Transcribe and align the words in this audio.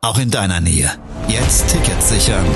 auch 0.00 0.18
in 0.18 0.30
deiner 0.30 0.60
Nähe. 0.60 0.90
Jetzt 1.28 1.68
Tickets 1.68 2.10
sichern. 2.10 2.46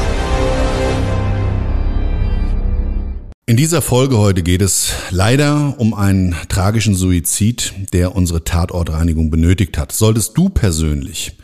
In 3.46 3.56
dieser 3.56 3.82
Folge 3.82 4.18
heute 4.18 4.42
geht 4.42 4.62
es 4.62 4.92
leider 5.10 5.74
um 5.78 5.92
einen 5.92 6.36
tragischen 6.48 6.94
Suizid, 6.94 7.74
der 7.92 8.14
unsere 8.14 8.44
Tatortreinigung 8.44 9.30
benötigt 9.30 9.76
hat. 9.76 9.92
Solltest 9.92 10.38
du 10.38 10.48
persönlich 10.48 11.36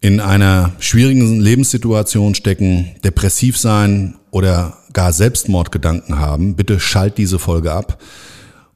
in 0.00 0.20
einer 0.20 0.72
schwierigen 0.78 1.40
Lebenssituation 1.40 2.34
stecken, 2.34 2.96
depressiv 3.04 3.58
sein 3.58 4.16
oder 4.30 4.78
gar 4.94 5.12
Selbstmordgedanken 5.12 6.18
haben, 6.18 6.56
bitte 6.56 6.80
schalt 6.80 7.18
diese 7.18 7.38
Folge 7.38 7.72
ab 7.72 8.00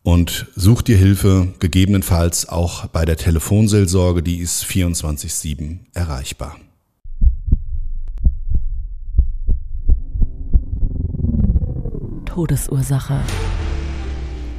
und 0.02 0.46
such 0.56 0.82
dir 0.82 0.96
Hilfe, 0.96 1.54
gegebenenfalls 1.58 2.48
auch 2.48 2.86
bei 2.86 3.04
der 3.04 3.16
Telefonseelsorge, 3.16 4.22
die 4.22 4.38
ist 4.38 4.64
24-7 4.64 5.78
erreichbar. 5.94 6.56
Todesursache. 12.24 13.20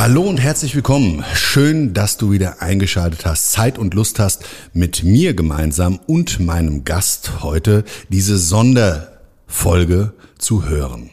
Hallo 0.00 0.22
und 0.22 0.40
herzlich 0.40 0.74
willkommen. 0.74 1.22
Schön, 1.34 1.92
dass 1.92 2.16
du 2.16 2.32
wieder 2.32 2.62
eingeschaltet 2.62 3.26
hast, 3.26 3.52
Zeit 3.52 3.76
und 3.76 3.92
Lust 3.92 4.18
hast, 4.18 4.46
mit 4.72 5.04
mir 5.04 5.34
gemeinsam 5.34 6.00
und 6.06 6.40
meinem 6.40 6.84
Gast 6.84 7.42
heute 7.42 7.84
diese 8.08 8.38
Sonderfolge 8.38 10.14
zu 10.38 10.66
hören. 10.66 11.10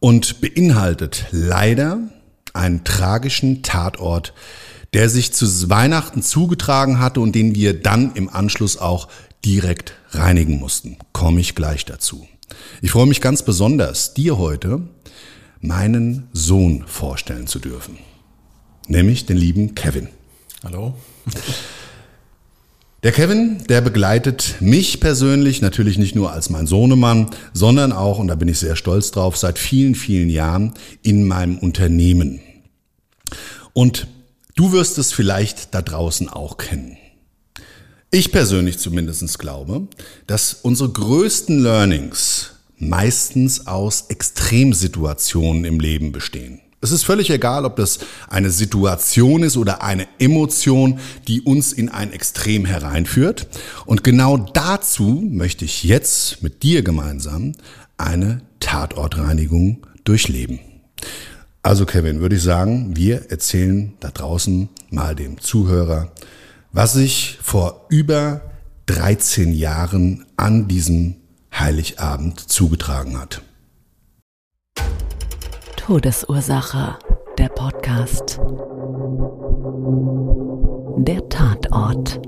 und 0.00 0.40
beinhaltet 0.40 1.26
leider 1.32 1.98
einen 2.54 2.82
tragischen 2.84 3.62
Tatort, 3.62 4.32
der 4.94 5.08
sich 5.08 5.32
zu 5.32 5.70
Weihnachten 5.70 6.22
zugetragen 6.22 6.98
hatte 6.98 7.20
und 7.20 7.34
den 7.34 7.54
wir 7.54 7.80
dann 7.80 8.12
im 8.14 8.28
Anschluss 8.28 8.76
auch 8.76 9.08
direkt 9.44 9.94
reinigen 10.10 10.58
mussten. 10.58 10.98
Komme 11.12 11.40
ich 11.40 11.54
gleich 11.54 11.84
dazu. 11.84 12.26
Ich 12.82 12.90
freue 12.90 13.06
mich 13.06 13.20
ganz 13.20 13.42
besonders, 13.42 14.14
dir 14.14 14.38
heute 14.38 14.82
meinen 15.60 16.28
Sohn 16.32 16.84
vorstellen 16.86 17.46
zu 17.46 17.58
dürfen. 17.58 17.98
Nämlich 18.88 19.26
den 19.26 19.36
lieben 19.36 19.74
Kevin. 19.74 20.08
Hallo. 20.64 20.94
Der 23.02 23.12
Kevin, 23.12 23.64
der 23.68 23.80
begleitet 23.80 24.56
mich 24.60 25.00
persönlich 25.00 25.60
natürlich 25.60 25.98
nicht 25.98 26.14
nur 26.14 26.32
als 26.32 26.50
mein 26.50 26.68
Sohnemann, 26.68 27.30
sondern 27.52 27.92
auch, 27.92 28.18
und 28.18 28.28
da 28.28 28.36
bin 28.36 28.48
ich 28.48 28.60
sehr 28.60 28.76
stolz 28.76 29.10
drauf, 29.10 29.36
seit 29.36 29.58
vielen, 29.58 29.94
vielen 29.94 30.30
Jahren 30.30 30.74
in 31.02 31.26
meinem 31.26 31.58
Unternehmen. 31.58 32.40
Und 33.72 34.06
Du 34.54 34.72
wirst 34.72 34.98
es 34.98 35.12
vielleicht 35.12 35.74
da 35.74 35.80
draußen 35.80 36.28
auch 36.28 36.58
kennen. 36.58 36.98
Ich 38.10 38.32
persönlich 38.32 38.78
zumindest 38.78 39.38
glaube, 39.38 39.88
dass 40.26 40.52
unsere 40.52 40.90
größten 40.90 41.62
Learnings 41.62 42.50
meistens 42.76 43.66
aus 43.66 44.06
Extremsituationen 44.08 45.64
im 45.64 45.80
Leben 45.80 46.12
bestehen. 46.12 46.60
Es 46.82 46.90
ist 46.90 47.04
völlig 47.04 47.30
egal, 47.30 47.64
ob 47.64 47.76
das 47.76 48.00
eine 48.28 48.50
Situation 48.50 49.44
ist 49.44 49.56
oder 49.56 49.82
eine 49.82 50.06
Emotion, 50.18 50.98
die 51.28 51.40
uns 51.40 51.72
in 51.72 51.88
ein 51.88 52.12
Extrem 52.12 52.66
hereinführt. 52.66 53.46
Und 53.86 54.04
genau 54.04 54.36
dazu 54.36 55.22
möchte 55.30 55.64
ich 55.64 55.84
jetzt 55.84 56.42
mit 56.42 56.64
dir 56.64 56.82
gemeinsam 56.82 57.52
eine 57.96 58.42
Tatortreinigung 58.60 59.86
durchleben. 60.04 60.58
Also 61.64 61.86
Kevin, 61.86 62.20
würde 62.20 62.34
ich 62.34 62.42
sagen, 62.42 62.96
wir 62.96 63.30
erzählen 63.30 63.94
da 64.00 64.10
draußen 64.10 64.68
mal 64.90 65.14
dem 65.14 65.40
Zuhörer, 65.40 66.10
was 66.72 66.94
sich 66.94 67.38
vor 67.40 67.86
über 67.88 68.40
13 68.86 69.52
Jahren 69.52 70.26
an 70.36 70.66
diesem 70.66 71.16
Heiligabend 71.56 72.40
zugetragen 72.40 73.16
hat. 73.16 73.42
Todesursache, 75.76 76.98
der 77.38 77.48
Podcast. 77.48 78.40
Der 80.98 81.28
Tatort. 81.28 82.20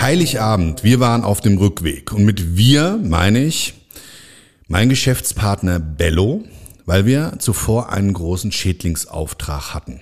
Heiligabend, 0.00 0.84
wir 0.84 1.00
waren 1.00 1.24
auf 1.24 1.40
dem 1.40 1.58
Rückweg 1.58 2.12
und 2.12 2.24
mit 2.24 2.56
wir 2.56 3.00
meine 3.02 3.40
ich 3.40 3.74
mein 4.68 4.88
Geschäftspartner 4.88 5.80
Bello, 5.80 6.44
weil 6.88 7.04
wir 7.04 7.34
zuvor 7.38 7.92
einen 7.92 8.14
großen 8.14 8.50
Schädlingsauftrag 8.50 9.74
hatten. 9.74 10.00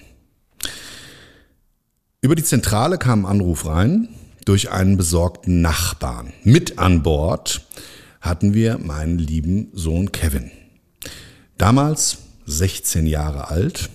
Über 2.20 2.36
die 2.36 2.44
Zentrale 2.44 2.96
kam 2.96 3.26
ein 3.26 3.32
Anruf 3.32 3.66
rein 3.66 4.08
durch 4.44 4.70
einen 4.70 4.96
besorgten 4.96 5.62
Nachbarn. 5.62 6.32
Mit 6.44 6.78
an 6.78 7.02
Bord 7.02 7.66
hatten 8.20 8.54
wir 8.54 8.78
meinen 8.78 9.18
lieben 9.18 9.68
Sohn 9.72 10.12
Kevin. 10.12 10.52
Damals 11.58 12.18
16 12.46 13.08
Jahre 13.08 13.48
alt. 13.48 13.90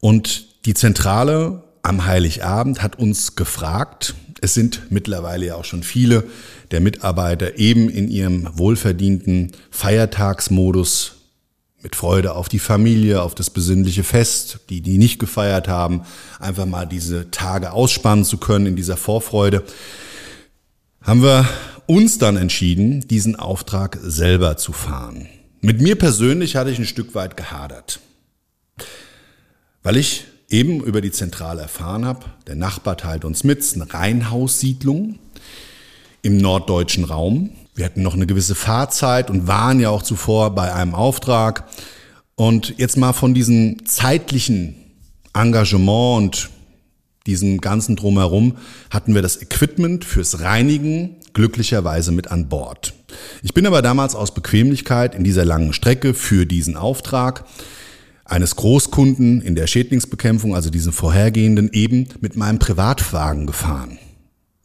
Und 0.00 0.64
die 0.64 0.72
Zentrale 0.72 1.64
am 1.82 2.06
Heiligabend 2.06 2.82
hat 2.82 2.98
uns 2.98 3.36
gefragt, 3.36 4.14
es 4.40 4.54
sind 4.54 4.90
mittlerweile 4.90 5.44
ja 5.44 5.56
auch 5.56 5.66
schon 5.66 5.82
viele 5.82 6.24
der 6.70 6.80
Mitarbeiter 6.80 7.58
eben 7.58 7.90
in 7.90 8.08
ihrem 8.08 8.48
wohlverdienten 8.56 9.52
Feiertagsmodus 9.70 11.15
mit 11.86 11.94
Freude 11.94 12.34
auf 12.34 12.48
die 12.48 12.58
Familie, 12.58 13.22
auf 13.22 13.36
das 13.36 13.48
besinnliche 13.48 14.02
Fest, 14.02 14.58
die, 14.70 14.80
die 14.80 14.98
nicht 14.98 15.20
gefeiert 15.20 15.68
haben, 15.68 16.02
einfach 16.40 16.66
mal 16.66 16.84
diese 16.84 17.30
Tage 17.30 17.70
ausspannen 17.70 18.24
zu 18.24 18.38
können 18.38 18.66
in 18.66 18.74
dieser 18.74 18.96
Vorfreude, 18.96 19.62
haben 21.00 21.22
wir 21.22 21.48
uns 21.86 22.18
dann 22.18 22.36
entschieden, 22.36 23.06
diesen 23.06 23.36
Auftrag 23.36 24.00
selber 24.02 24.56
zu 24.56 24.72
fahren. 24.72 25.28
Mit 25.60 25.80
mir 25.80 25.94
persönlich 25.96 26.56
hatte 26.56 26.70
ich 26.70 26.80
ein 26.80 26.86
Stück 26.86 27.14
weit 27.14 27.36
gehadert, 27.36 28.00
weil 29.84 29.96
ich 29.96 30.24
eben 30.48 30.82
über 30.82 31.00
die 31.00 31.12
Zentrale 31.12 31.62
erfahren 31.62 32.04
habe, 32.04 32.26
der 32.48 32.56
Nachbar 32.56 32.96
teilt 32.96 33.24
uns 33.24 33.44
mit, 33.44 33.60
es 33.60 33.66
ist 33.66 33.80
eine 33.80 33.94
Reihenhaussiedlung 33.94 35.20
im 36.22 36.38
norddeutschen 36.38 37.04
Raum. 37.04 37.50
Wir 37.76 37.84
hatten 37.84 38.02
noch 38.02 38.14
eine 38.14 38.26
gewisse 38.26 38.54
Fahrzeit 38.54 39.30
und 39.30 39.46
waren 39.46 39.80
ja 39.80 39.90
auch 39.90 40.02
zuvor 40.02 40.54
bei 40.54 40.72
einem 40.72 40.94
Auftrag. 40.94 41.68
Und 42.34 42.74
jetzt 42.78 42.96
mal 42.96 43.12
von 43.12 43.34
diesem 43.34 43.84
zeitlichen 43.84 44.74
Engagement 45.34 46.16
und 46.16 46.50
diesem 47.26 47.60
ganzen 47.60 47.94
Drumherum 47.94 48.56
hatten 48.88 49.14
wir 49.14 49.20
das 49.20 49.42
Equipment 49.42 50.06
fürs 50.06 50.40
Reinigen 50.40 51.16
glücklicherweise 51.34 52.12
mit 52.12 52.30
an 52.30 52.48
Bord. 52.48 52.94
Ich 53.42 53.52
bin 53.52 53.66
aber 53.66 53.82
damals 53.82 54.14
aus 54.14 54.32
Bequemlichkeit 54.32 55.14
in 55.14 55.22
dieser 55.22 55.44
langen 55.44 55.74
Strecke 55.74 56.14
für 56.14 56.46
diesen 56.46 56.76
Auftrag 56.76 57.44
eines 58.24 58.56
Großkunden 58.56 59.42
in 59.42 59.54
der 59.54 59.66
Schädlingsbekämpfung, 59.66 60.54
also 60.54 60.70
diesen 60.70 60.92
vorhergehenden, 60.92 61.70
eben 61.72 62.08
mit 62.20 62.36
meinem 62.36 62.58
Privatwagen 62.58 63.46
gefahren. 63.46 63.98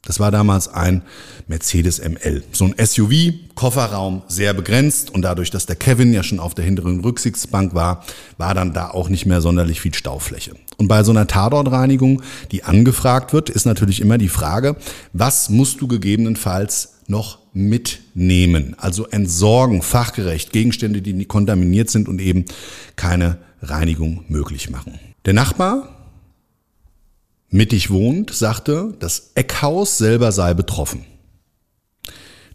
Das 0.03 0.19
war 0.19 0.31
damals 0.31 0.67
ein 0.67 1.03
Mercedes 1.47 1.99
ML. 1.99 2.43
So 2.51 2.65
ein 2.65 2.75
SUV, 2.83 3.33
Kofferraum 3.53 4.23
sehr 4.27 4.55
begrenzt 4.55 5.11
und 5.11 5.21
dadurch, 5.21 5.51
dass 5.51 5.67
der 5.67 5.75
Kevin 5.75 6.11
ja 6.11 6.23
schon 6.23 6.39
auf 6.39 6.55
der 6.55 6.65
hinteren 6.65 7.01
Rücksichtsbank 7.01 7.75
war, 7.75 8.03
war 8.37 8.55
dann 8.55 8.73
da 8.73 8.89
auch 8.89 9.09
nicht 9.09 9.27
mehr 9.27 9.41
sonderlich 9.41 9.79
viel 9.79 9.93
Staufläche. 9.93 10.55
Und 10.77 10.87
bei 10.87 11.03
so 11.03 11.11
einer 11.11 11.27
Tatortreinigung, 11.27 12.23
die 12.51 12.63
angefragt 12.63 13.31
wird, 13.31 13.51
ist 13.51 13.65
natürlich 13.65 14.01
immer 14.01 14.17
die 14.17 14.29
Frage, 14.29 14.75
was 15.13 15.49
musst 15.49 15.81
du 15.81 15.87
gegebenenfalls 15.87 16.95
noch 17.05 17.37
mitnehmen? 17.53 18.75
Also 18.79 19.05
entsorgen, 19.05 19.83
fachgerecht, 19.83 20.51
Gegenstände, 20.51 21.03
die 21.03 21.25
kontaminiert 21.25 21.91
sind 21.91 22.09
und 22.09 22.19
eben 22.19 22.45
keine 22.95 23.37
Reinigung 23.61 24.25
möglich 24.29 24.71
machen. 24.71 24.99
Der 25.25 25.33
Nachbar 25.33 26.00
mittig 27.51 27.91
wohnt, 27.91 28.33
sagte, 28.33 28.95
das 28.99 29.31
Eckhaus 29.35 29.97
selber 29.97 30.31
sei 30.31 30.53
betroffen. 30.53 31.05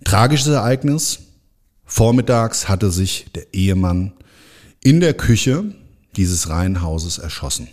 Tragisches 0.05 0.49
Ereignis. 0.49 1.21
Vormittags 1.85 2.69
hatte 2.69 2.91
sich 2.91 3.27
der 3.35 3.55
Ehemann 3.55 4.13
in 4.83 4.99
der 5.01 5.15
Küche 5.15 5.65
dieses 6.17 6.49
Reihenhauses 6.49 7.19
erschossen. 7.19 7.69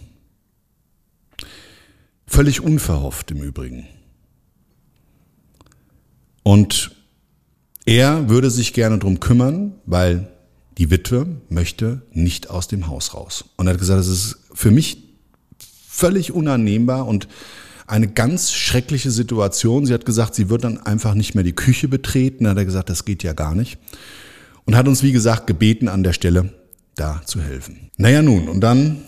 Völlig 2.28 2.62
unverhofft 2.62 3.32
im 3.32 3.42
Übrigen. 3.42 3.88
Und 6.44 6.92
er 7.86 8.30
würde 8.30 8.52
sich 8.52 8.74
gerne 8.74 9.00
drum 9.00 9.20
kümmern, 9.20 9.76
weil 9.86 10.32
die 10.78 10.90
Witwe 10.90 11.28
möchte 11.50 12.02
nicht 12.12 12.50
aus 12.50 12.68
dem 12.68 12.88
Haus 12.88 13.14
raus. 13.14 13.46
Und 13.58 13.68
er 13.68 13.74
hat 13.74 13.80
gesagt, 13.80 14.02
es 14.02 14.08
ist 14.08 14.38
für 14.54 14.72
mich 14.72 15.03
völlig 15.94 16.32
unannehmbar 16.32 17.08
und 17.08 17.28
eine 17.86 18.08
ganz 18.08 18.52
schreckliche 18.52 19.12
Situation. 19.12 19.86
Sie 19.86 19.94
hat 19.94 20.06
gesagt, 20.06 20.34
sie 20.34 20.50
wird 20.50 20.64
dann 20.64 20.80
einfach 20.80 21.14
nicht 21.14 21.36
mehr 21.36 21.44
die 21.44 21.54
Küche 21.54 21.88
betreten. 21.88 22.46
Da 22.46 22.52
hat 22.52 22.58
er 22.58 22.66
gesagt, 22.66 22.90
das 22.90 23.06
geht 23.06 23.22
ja 23.22 23.34
gar 23.34 23.54
nicht. 23.54 23.78
Und 24.66 24.76
hat 24.76 24.88
uns, 24.88 25.04
wie 25.04 25.12
gesagt, 25.12 25.46
gebeten, 25.46 25.88
an 25.88 26.04
der 26.04 26.14
Stelle 26.14 26.52
da 26.96 27.22
zu 27.26 27.42
helfen. 27.42 27.92
Naja 27.98 28.22
nun, 28.24 28.48
und 28.48 28.62
dann 28.62 29.04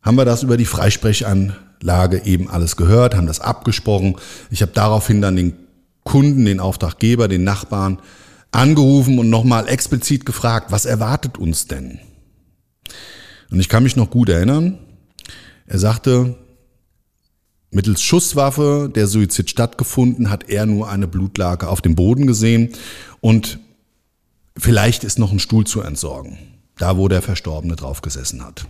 haben 0.00 0.16
wir 0.16 0.24
das 0.24 0.42
über 0.42 0.56
die 0.56 0.64
Freisprechanlage 0.64 2.24
eben 2.24 2.48
alles 2.48 2.76
gehört, 2.76 3.14
haben 3.14 3.26
das 3.26 3.40
abgesprochen. 3.40 4.16
Ich 4.50 4.62
habe 4.62 4.72
daraufhin 4.72 5.20
dann 5.20 5.36
den 5.36 5.54
Kunden, 6.04 6.46
den 6.46 6.60
Auftraggeber, 6.60 7.28
den 7.28 7.44
Nachbarn 7.44 7.98
angerufen 8.50 9.18
und 9.18 9.28
nochmal 9.28 9.68
explizit 9.68 10.24
gefragt, 10.24 10.72
was 10.72 10.86
erwartet 10.86 11.36
uns 11.36 11.66
denn? 11.66 11.98
Und 13.50 13.60
ich 13.60 13.68
kann 13.68 13.82
mich 13.82 13.96
noch 13.96 14.10
gut 14.10 14.30
erinnern, 14.30 14.78
er 15.68 15.78
sagte, 15.78 16.34
mittels 17.70 18.02
Schusswaffe 18.02 18.90
der 18.94 19.06
Suizid 19.06 19.50
stattgefunden, 19.50 20.30
hat 20.30 20.48
er 20.48 20.66
nur 20.66 20.88
eine 20.88 21.06
Blutlake 21.06 21.68
auf 21.68 21.82
dem 21.82 21.94
Boden 21.94 22.26
gesehen 22.26 22.70
und 23.20 23.58
vielleicht 24.56 25.04
ist 25.04 25.18
noch 25.18 25.30
ein 25.30 25.38
Stuhl 25.38 25.66
zu 25.66 25.82
entsorgen, 25.82 26.38
da 26.78 26.96
wo 26.96 27.08
der 27.08 27.22
Verstorbene 27.22 27.76
drauf 27.76 28.00
gesessen 28.00 28.44
hat. 28.44 28.66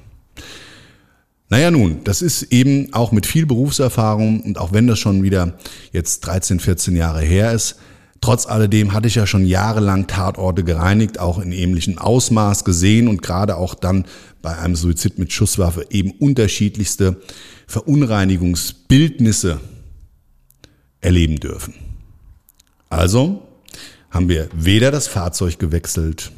Naja 1.50 1.71
nun, 1.71 2.05
das 2.05 2.21
ist 2.21 2.43
eben 2.53 2.93
auch 2.93 3.12
mit 3.12 3.25
viel 3.25 3.47
Berufserfahrung 3.47 4.43
und 4.43 4.59
auch 4.59 4.73
wenn 4.73 4.87
das 4.87 4.99
schon 4.99 5.23
wieder 5.23 5.56
jetzt 5.93 6.21
13, 6.21 6.61
14 6.61 6.95
Jahre 6.95 7.23
her 7.23 7.53
ist, 7.53 7.77
Trotz 8.20 8.47
alledem 8.47 8.93
hatte 8.93 9.09
ich 9.09 9.15
ja 9.15 9.26
schon 9.26 9.47
jahrelang 9.47 10.06
Tatorte 10.06 10.65
gereinigt, 10.65 11.20
auch 11.20 11.38
in 11.38 11.53
ähnlichem 11.53 11.99
Ausmaß 11.99 12.65
gesehen 12.65 13.09
und 13.09 13.23
gerade 13.23 13.56
auch 13.56 13.75
dann 13.75 14.06
bei 14.43 14.56
einem 14.59 14.75
Suizid 14.75 15.19
mit 15.19 15.32
Schusswaffe 15.32 15.87
eben 15.91 16.12
unterschiedlichste 16.12 17.20
Verunreinigungsbildnisse 17.67 19.61
erleben 21.00 21.37
dürfen. 21.37 21.75
Also 22.91 23.43
haben 24.11 24.29
wir 24.29 24.49
weder 24.53 24.91
das 24.91 25.06
Fahrzeug 25.06 25.59
gewechselt, 25.59 26.32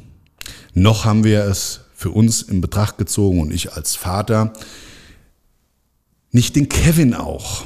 noch 0.75 1.05
haben 1.05 1.25
wir 1.25 1.44
es 1.44 1.81
für 1.94 2.11
uns 2.11 2.43
in 2.43 2.61
Betracht 2.61 2.99
gezogen 2.99 3.41
und 3.41 3.53
ich 3.53 3.73
als 3.73 3.97
Vater 3.97 4.53
nicht 6.33 6.56
den 6.56 6.69
Kevin 6.69 7.15
auch 7.15 7.65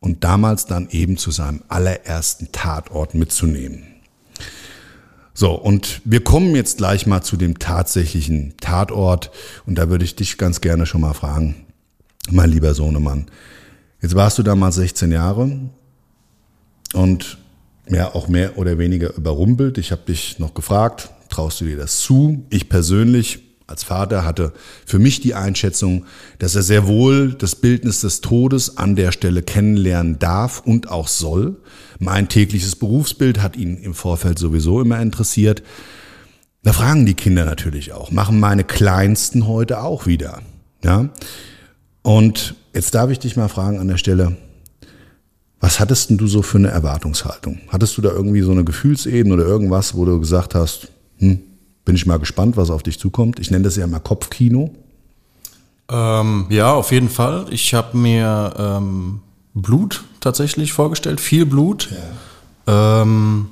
und 0.00 0.24
damals 0.24 0.66
dann 0.66 0.88
eben 0.90 1.16
zu 1.16 1.30
seinem 1.30 1.62
allerersten 1.68 2.50
Tatort 2.52 3.14
mitzunehmen. 3.14 3.86
So, 5.32 5.52
und 5.52 6.02
wir 6.04 6.24
kommen 6.24 6.54
jetzt 6.56 6.78
gleich 6.78 7.06
mal 7.06 7.22
zu 7.22 7.36
dem 7.36 7.58
tatsächlichen 7.58 8.54
Tatort 8.60 9.30
und 9.64 9.76
da 9.76 9.88
würde 9.88 10.04
ich 10.04 10.16
dich 10.16 10.38
ganz 10.38 10.60
gerne 10.60 10.86
schon 10.86 11.02
mal 11.02 11.14
fragen, 11.14 11.66
mein 12.30 12.50
lieber 12.50 12.74
Sohnemann. 12.74 13.26
Jetzt 14.02 14.14
warst 14.14 14.38
du 14.38 14.42
damals 14.42 14.76
16 14.76 15.12
Jahre 15.12 15.50
und 16.94 17.38
ja, 17.88 18.14
auch 18.14 18.28
mehr 18.28 18.58
oder 18.58 18.78
weniger 18.78 19.14
überrumpelt. 19.14 19.78
Ich 19.78 19.92
habe 19.92 20.02
dich 20.02 20.38
noch 20.38 20.54
gefragt, 20.54 21.10
traust 21.28 21.60
du 21.60 21.64
dir 21.64 21.76
das 21.76 22.00
zu? 22.00 22.44
Ich 22.50 22.68
persönlich 22.68 23.49
als 23.70 23.84
Vater 23.84 24.24
hatte 24.24 24.52
für 24.84 24.98
mich 24.98 25.20
die 25.20 25.34
Einschätzung, 25.34 26.04
dass 26.38 26.54
er 26.54 26.62
sehr 26.62 26.86
wohl 26.86 27.32
das 27.32 27.54
Bildnis 27.54 28.00
des 28.00 28.20
Todes 28.20 28.76
an 28.76 28.96
der 28.96 29.12
Stelle 29.12 29.42
kennenlernen 29.42 30.18
darf 30.18 30.60
und 30.64 30.90
auch 30.90 31.08
soll. 31.08 31.56
Mein 31.98 32.28
tägliches 32.28 32.76
Berufsbild 32.76 33.40
hat 33.40 33.56
ihn 33.56 33.76
im 33.76 33.94
Vorfeld 33.94 34.38
sowieso 34.38 34.80
immer 34.80 35.00
interessiert. 35.00 35.62
Da 36.62 36.72
fragen 36.72 37.06
die 37.06 37.14
Kinder 37.14 37.44
natürlich 37.44 37.92
auch, 37.92 38.10
machen 38.10 38.38
meine 38.40 38.64
Kleinsten 38.64 39.46
heute 39.46 39.82
auch 39.82 40.06
wieder. 40.06 40.42
Ja? 40.82 41.08
Und 42.02 42.54
jetzt 42.74 42.94
darf 42.94 43.10
ich 43.10 43.18
dich 43.18 43.36
mal 43.36 43.48
fragen 43.48 43.78
an 43.78 43.88
der 43.88 43.96
Stelle, 43.96 44.36
was 45.60 45.78
hattest 45.78 46.10
denn 46.10 46.16
du 46.16 46.26
so 46.26 46.42
für 46.42 46.58
eine 46.58 46.68
Erwartungshaltung? 46.68 47.60
Hattest 47.68 47.96
du 47.96 48.02
da 48.02 48.10
irgendwie 48.10 48.40
so 48.40 48.50
eine 48.50 48.64
Gefühlsebene 48.64 49.34
oder 49.34 49.44
irgendwas, 49.44 49.94
wo 49.94 50.06
du 50.06 50.18
gesagt 50.18 50.54
hast, 50.54 50.88
hm, 51.18 51.40
bin 51.90 51.96
ich 51.96 52.06
mal 52.06 52.20
gespannt, 52.20 52.56
was 52.56 52.70
auf 52.70 52.84
dich 52.84 53.00
zukommt. 53.00 53.40
Ich 53.40 53.50
nenne 53.50 53.64
das 53.64 53.74
ja 53.74 53.84
mal 53.84 53.98
Kopfkino. 53.98 54.70
Ähm, 55.90 56.46
ja, 56.48 56.72
auf 56.72 56.92
jeden 56.92 57.08
Fall. 57.08 57.46
Ich 57.50 57.74
habe 57.74 57.96
mir 57.96 58.54
ähm, 58.56 59.22
Blut 59.54 60.04
tatsächlich 60.20 60.72
vorgestellt, 60.72 61.20
viel 61.20 61.46
Blut. 61.46 61.88
Ja. 62.68 63.02
Ähm, 63.02 63.48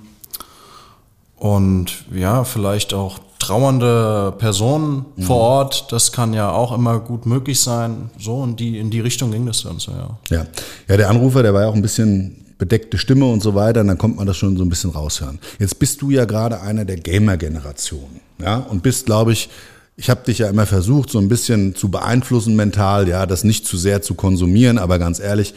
und 1.35 2.05
ja, 2.15 2.45
vielleicht 2.45 2.95
auch 2.95 3.19
trauernde 3.41 4.35
Personen 4.39 5.07
mhm. 5.17 5.23
vor 5.25 5.39
Ort, 5.39 5.91
das 5.91 6.13
kann 6.13 6.33
ja 6.33 6.53
auch 6.53 6.71
immer 6.71 7.01
gut 7.01 7.27
möglich 7.27 7.59
sein. 7.59 8.09
So 8.21 8.45
in 8.45 8.55
die, 8.55 8.79
in 8.79 8.93
die 8.93 9.01
Richtung 9.01 9.33
ging 9.33 9.47
das 9.47 9.65
dann 9.65 9.81
so, 9.81 9.91
ja. 9.91 10.17
Ja. 10.29 10.47
Ja, 10.87 10.97
der 10.97 11.11
Anrufer, 11.11 11.43
der 11.43 11.55
war 11.55 11.63
ja 11.63 11.69
auch 11.69 11.75
ein 11.75 11.83
bisschen 11.83 12.45
bedeckte 12.57 12.99
Stimme 12.99 13.25
und 13.27 13.43
so 13.43 13.57
weiter, 13.57 13.83
dann 13.83 13.99
kommt 13.99 14.17
man 14.17 14.29
das 14.29 14.37
schon 14.37 14.57
so 14.57 14.65
ein 14.65 14.69
bisschen 14.69 14.91
raushören. 14.91 15.41
Jetzt 15.59 15.81
bist 15.81 16.03
du 16.03 16.11
ja 16.11 16.25
gerade 16.25 16.61
einer 16.61 16.85
der 16.85 16.99
Gamer-Generation, 16.99 18.21
ja, 18.41 18.57
und 18.57 18.83
bist, 18.83 19.07
glaube 19.07 19.33
ich, 19.33 19.49
ich 19.97 20.11
habe 20.11 20.25
dich 20.25 20.39
ja 20.39 20.49
immer 20.49 20.67
versucht, 20.67 21.11
so 21.11 21.19
ein 21.19 21.29
bisschen 21.29 21.75
zu 21.75 21.91
beeinflussen 21.91 22.55
mental, 22.55 23.09
ja, 23.09 23.27
das 23.27 23.43
nicht 23.43 23.67
zu 23.67 23.77
sehr 23.77 24.01
zu 24.01 24.15
konsumieren, 24.15 24.79
aber 24.79 24.99
ganz 24.99 25.19
ehrlich, 25.19 25.55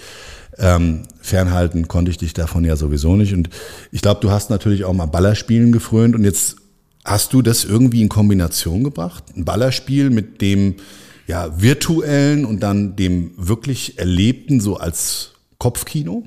ähm, 0.58 1.04
fernhalten 1.22 1.88
konnte 1.88 2.12
ich 2.12 2.18
dich 2.18 2.34
davon 2.34 2.66
ja 2.66 2.76
sowieso 2.76 3.16
nicht. 3.16 3.34
Und 3.34 3.50
ich 3.92 4.02
glaube, 4.02 4.20
du 4.22 4.32
hast 4.32 4.50
natürlich 4.50 4.84
auch 4.84 4.94
mal 4.94 5.06
Ballerspielen 5.06 5.72
gefrönt 5.72 6.16
und 6.16 6.24
jetzt 6.24 6.58
hast 7.06 7.34
du 7.34 7.42
das 7.42 7.64
irgendwie 7.64 8.02
in 8.02 8.10
Kombination 8.10 8.84
gebracht? 8.84 9.24
Ein 9.36 9.46
Ballerspiel 9.46 10.10
mit 10.10 10.42
dem 10.42 10.76
ja, 11.28 11.62
virtuellen 11.62 12.46
und 12.46 12.62
dann 12.62 12.96
dem 12.96 13.32
wirklich 13.38 14.00
Erlebten 14.00 14.60
so 14.60 14.78
als 14.78 15.32
Kopfkino? 15.60 16.24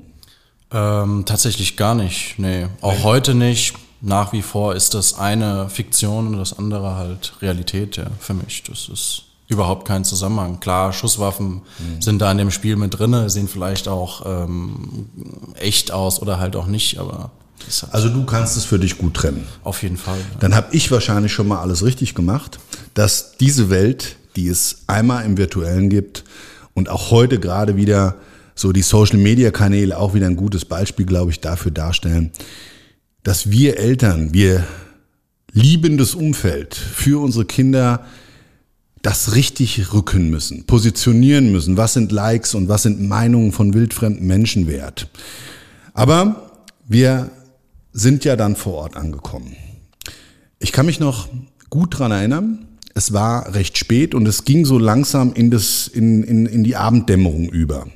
Ähm, 0.71 1.23
tatsächlich 1.25 1.77
gar 1.77 1.95
nicht, 1.95 2.35
nee. 2.37 2.67
Auch 2.81 2.93
nee. 2.93 3.03
heute 3.03 3.35
nicht. 3.35 3.75
Nach 4.05 4.33
wie 4.33 4.43
vor 4.43 4.75
ist 4.75 4.93
das 4.93 5.17
eine 5.17 5.67
Fiktion 5.67 6.27
und 6.27 6.37
das 6.37 6.57
andere 6.59 6.95
halt 6.95 7.33
Realität, 7.41 7.97
ja, 7.97 8.05
für 8.19 8.35
mich. 8.35 8.61
Das 8.61 8.87
ist 8.87 9.23
überhaupt 9.47 9.87
kein 9.87 10.05
Zusammenhang. 10.05 10.59
Klar, 10.59 10.93
Schusswaffen 10.93 11.63
mhm. 11.79 12.01
sind 12.01 12.19
da 12.19 12.31
in 12.31 12.37
dem 12.37 12.51
Spiel 12.51 12.75
mit 12.75 12.99
drinne, 12.99 13.31
sehen 13.31 13.47
vielleicht 13.47 13.87
auch 13.87 14.23
ähm, 14.25 15.09
echt 15.55 15.91
aus 15.91 16.21
oder 16.21 16.39
halt 16.39 16.55
auch 16.55 16.67
nicht, 16.67 16.99
aber 16.99 17.31
halt 17.81 17.93
also 17.93 18.09
du 18.09 18.25
kannst 18.25 18.57
es 18.57 18.65
für 18.65 18.77
dich 18.77 18.99
gut 18.99 19.15
trennen. 19.15 19.47
Auf 19.63 19.81
jeden 19.81 19.97
Fall. 19.97 20.19
Ja. 20.19 20.39
Dann 20.39 20.53
habe 20.53 20.67
ich 20.75 20.91
wahrscheinlich 20.91 21.33
schon 21.33 21.47
mal 21.47 21.61
alles 21.61 21.83
richtig 21.83 22.13
gemacht, 22.13 22.59
dass 22.93 23.37
diese 23.37 23.71
Welt, 23.71 24.17
die 24.35 24.49
es 24.49 24.83
einmal 24.85 25.25
im 25.25 25.37
Virtuellen 25.37 25.89
gibt 25.89 26.25
und 26.75 26.89
auch 26.89 27.09
heute 27.09 27.39
gerade 27.39 27.75
wieder 27.75 28.17
so 28.53 28.71
die 28.71 28.83
Social-Media-Kanäle 28.83 29.97
auch 29.97 30.13
wieder 30.13 30.27
ein 30.27 30.35
gutes 30.35 30.63
Beispiel, 30.63 31.07
glaube 31.07 31.31
ich, 31.31 31.39
dafür 31.39 31.71
darstellen, 31.71 32.31
dass 33.25 33.49
wir 33.49 33.79
Eltern, 33.79 34.33
wir 34.35 34.63
liebendes 35.51 36.13
Umfeld 36.13 36.75
für 36.75 37.19
unsere 37.19 37.43
Kinder 37.43 38.05
das 39.01 39.33
richtig 39.33 39.93
rücken 39.93 40.29
müssen, 40.29 40.65
positionieren 40.65 41.51
müssen. 41.51 41.75
Was 41.75 41.93
sind 41.93 42.11
Likes 42.11 42.53
und 42.53 42.69
was 42.69 42.83
sind 42.83 43.01
Meinungen 43.01 43.51
von 43.51 43.73
wildfremden 43.73 44.27
Menschen 44.27 44.67
wert? 44.67 45.09
Aber 45.95 46.51
wir 46.87 47.31
sind 47.91 48.25
ja 48.25 48.35
dann 48.35 48.55
vor 48.55 48.73
Ort 48.73 48.95
angekommen. 48.95 49.55
Ich 50.59 50.71
kann 50.71 50.85
mich 50.85 50.99
noch 50.99 51.27
gut 51.71 51.97
dran 51.97 52.11
erinnern. 52.11 52.67
Es 52.93 53.11
war 53.11 53.55
recht 53.55 53.79
spät 53.79 54.13
und 54.13 54.27
es 54.27 54.45
ging 54.45 54.65
so 54.65 54.77
langsam 54.77 55.33
in, 55.33 55.49
das, 55.49 55.87
in, 55.87 56.21
in, 56.21 56.45
in 56.45 56.63
die 56.63 56.75
Abenddämmerung 56.75 57.49
über. 57.49 57.87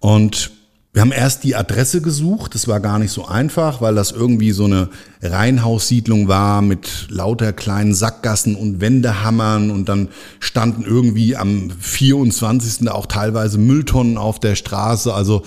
Und 0.00 0.50
wir 0.92 1.02
haben 1.02 1.12
erst 1.12 1.44
die 1.44 1.54
Adresse 1.54 2.00
gesucht, 2.00 2.54
das 2.54 2.66
war 2.66 2.80
gar 2.80 2.98
nicht 2.98 3.12
so 3.12 3.26
einfach, 3.26 3.80
weil 3.80 3.94
das 3.94 4.10
irgendwie 4.10 4.52
so 4.52 4.64
eine 4.64 4.88
Reihenhaussiedlung 5.22 6.28
war 6.28 6.62
mit 6.62 7.08
lauter 7.10 7.52
kleinen 7.52 7.94
Sackgassen 7.94 8.56
und 8.56 8.80
Wendehammern 8.80 9.70
und 9.70 9.88
dann 9.88 10.08
standen 10.40 10.84
irgendwie 10.84 11.36
am 11.36 11.70
24. 11.70 12.90
auch 12.90 13.06
teilweise 13.06 13.58
Mülltonnen 13.58 14.16
auf 14.16 14.40
der 14.40 14.54
Straße. 14.54 15.12
Also 15.12 15.42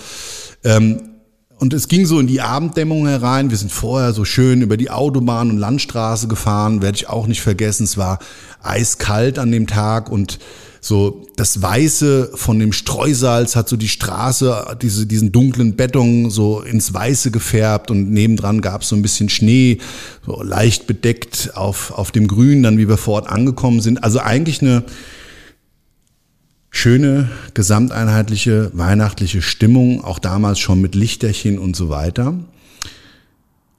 ähm, 0.62 1.00
und 1.58 1.72
es 1.74 1.86
ging 1.86 2.06
so 2.06 2.18
in 2.18 2.26
die 2.26 2.40
Abenddämmung 2.40 3.06
herein. 3.06 3.50
Wir 3.50 3.56
sind 3.56 3.70
vorher 3.70 4.12
so 4.12 4.24
schön 4.24 4.62
über 4.62 4.76
die 4.76 4.90
Autobahn 4.90 5.48
und 5.48 5.58
Landstraße 5.58 6.26
gefahren, 6.26 6.82
werde 6.82 6.96
ich 6.96 7.08
auch 7.08 7.28
nicht 7.28 7.40
vergessen. 7.40 7.84
Es 7.84 7.96
war 7.96 8.18
eiskalt 8.62 9.38
an 9.38 9.52
dem 9.52 9.68
Tag 9.68 10.10
und 10.10 10.40
so 10.84 11.24
das 11.36 11.62
Weiße 11.62 12.32
von 12.34 12.58
dem 12.58 12.72
Streusalz 12.72 13.54
hat 13.54 13.68
so 13.68 13.76
die 13.76 13.88
Straße, 13.88 14.76
diese, 14.82 15.06
diesen 15.06 15.30
dunklen 15.30 15.76
Beton 15.76 16.28
so 16.28 16.60
ins 16.60 16.92
Weiße 16.92 17.30
gefärbt 17.30 17.92
und 17.92 18.10
nebendran 18.10 18.60
gab 18.60 18.82
es 18.82 18.88
so 18.88 18.96
ein 18.96 19.02
bisschen 19.02 19.28
Schnee, 19.28 19.78
so 20.26 20.42
leicht 20.42 20.88
bedeckt 20.88 21.52
auf, 21.54 21.92
auf 21.92 22.10
dem 22.10 22.26
Grün, 22.26 22.64
dann 22.64 22.78
wie 22.78 22.88
wir 22.88 22.96
vor 22.96 23.14
Ort 23.14 23.28
angekommen 23.28 23.80
sind. 23.80 24.02
Also 24.02 24.18
eigentlich 24.18 24.60
eine 24.60 24.82
schöne, 26.68 27.30
gesamteinheitliche, 27.54 28.72
weihnachtliche 28.74 29.40
Stimmung, 29.40 30.02
auch 30.02 30.18
damals 30.18 30.58
schon 30.58 30.80
mit 30.80 30.96
Lichterchen 30.96 31.60
und 31.60 31.76
so 31.76 31.90
weiter. 31.90 32.34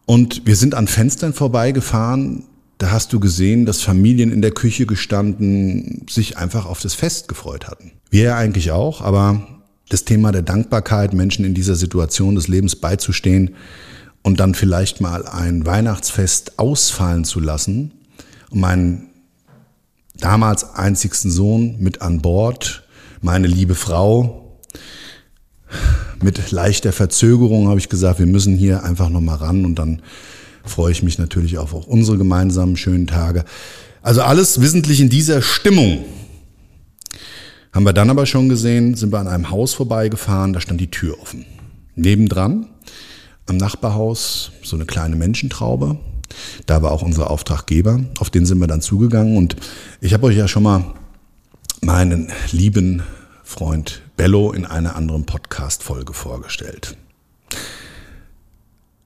Und 0.06 0.46
wir 0.46 0.56
sind 0.56 0.74
an 0.74 0.88
Fenstern 0.88 1.34
vorbeigefahren, 1.34 2.46
da 2.84 2.92
hast 2.92 3.14
du 3.14 3.22
gesehen, 3.22 3.66
dass 3.66 3.82
Familien 3.82 4.30
in 4.30 4.42
der 4.42 4.52
Küche 4.52 4.86
gestanden, 4.86 6.06
sich 6.10 6.38
einfach 6.38 6.66
auf 6.66 6.82
das 6.82 6.94
Fest 6.94 7.30
gefreut 7.30 7.66
hatten. 7.66 7.94
Wir 8.10 8.24
ja 8.24 8.36
eigentlich 8.36 8.72
auch, 8.72 9.00
aber 9.00 9.48
das 9.88 10.04
Thema 10.04 10.34
der 10.34 10.42
Dankbarkeit, 10.42 11.14
Menschen 11.14 11.46
in 11.46 11.54
dieser 11.54 11.76
Situation 11.76 12.36
des 12.36 12.50
Lebens 12.50 12.76
beizustehen 12.76 13.56
und 14.22 14.42
dann 14.42 14.54
vielleicht 14.54 15.00
mal 15.00 15.26
ein 15.26 15.66
Weihnachtsfest 15.66 16.60
ausfallen 16.60 17.24
zu 17.24 17.40
lassen 17.40 17.94
und 18.50 18.60
meinen 18.60 19.08
damals 20.18 20.76
einzigsten 20.76 21.32
Sohn 21.32 21.78
mit 21.80 22.02
an 22.02 22.22
Bord, 22.22 22.84
meine 23.22 23.48
liebe 23.48 23.76
Frau, 23.76 24.60
mit 26.22 26.52
leichter 26.52 26.92
Verzögerung 26.92 27.70
habe 27.70 27.80
ich 27.80 27.88
gesagt, 27.88 28.20
wir 28.20 28.26
müssen 28.26 28.58
hier 28.58 28.84
einfach 28.84 29.08
nochmal 29.08 29.38
ran 29.38 29.64
und 29.64 29.76
dann 29.80 30.02
freue 30.64 30.92
ich 30.92 31.04
mich 31.04 31.18
natürlich 31.18 31.58
auf 31.58 31.74
auch 31.74 31.88
unsere 31.88 32.18
gemeinsamen 32.18 32.78
schönen 32.78 33.08
Tage. 33.08 33.46
Also 34.02 34.22
alles 34.22 34.62
wissentlich 34.62 35.00
in 35.00 35.10
dieser 35.10 35.42
Stimmung. 35.42 36.06
Haben 37.72 37.86
wir 37.86 37.94
dann 37.94 38.10
aber 38.10 38.26
schon 38.26 38.50
gesehen, 38.50 38.96
sind 38.96 39.12
wir 39.12 39.20
an 39.20 39.28
einem 39.28 39.50
Haus 39.50 39.74
vorbeigefahren, 39.74 40.54
da 40.54 40.60
stand 40.60 40.80
die 40.80 40.92
Tür 40.92 41.20
offen. 41.22 41.46
Nebendran, 41.96 42.68
am 43.48 43.58
Nachbarhaus, 43.58 44.52
so 44.62 44.76
eine 44.76 44.86
kleine 44.86 45.16
Menschentraube. 45.16 45.98
Da 46.66 46.82
war 46.82 46.92
auch 46.92 47.02
unser 47.02 47.32
Auftraggeber, 47.32 48.02
auf 48.20 48.30
den 48.30 48.46
sind 48.46 48.60
wir 48.60 48.68
dann 48.68 48.82
zugegangen. 48.82 49.38
Und 49.38 49.56
ich 50.02 50.14
habe 50.14 50.28
euch 50.28 50.38
ja 50.38 50.48
schon 50.48 50.64
mal 50.64 50.94
meinen 51.82 52.32
lieben 52.52 53.04
Freund 53.44 54.02
Bello 54.18 54.52
in 54.52 54.66
einer 54.66 54.96
anderen 54.96 55.26
Podcast-Folge 55.26 56.14
vorgestellt. 56.14 56.98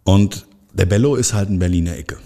Und 0.03 0.46
der 0.77 0.85
Bello 0.85 1.15
ist 1.15 1.33
halt 1.33 1.49
ein 1.49 1.59
Berliner 1.59 1.97
Ecke. 1.97 2.17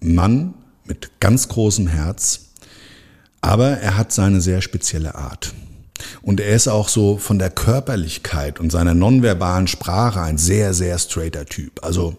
Mann 0.00 0.54
mit 0.84 1.20
ganz 1.20 1.48
großem 1.48 1.86
Herz, 1.86 2.46
aber 3.40 3.70
er 3.70 3.96
hat 3.96 4.12
seine 4.12 4.40
sehr 4.40 4.60
spezielle 4.60 5.14
Art. 5.14 5.54
Und 6.20 6.40
er 6.40 6.54
ist 6.54 6.66
auch 6.66 6.88
so 6.88 7.16
von 7.16 7.38
der 7.38 7.50
Körperlichkeit 7.50 8.58
und 8.58 8.70
seiner 8.70 8.94
nonverbalen 8.94 9.68
Sprache 9.68 10.20
ein 10.20 10.36
sehr, 10.36 10.74
sehr 10.74 10.98
straighter 10.98 11.46
Typ. 11.46 11.84
Also 11.84 12.16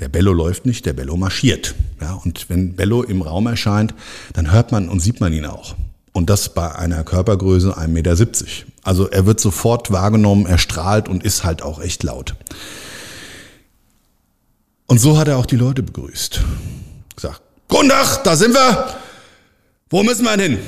der 0.00 0.08
Bello 0.08 0.32
läuft 0.34 0.66
nicht, 0.66 0.84
der 0.84 0.92
Bello 0.92 1.16
marschiert. 1.16 1.74
Ja, 2.00 2.14
und 2.14 2.50
wenn 2.50 2.74
Bello 2.74 3.02
im 3.02 3.22
Raum 3.22 3.46
erscheint, 3.46 3.94
dann 4.34 4.52
hört 4.52 4.70
man 4.70 4.90
und 4.90 5.00
sieht 5.00 5.20
man 5.20 5.32
ihn 5.32 5.46
auch. 5.46 5.76
Und 6.12 6.28
das 6.28 6.52
bei 6.52 6.74
einer 6.74 7.04
Körpergröße 7.04 7.78
1,70 7.78 7.88
Meter. 7.88 8.16
Also 8.82 9.08
er 9.08 9.24
wird 9.24 9.40
sofort 9.40 9.90
wahrgenommen, 9.90 10.44
er 10.44 10.58
strahlt 10.58 11.08
und 11.08 11.24
ist 11.24 11.42
halt 11.44 11.62
auch 11.62 11.80
echt 11.80 12.02
laut. 12.02 12.34
Und 14.92 14.98
so 14.98 15.16
hat 15.16 15.26
er 15.26 15.38
auch 15.38 15.46
die 15.46 15.56
Leute 15.56 15.82
begrüßt. 15.82 16.42
Gesagt, 17.16 17.40
Tag, 17.88 18.24
da 18.24 18.36
sind 18.36 18.52
wir. 18.52 18.94
Wo 19.88 20.02
müssen 20.02 20.22
wir 20.22 20.32
hin? 20.32 20.58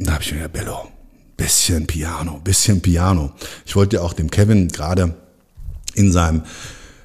Da 0.00 0.14
habe 0.14 0.24
ich 0.24 0.32
mir 0.32 0.38
gedacht, 0.38 0.52
Bello, 0.52 0.88
bisschen 1.36 1.86
Piano, 1.86 2.40
bisschen 2.42 2.80
Piano. 2.80 3.34
Ich 3.64 3.76
wollte 3.76 3.98
ja 3.98 4.02
auch 4.02 4.14
dem 4.14 4.32
Kevin 4.32 4.66
gerade 4.66 5.14
in 5.94 6.10
seinem 6.10 6.42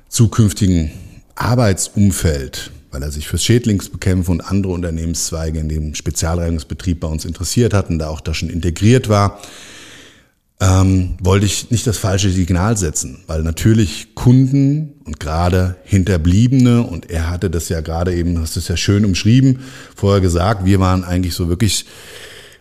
zukünftigen 0.09 0.89
Arbeitsumfeld, 1.35 2.71
weil 2.89 3.03
er 3.03 3.11
sich 3.11 3.27
fürs 3.27 3.43
Schädlingsbekämpfen 3.43 4.31
und 4.31 4.41
andere 4.41 4.73
Unternehmenszweige 4.73 5.59
in 5.59 5.69
dem 5.69 5.93
Spezialreinigungsbetrieb 5.93 7.01
bei 7.01 7.07
uns 7.07 7.23
interessiert 7.23 7.75
hat 7.75 7.91
und 7.91 7.99
da 7.99 8.09
auch 8.09 8.21
da 8.21 8.33
schon 8.33 8.49
integriert 8.49 9.09
war, 9.09 9.39
ähm, 10.59 11.17
wollte 11.21 11.45
ich 11.45 11.69
nicht 11.69 11.85
das 11.85 11.97
falsche 11.97 12.31
Signal 12.31 12.77
setzen, 12.77 13.19
weil 13.27 13.43
natürlich 13.43 14.15
Kunden 14.15 14.95
und 15.05 15.19
gerade 15.19 15.75
Hinterbliebene, 15.83 16.81
und 16.81 17.09
er 17.11 17.29
hatte 17.29 17.49
das 17.49 17.69
ja 17.69 17.81
gerade 17.81 18.15
eben, 18.15 18.39
hast 18.39 18.57
es 18.57 18.67
ja 18.67 18.75
schön 18.75 19.05
umschrieben, 19.05 19.59
vorher 19.95 20.21
gesagt, 20.21 20.65
wir 20.65 20.79
waren 20.79 21.03
eigentlich 21.03 21.35
so 21.35 21.47
wirklich 21.47 21.85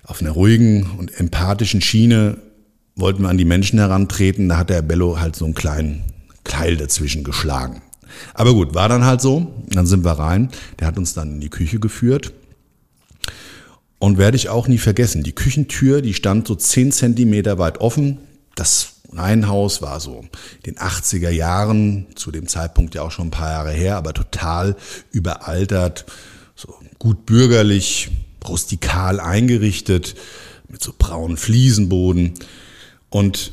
auf 0.04 0.20
einer 0.20 0.32
ruhigen 0.32 0.90
und 0.98 1.18
empathischen 1.18 1.80
Schiene, 1.80 2.36
wollten 2.96 3.22
wir 3.22 3.28
an 3.28 3.38
die 3.38 3.44
Menschen 3.44 3.78
herantreten, 3.78 4.48
da 4.48 4.58
hat 4.58 4.70
der 4.70 4.82
Bello 4.82 5.18
halt 5.18 5.34
so 5.34 5.46
einen 5.46 5.54
kleinen 5.54 6.02
Keil 6.44 6.76
dazwischen 6.76 7.24
geschlagen. 7.24 7.82
Aber 8.34 8.52
gut, 8.52 8.74
war 8.74 8.88
dann 8.88 9.04
halt 9.04 9.20
so, 9.20 9.52
dann 9.68 9.86
sind 9.86 10.04
wir 10.04 10.12
rein, 10.12 10.50
der 10.78 10.86
hat 10.86 10.98
uns 10.98 11.14
dann 11.14 11.34
in 11.34 11.40
die 11.40 11.50
Küche 11.50 11.80
geführt 11.80 12.32
und 13.98 14.18
werde 14.18 14.36
ich 14.36 14.48
auch 14.48 14.68
nie 14.68 14.78
vergessen. 14.78 15.22
Die 15.22 15.34
Küchentür, 15.34 16.02
die 16.02 16.14
stand 16.14 16.46
so 16.46 16.54
zehn 16.54 16.92
Zentimeter 16.92 17.58
weit 17.58 17.78
offen. 17.78 18.18
Das 18.54 18.94
Reihenhaus 19.12 19.82
war 19.82 20.00
so 20.00 20.20
in 20.62 20.74
den 20.74 20.76
80er 20.76 21.30
Jahren, 21.30 22.06
zu 22.14 22.30
dem 22.30 22.48
Zeitpunkt 22.48 22.94
ja 22.94 23.02
auch 23.02 23.10
schon 23.10 23.28
ein 23.28 23.32
paar 23.32 23.52
Jahre 23.52 23.72
her, 23.72 23.96
aber 23.96 24.12
total 24.12 24.76
überaltert, 25.10 26.06
so 26.54 26.74
gut 26.98 27.26
bürgerlich, 27.26 28.10
rustikal 28.46 29.20
eingerichtet, 29.20 30.14
mit 30.68 30.82
so 30.82 30.92
braunen 30.96 31.36
Fliesenboden. 31.36 32.34
Und 33.08 33.52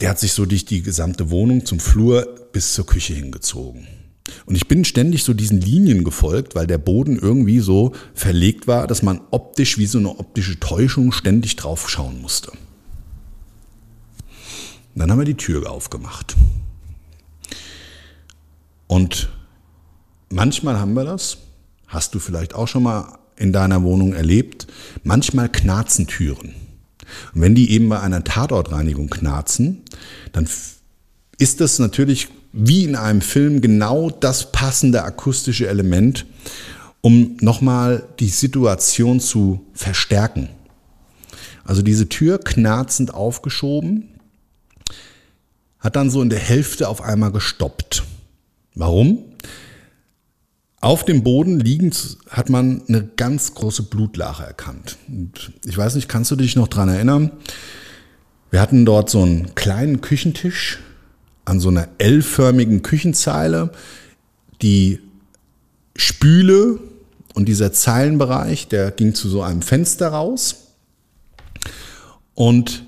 der 0.00 0.10
hat 0.10 0.18
sich 0.18 0.32
so 0.32 0.46
durch 0.46 0.64
die 0.64 0.82
gesamte 0.82 1.30
Wohnung 1.30 1.66
zum 1.66 1.80
Flur 1.80 2.48
bis 2.52 2.74
zur 2.74 2.86
Küche 2.86 3.14
hingezogen. 3.14 3.86
Und 4.46 4.54
ich 4.54 4.68
bin 4.68 4.84
ständig 4.84 5.24
so 5.24 5.34
diesen 5.34 5.60
Linien 5.60 6.04
gefolgt, 6.04 6.54
weil 6.54 6.66
der 6.66 6.78
Boden 6.78 7.18
irgendwie 7.18 7.60
so 7.60 7.92
verlegt 8.14 8.66
war, 8.66 8.86
dass 8.86 9.02
man 9.02 9.20
optisch 9.30 9.78
wie 9.78 9.86
so 9.86 9.98
eine 9.98 10.18
optische 10.18 10.58
Täuschung 10.58 11.12
ständig 11.12 11.56
drauf 11.56 11.88
schauen 11.88 12.20
musste. 12.20 12.52
dann 14.94 15.10
haben 15.10 15.18
wir 15.18 15.24
die 15.24 15.34
Tür 15.34 15.70
aufgemacht. 15.70 16.36
Und 18.88 19.28
manchmal 20.28 20.80
haben 20.80 20.94
wir 20.94 21.04
das, 21.04 21.38
hast 21.86 22.14
du 22.14 22.18
vielleicht 22.18 22.54
auch 22.54 22.66
schon 22.66 22.82
mal 22.82 23.18
in 23.36 23.52
deiner 23.52 23.82
Wohnung 23.84 24.12
erlebt, 24.12 24.66
manchmal 25.04 25.48
knarzen 25.48 26.08
Türen. 26.08 26.54
Und 27.34 27.40
wenn 27.40 27.54
die 27.54 27.70
eben 27.70 27.88
bei 27.88 28.00
einer 28.00 28.24
Tatortreinigung 28.24 29.08
knarzen, 29.08 29.82
dann 30.32 30.48
ist 31.38 31.60
das 31.60 31.78
natürlich 31.78 32.28
wie 32.52 32.84
in 32.84 32.96
einem 32.96 33.20
Film 33.20 33.60
genau 33.60 34.10
das 34.10 34.52
passende 34.52 35.02
akustische 35.02 35.68
Element, 35.68 36.26
um 37.00 37.36
nochmal 37.40 38.04
die 38.18 38.28
Situation 38.28 39.20
zu 39.20 39.66
verstärken. 39.74 40.48
Also 41.64 41.82
diese 41.82 42.08
Tür 42.08 42.38
knarzend 42.38 43.12
aufgeschoben, 43.12 44.08
hat 45.78 45.96
dann 45.96 46.10
so 46.10 46.22
in 46.22 46.30
der 46.30 46.38
Hälfte 46.38 46.88
auf 46.88 47.02
einmal 47.02 47.30
gestoppt. 47.30 48.04
Warum? 48.74 49.18
Auf 50.80 51.04
dem 51.04 51.22
Boden 51.22 51.58
liegend 51.58 52.18
hat 52.30 52.50
man 52.50 52.82
eine 52.88 53.04
ganz 53.04 53.54
große 53.54 53.84
Blutlache 53.84 54.44
erkannt. 54.44 54.96
Und 55.08 55.52
ich 55.64 55.76
weiß 55.76 55.96
nicht, 55.96 56.08
kannst 56.08 56.30
du 56.30 56.36
dich 56.36 56.56
noch 56.56 56.68
dran 56.68 56.88
erinnern? 56.88 57.32
Wir 58.50 58.60
hatten 58.60 58.84
dort 58.84 59.10
so 59.10 59.22
einen 59.22 59.54
kleinen 59.54 60.00
Küchentisch 60.00 60.78
an 61.48 61.60
so 61.60 61.68
einer 61.68 61.88
L-förmigen 61.98 62.82
Küchenzeile 62.82 63.70
die 64.62 65.00
Spüle 65.96 66.78
und 67.34 67.46
dieser 67.46 67.72
Zeilenbereich, 67.72 68.68
der 68.68 68.90
ging 68.90 69.14
zu 69.14 69.28
so 69.28 69.42
einem 69.42 69.62
Fenster 69.62 70.08
raus. 70.08 70.74
Und 72.34 72.84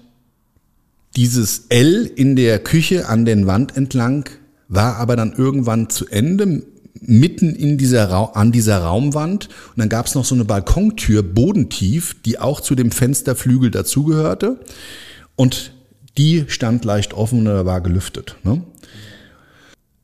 dieses 1.17 1.67
L 1.69 2.07
in 2.07 2.37
der 2.37 2.59
Küche 2.61 3.09
an 3.09 3.25
den 3.25 3.47
Wand 3.47 3.77
entlang 3.77 4.29
war 4.69 4.97
aber 4.97 5.17
dann 5.17 5.33
irgendwann 5.33 5.91
zu 5.91 6.07
Ende, 6.07 6.63
mitten 7.01 7.55
in 7.55 7.79
dieser 7.79 8.37
an 8.37 8.53
dieser 8.53 8.79
Raumwand. 8.79 9.49
Und 9.49 9.79
dann 9.79 9.89
gab 9.89 10.07
es 10.07 10.15
noch 10.15 10.25
so 10.25 10.35
eine 10.35 10.45
Balkontür, 10.45 11.23
bodentief, 11.23 12.17
die 12.25 12.39
auch 12.39 12.61
zu 12.61 12.75
dem 12.75 12.91
Fensterflügel 12.91 13.71
dazugehörte. 13.71 14.61
Und 15.35 15.73
die 16.19 16.45
stand 16.49 16.85
leicht 16.85 17.15
offen 17.15 17.43
oder 17.43 17.67
war 17.67 17.81
gelüftet. 17.81 18.37
Ne? 18.43 18.63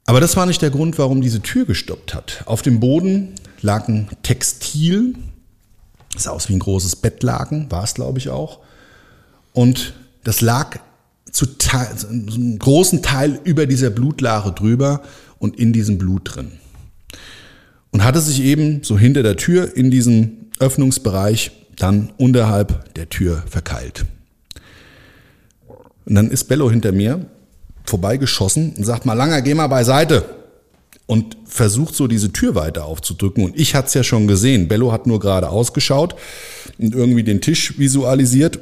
Aber 0.07 0.21
das 0.21 0.37
war 0.37 0.47
nicht 0.47 0.63
der 0.63 0.71
Grund, 0.71 0.99
warum 0.99 1.21
diese 1.21 1.43
Tür 1.43 1.65
gestoppt 1.65 2.15
hat. 2.15 2.45
Auf 2.47 2.63
dem 2.63 2.81
Boden 2.81 3.35
lag 3.61 3.89
ein 3.89 4.09
Textil, 4.23 5.15
sah 6.17 6.31
aus 6.31 6.49
wie 6.49 6.55
ein 6.55 6.61
großes 6.61 6.97
Bettlaken, 6.97 7.71
war 7.71 7.85
es 7.85 7.95
glaube 7.95 8.19
ich 8.19 8.29
auch. 8.29 8.61
Und 9.53 9.95
das 10.23 10.41
lag 10.41 10.79
zu, 11.31 11.47
zu 11.59 11.77
einem 11.77 12.59
großen 12.59 13.03
Teil 13.03 13.41
über 13.45 13.67
dieser 13.67 13.91
Blutlache 13.91 14.53
drüber 14.53 15.03
und 15.39 15.59
in 15.59 15.73
diesem 15.73 15.99
Blut 15.99 16.37
drin. 16.37 16.53
Und 17.91 18.05
hatte 18.05 18.21
sich 18.21 18.43
eben 18.43 18.83
so 18.83 18.99
hinter 18.99 19.23
der 19.23 19.37
Tür 19.37 19.77
in 19.77 19.91
diesem 19.91 20.49
Öffnungsbereich 20.59 21.51
dann 21.77 22.13
unterhalb 22.17 22.95
der 22.95 23.09
Tür 23.09 23.43
verkeilt. 23.49 24.07
Und 26.07 26.15
dann 26.15 26.31
ist 26.31 26.45
Bello 26.45 26.71
hinter 26.71 26.93
mir 26.93 27.27
vorbeigeschossen 27.85 28.75
und 28.77 28.85
sagt 28.85 29.07
mal, 29.07 29.15
Langer, 29.15 29.43
geh 29.43 29.55
mal 29.55 29.67
beiseite. 29.67 30.25
Und 31.07 31.37
versucht 31.45 31.95
so 31.95 32.09
diese 32.09 32.33
Tür 32.33 32.55
weiter 32.55 32.85
aufzudrücken. 32.85 33.45
Und 33.45 33.57
ich 33.57 33.75
hatte 33.75 33.89
es 33.89 33.95
ja 33.95 34.03
schon 34.03 34.27
gesehen. 34.27 34.67
Bello 34.67 34.91
hat 34.91 35.07
nur 35.07 35.21
gerade 35.21 35.49
ausgeschaut 35.51 36.17
und 36.79 36.95
irgendwie 36.95 37.23
den 37.23 37.41
Tisch 37.41 37.79
visualisiert 37.79 38.59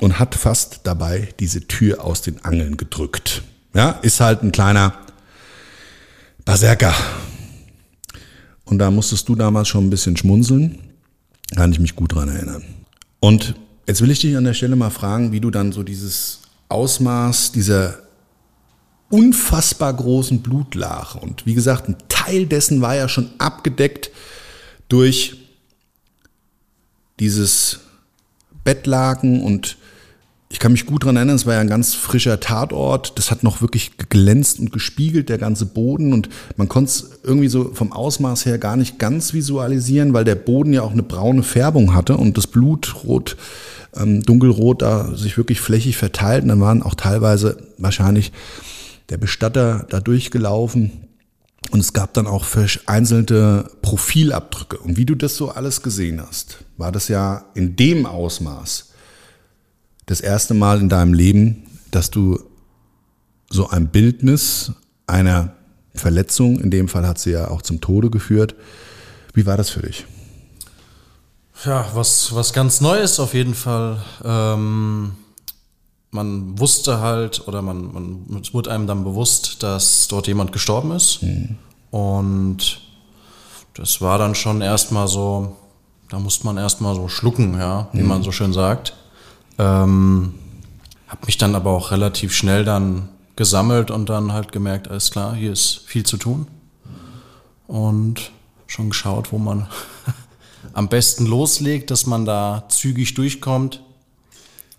und 0.00 0.18
hat 0.18 0.34
fast 0.34 0.80
dabei 0.84 1.28
diese 1.40 1.66
Tür 1.66 2.04
aus 2.04 2.20
den 2.20 2.44
Angeln 2.44 2.76
gedrückt. 2.76 3.42
Ja, 3.74 3.90
ist 4.02 4.20
halt 4.20 4.42
ein 4.42 4.52
kleiner 4.52 4.98
Berserker. 6.44 6.94
Und 8.64 8.78
da 8.78 8.90
musstest 8.90 9.28
du 9.28 9.34
damals 9.34 9.68
schon 9.68 9.86
ein 9.86 9.90
bisschen 9.90 10.16
schmunzeln. 10.16 10.78
Kann 11.56 11.72
ich 11.72 11.80
mich 11.80 11.96
gut 11.96 12.14
dran 12.14 12.28
erinnern. 12.28 12.62
Und 13.20 13.54
jetzt 13.86 14.02
will 14.02 14.10
ich 14.10 14.20
dich 14.20 14.36
an 14.36 14.44
der 14.44 14.54
Stelle 14.54 14.76
mal 14.76 14.90
fragen, 14.90 15.32
wie 15.32 15.40
du 15.40 15.50
dann 15.50 15.72
so 15.72 15.82
dieses 15.82 16.40
Ausmaß 16.68 17.52
dieser 17.52 18.02
unfassbar 19.10 19.94
großen 19.94 20.42
Blutlache. 20.42 21.18
Und 21.18 21.46
wie 21.46 21.54
gesagt, 21.54 21.88
ein 21.88 21.96
Teil 22.08 22.46
dessen 22.46 22.82
war 22.82 22.94
ja 22.94 23.08
schon 23.08 23.30
abgedeckt 23.38 24.10
durch 24.88 25.36
dieses 27.18 27.80
Bettlaken 28.64 29.42
und 29.42 29.77
ich 30.50 30.60
kann 30.60 30.72
mich 30.72 30.86
gut 30.86 31.04
dran 31.04 31.16
erinnern, 31.16 31.36
es 31.36 31.44
war 31.44 31.54
ja 31.54 31.60
ein 31.60 31.68
ganz 31.68 31.94
frischer 31.94 32.40
Tatort. 32.40 33.18
Das 33.18 33.30
hat 33.30 33.42
noch 33.42 33.60
wirklich 33.60 33.98
geglänzt 33.98 34.58
und 34.58 34.72
gespiegelt, 34.72 35.28
der 35.28 35.36
ganze 35.36 35.66
Boden. 35.66 36.14
Und 36.14 36.30
man 36.56 36.68
konnte 36.68 36.90
es 36.90 37.10
irgendwie 37.22 37.48
so 37.48 37.74
vom 37.74 37.92
Ausmaß 37.92 38.46
her 38.46 38.56
gar 38.56 38.76
nicht 38.76 38.98
ganz 38.98 39.34
visualisieren, 39.34 40.14
weil 40.14 40.24
der 40.24 40.36
Boden 40.36 40.72
ja 40.72 40.82
auch 40.82 40.92
eine 40.92 41.02
braune 41.02 41.42
Färbung 41.42 41.94
hatte 41.94 42.16
und 42.16 42.38
das 42.38 42.46
Blut 42.46 43.04
rot, 43.04 43.36
ähm, 43.94 44.22
dunkelrot 44.22 44.80
da 44.80 45.14
sich 45.14 45.36
wirklich 45.36 45.60
flächig 45.60 45.98
verteilt. 45.98 46.44
Und 46.44 46.48
dann 46.48 46.60
waren 46.62 46.82
auch 46.82 46.94
teilweise 46.94 47.58
wahrscheinlich 47.76 48.32
der 49.10 49.18
Bestatter 49.18 49.86
da 49.90 50.00
durchgelaufen. 50.00 50.92
Und 51.70 51.80
es 51.80 51.92
gab 51.92 52.14
dann 52.14 52.26
auch 52.26 52.44
vereinzelte 52.44 53.70
Profilabdrücke. 53.82 54.78
Und 54.78 54.96
wie 54.96 55.04
du 55.04 55.14
das 55.14 55.36
so 55.36 55.50
alles 55.50 55.82
gesehen 55.82 56.22
hast, 56.26 56.64
war 56.78 56.90
das 56.90 57.08
ja 57.08 57.44
in 57.54 57.76
dem 57.76 58.06
Ausmaß 58.06 58.87
das 60.08 60.20
erste 60.20 60.54
Mal 60.54 60.80
in 60.80 60.88
deinem 60.88 61.12
Leben, 61.12 61.64
dass 61.90 62.10
du 62.10 62.40
so 63.50 63.68
ein 63.68 63.88
Bildnis 63.88 64.72
einer 65.06 65.52
Verletzung, 65.94 66.58
in 66.60 66.70
dem 66.70 66.88
Fall 66.88 67.06
hat 67.06 67.18
sie 67.18 67.32
ja 67.32 67.48
auch 67.48 67.62
zum 67.62 67.80
Tode 67.80 68.10
geführt. 68.10 68.54
Wie 69.34 69.44
war 69.46 69.56
das 69.56 69.70
für 69.70 69.82
dich? 69.82 70.06
Ja, 71.64 71.86
was, 71.92 72.34
was 72.34 72.52
ganz 72.52 72.80
Neues 72.80 73.20
auf 73.20 73.34
jeden 73.34 73.54
Fall. 73.54 74.00
Ähm, 74.24 75.12
man 76.10 76.58
wusste 76.58 77.00
halt, 77.00 77.46
oder 77.46 77.60
man, 77.60 77.92
man, 77.92 78.40
es 78.40 78.54
wurde 78.54 78.70
einem 78.70 78.86
dann 78.86 79.04
bewusst, 79.04 79.62
dass 79.62 80.08
dort 80.08 80.26
jemand 80.26 80.52
gestorben 80.52 80.92
ist. 80.92 81.22
Mhm. 81.22 81.56
Und 81.90 82.80
das 83.74 84.00
war 84.00 84.18
dann 84.18 84.34
schon 84.34 84.62
erstmal 84.62 85.08
so, 85.08 85.56
da 86.08 86.18
musste 86.18 86.46
man 86.46 86.56
erstmal 86.56 86.94
so 86.94 87.08
schlucken, 87.08 87.58
ja, 87.58 87.88
wie 87.92 88.02
mhm. 88.02 88.08
man 88.08 88.22
so 88.22 88.32
schön 88.32 88.54
sagt. 88.54 88.94
Ähm, 89.58 90.34
habe 91.08 91.26
mich 91.26 91.38
dann 91.38 91.54
aber 91.54 91.70
auch 91.70 91.90
relativ 91.90 92.34
schnell 92.34 92.64
dann 92.64 93.08
gesammelt 93.36 93.90
und 93.90 94.08
dann 94.08 94.32
halt 94.32 94.52
gemerkt, 94.52 94.88
alles 94.88 95.10
klar, 95.10 95.34
hier 95.34 95.52
ist 95.52 95.82
viel 95.86 96.04
zu 96.04 96.16
tun. 96.16 96.46
Und 97.66 98.32
schon 98.66 98.90
geschaut, 98.90 99.32
wo 99.32 99.38
man 99.38 99.66
am 100.72 100.88
besten 100.88 101.26
loslegt, 101.26 101.90
dass 101.90 102.06
man 102.06 102.24
da 102.24 102.64
zügig 102.68 103.14
durchkommt. 103.14 103.82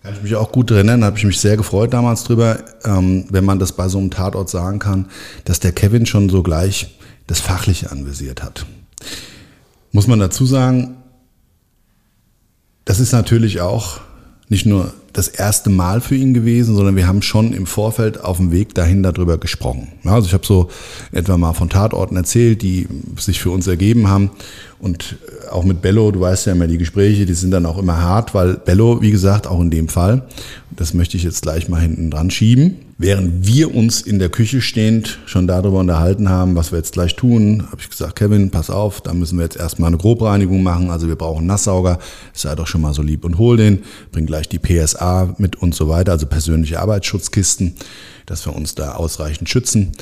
Kann 0.02 0.14
ich 0.14 0.22
mich 0.22 0.34
auch 0.36 0.50
gut 0.50 0.70
erinnern, 0.70 1.04
habe 1.04 1.18
ich 1.18 1.24
mich 1.24 1.40
sehr 1.40 1.56
gefreut 1.56 1.92
damals 1.92 2.24
drüber, 2.24 2.58
ähm, 2.84 3.26
wenn 3.28 3.44
man 3.44 3.58
das 3.58 3.72
bei 3.72 3.88
so 3.88 3.98
einem 3.98 4.10
Tatort 4.10 4.48
sagen 4.48 4.78
kann, 4.78 5.10
dass 5.44 5.60
der 5.60 5.72
Kevin 5.72 6.06
schon 6.06 6.30
so 6.30 6.42
gleich 6.42 6.98
das 7.26 7.40
Fachliche 7.40 7.90
anvisiert 7.90 8.42
hat. 8.42 8.64
Muss 9.92 10.06
man 10.06 10.18
dazu 10.18 10.46
sagen, 10.46 10.96
das 12.84 12.98
ist 12.98 13.12
natürlich 13.12 13.60
auch 13.60 14.00
nicht 14.50 14.66
nur 14.66 14.92
das 15.12 15.28
erste 15.28 15.70
Mal 15.70 16.00
für 16.00 16.16
ihn 16.16 16.34
gewesen, 16.34 16.74
sondern 16.74 16.96
wir 16.96 17.06
haben 17.06 17.22
schon 17.22 17.52
im 17.52 17.66
Vorfeld 17.66 18.22
auf 18.22 18.38
dem 18.38 18.50
Weg 18.50 18.74
dahin 18.74 19.02
darüber 19.02 19.38
gesprochen. 19.38 19.88
Also 20.04 20.26
ich 20.26 20.34
habe 20.34 20.44
so 20.44 20.68
etwa 21.12 21.38
mal 21.38 21.52
von 21.52 21.68
Tatorten 21.68 22.16
erzählt, 22.16 22.60
die 22.62 22.88
sich 23.16 23.40
für 23.40 23.50
uns 23.50 23.68
ergeben 23.68 24.08
haben. 24.08 24.30
Und 24.80 25.16
auch 25.52 25.62
mit 25.62 25.82
Bello, 25.82 26.10
du 26.10 26.20
weißt 26.20 26.46
ja 26.46 26.52
immer, 26.52 26.66
die 26.66 26.78
Gespräche, 26.78 27.26
die 27.26 27.34
sind 27.34 27.52
dann 27.52 27.64
auch 27.64 27.78
immer 27.78 28.00
hart, 28.02 28.34
weil 28.34 28.54
Bello, 28.54 29.00
wie 29.00 29.12
gesagt, 29.12 29.46
auch 29.46 29.60
in 29.60 29.70
dem 29.70 29.88
Fall, 29.88 30.26
das 30.70 30.94
möchte 30.94 31.16
ich 31.16 31.22
jetzt 31.22 31.42
gleich 31.42 31.68
mal 31.68 31.80
hinten 31.80 32.10
dran 32.10 32.30
schieben, 32.30 32.76
während 33.00 33.46
wir 33.46 33.74
uns 33.74 34.02
in 34.02 34.18
der 34.18 34.28
Küche 34.28 34.60
stehend 34.60 35.20
schon 35.24 35.46
darüber 35.46 35.78
unterhalten 35.78 36.28
haben, 36.28 36.54
was 36.54 36.70
wir 36.70 36.78
jetzt 36.78 36.92
gleich 36.92 37.16
tun, 37.16 37.64
habe 37.70 37.80
ich 37.80 37.88
gesagt, 37.88 38.14
Kevin, 38.16 38.50
pass 38.50 38.68
auf, 38.68 39.00
da 39.00 39.14
müssen 39.14 39.38
wir 39.38 39.44
jetzt 39.44 39.56
erstmal 39.56 39.88
eine 39.88 39.96
Grobreinigung 39.96 40.62
machen, 40.62 40.90
also 40.90 41.08
wir 41.08 41.16
brauchen 41.16 41.46
Nasssauger, 41.46 41.98
sei 42.34 42.54
doch 42.54 42.66
schon 42.66 42.82
mal 42.82 42.92
so 42.92 43.00
lieb 43.00 43.24
und 43.24 43.38
hol 43.38 43.56
den, 43.56 43.84
bring 44.12 44.26
gleich 44.26 44.50
die 44.50 44.58
PSA 44.58 45.34
mit 45.38 45.56
und 45.56 45.74
so 45.74 45.88
weiter, 45.88 46.12
also 46.12 46.26
persönliche 46.26 46.78
Arbeitsschutzkisten, 46.78 47.74
dass 48.26 48.44
wir 48.44 48.54
uns 48.54 48.74
da 48.74 48.92
ausreichend 48.96 49.48
schützen 49.48 49.92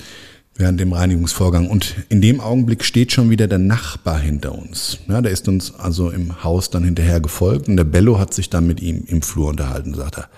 während 0.56 0.80
dem 0.80 0.92
Reinigungsvorgang. 0.92 1.68
Und 1.68 1.94
in 2.08 2.20
dem 2.20 2.40
Augenblick 2.40 2.82
steht 2.82 3.12
schon 3.12 3.30
wieder 3.30 3.46
der 3.46 3.60
Nachbar 3.60 4.18
hinter 4.18 4.58
uns. 4.58 4.98
Ja, 5.06 5.22
der 5.22 5.30
ist 5.30 5.46
uns 5.46 5.72
also 5.72 6.10
im 6.10 6.42
Haus 6.42 6.70
dann 6.70 6.82
hinterher 6.82 7.20
gefolgt 7.20 7.68
und 7.68 7.76
der 7.76 7.84
Bello 7.84 8.18
hat 8.18 8.34
sich 8.34 8.50
dann 8.50 8.66
mit 8.66 8.82
ihm 8.82 9.04
im 9.06 9.22
Flur 9.22 9.50
unterhalten, 9.50 9.94
sagt 9.94 10.18
er. 10.18 10.28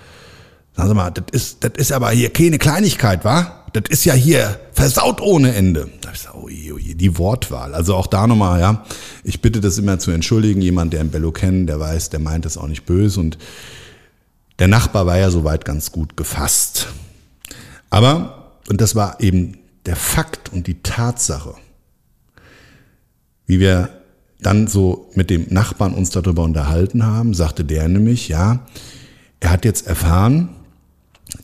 Sagen 0.77 0.89
Sie 0.89 0.95
mal, 0.95 1.11
das 1.11 1.25
ist, 1.33 1.65
das 1.65 1.73
ist 1.77 1.93
aber 1.93 2.11
hier 2.11 2.31
keine 2.31 2.59
Kleinigkeit, 2.59 3.25
wa? 3.25 3.65
Das 3.73 3.85
ist 3.89 4.05
ja 4.05 4.15
hier 4.15 4.59
versaut 4.73 5.21
ohne 5.21 5.55
Ende. 5.55 5.89
Da 6.01 6.11
ich 6.11 6.19
gesagt, 6.19 6.35
oh 6.35 6.49
je, 6.49 6.73
oh 6.73 6.79
je, 6.79 6.95
die 6.95 7.19
Wortwahl. 7.19 7.75
Also 7.75 7.95
auch 7.95 8.07
da 8.07 8.27
nochmal, 8.27 8.61
ja. 8.61 8.85
Ich 9.23 9.41
bitte 9.41 9.61
das 9.61 9.79
immer 9.79 9.99
zu 9.99 10.11
entschuldigen. 10.11 10.61
Jemand, 10.61 10.93
der 10.93 11.01
einen 11.01 11.11
Bello 11.11 11.31
kennt, 11.31 11.69
der 11.69 11.79
weiß, 11.79 12.11
der 12.11 12.21
meint 12.21 12.45
das 12.45 12.57
auch 12.57 12.67
nicht 12.67 12.87
böse. 12.87 13.21
Und 13.21 13.39
der 14.59 14.69
Nachbar 14.69 15.07
war 15.07 15.19
ja 15.19 15.31
soweit 15.31 15.65
ganz 15.65 15.93
gut 15.93 16.17
gefasst. 16.17 16.89
Aber, 17.91 18.57
und 18.69 18.81
das 18.81 18.95
war 18.95 19.21
eben 19.21 19.59
der 19.87 19.97
Fakt 19.97 20.53
und 20.53 20.67
die 20.67 20.83
Tatsache, 20.83 21.55
wie 23.47 23.61
wir 23.61 23.89
dann 24.41 24.67
so 24.67 25.11
mit 25.15 25.31
dem 25.31 25.47
Nachbarn 25.51 25.95
uns 25.95 26.11
darüber 26.11 26.43
unterhalten 26.43 27.05
haben, 27.05 27.35
sagte 27.35 27.65
der 27.65 27.89
nämlich, 27.89 28.29
ja, 28.29 28.67
er 29.41 29.51
hat 29.51 29.65
jetzt 29.65 29.87
erfahren, 29.87 30.51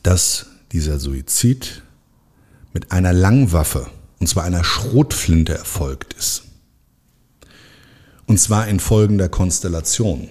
dass 0.03 0.47
dieser 0.71 0.99
Suizid 0.99 1.81
mit 2.73 2.91
einer 2.91 3.13
Langwaffe, 3.13 3.87
und 4.19 4.27
zwar 4.27 4.43
einer 4.43 4.63
Schrotflinte 4.63 5.53
erfolgt 5.57 6.13
ist. 6.13 6.43
Und 8.25 8.39
zwar 8.39 8.67
in 8.67 8.79
folgender 8.79 9.29
Konstellation. 9.29 10.27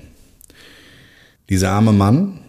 Dieser 1.48 1.70
arme 1.70 1.92
Mann 1.92 2.40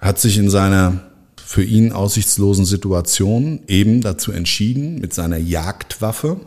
hat 0.00 0.20
sich 0.20 0.38
in 0.38 0.50
seiner 0.50 1.10
für 1.36 1.62
ihn 1.62 1.92
aussichtslosen 1.92 2.64
Situation 2.64 3.60
eben 3.68 4.00
dazu 4.00 4.32
entschieden, 4.32 4.98
mit 4.98 5.14
seiner 5.14 5.36
Jagdwaffe 5.36 6.40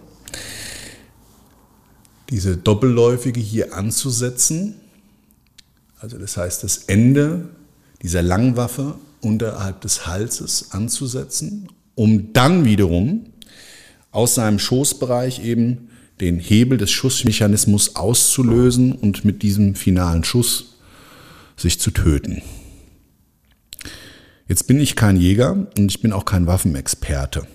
diese 2.30 2.58
doppelläufige 2.58 3.40
hier 3.40 3.74
anzusetzen. 3.74 4.76
Also 6.00 6.18
das 6.18 6.38
heißt, 6.38 6.64
das 6.64 6.78
Ende 6.78 7.50
dieser 8.02 8.22
Langwaffe 8.22 8.96
unterhalb 9.22 9.82
des 9.82 10.08
Halses 10.08 10.72
anzusetzen, 10.72 11.68
um 11.96 12.34
dann 12.34 12.66
wiederum 12.66 13.26
aus 14.12 14.36
seinem 14.36 14.60
Schoßbereich 14.60 15.44
eben 15.44 15.90
den 16.20 16.40
Hebel 16.40 16.78
des 16.78 16.92
Schussmechanismus 16.92 17.96
auszulösen 17.96 18.92
und 18.94 19.26
mit 19.26 19.42
diesem 19.42 19.76
finalen 19.76 20.24
Schuss 20.24 20.76
sich 21.56 21.80
zu 21.80 21.92
töten. 21.92 22.42
Jetzt 24.48 24.68
bin 24.68 24.80
ich 24.80 24.96
kein 24.96 25.16
Jäger 25.18 25.68
und 25.78 25.92
ich 25.92 26.02
bin 26.02 26.12
auch 26.12 26.26
kein 26.26 26.48
Waffenexperte. 26.48 27.46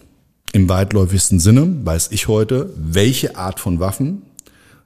Im 0.52 0.68
weitläufigsten 0.68 1.40
Sinne 1.40 1.84
weiß 1.84 2.10
ich 2.12 2.28
heute, 2.28 2.72
welche 2.76 3.36
Art 3.36 3.58
von 3.58 3.80
Waffen, 3.80 4.22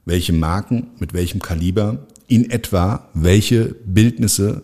welche 0.07 0.33
Marken, 0.33 0.89
mit 0.99 1.13
welchem 1.13 1.43
Kaliber, 1.43 2.07
in 2.27 2.51
etwa 2.51 3.11
welche 3.13 3.75
Bildnisse 3.85 4.63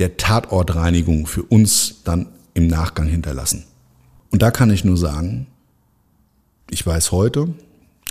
der 0.00 0.16
Tatortreinigung 0.16 1.26
für 1.26 1.42
uns 1.42 2.02
dann 2.04 2.26
im 2.54 2.66
Nachgang 2.66 3.06
hinterlassen. 3.06 3.64
Und 4.30 4.42
da 4.42 4.50
kann 4.50 4.70
ich 4.70 4.84
nur 4.84 4.96
sagen, 4.96 5.46
ich 6.70 6.86
weiß 6.86 7.12
heute, 7.12 7.54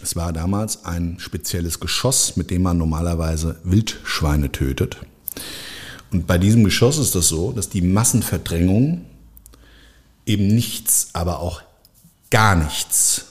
es 0.02 0.16
war 0.16 0.32
damals 0.32 0.86
ein 0.86 1.18
spezielles 1.20 1.80
Geschoss, 1.80 2.38
mit 2.38 2.52
dem 2.52 2.62
man 2.62 2.78
normalerweise 2.78 3.58
Wildschweine 3.64 4.52
tötet. 4.52 4.98
Und 6.12 6.28
bei 6.28 6.38
diesem 6.38 6.64
Geschoss 6.64 6.98
ist 6.98 7.16
das 7.16 7.28
so, 7.28 7.52
dass 7.52 7.70
die 7.70 7.82
Massenverdrängung 7.82 9.06
eben 10.26 10.48
nichts, 10.48 11.10
aber 11.14 11.40
auch 11.40 11.62
gar 12.30 12.56
nichts 12.56 13.26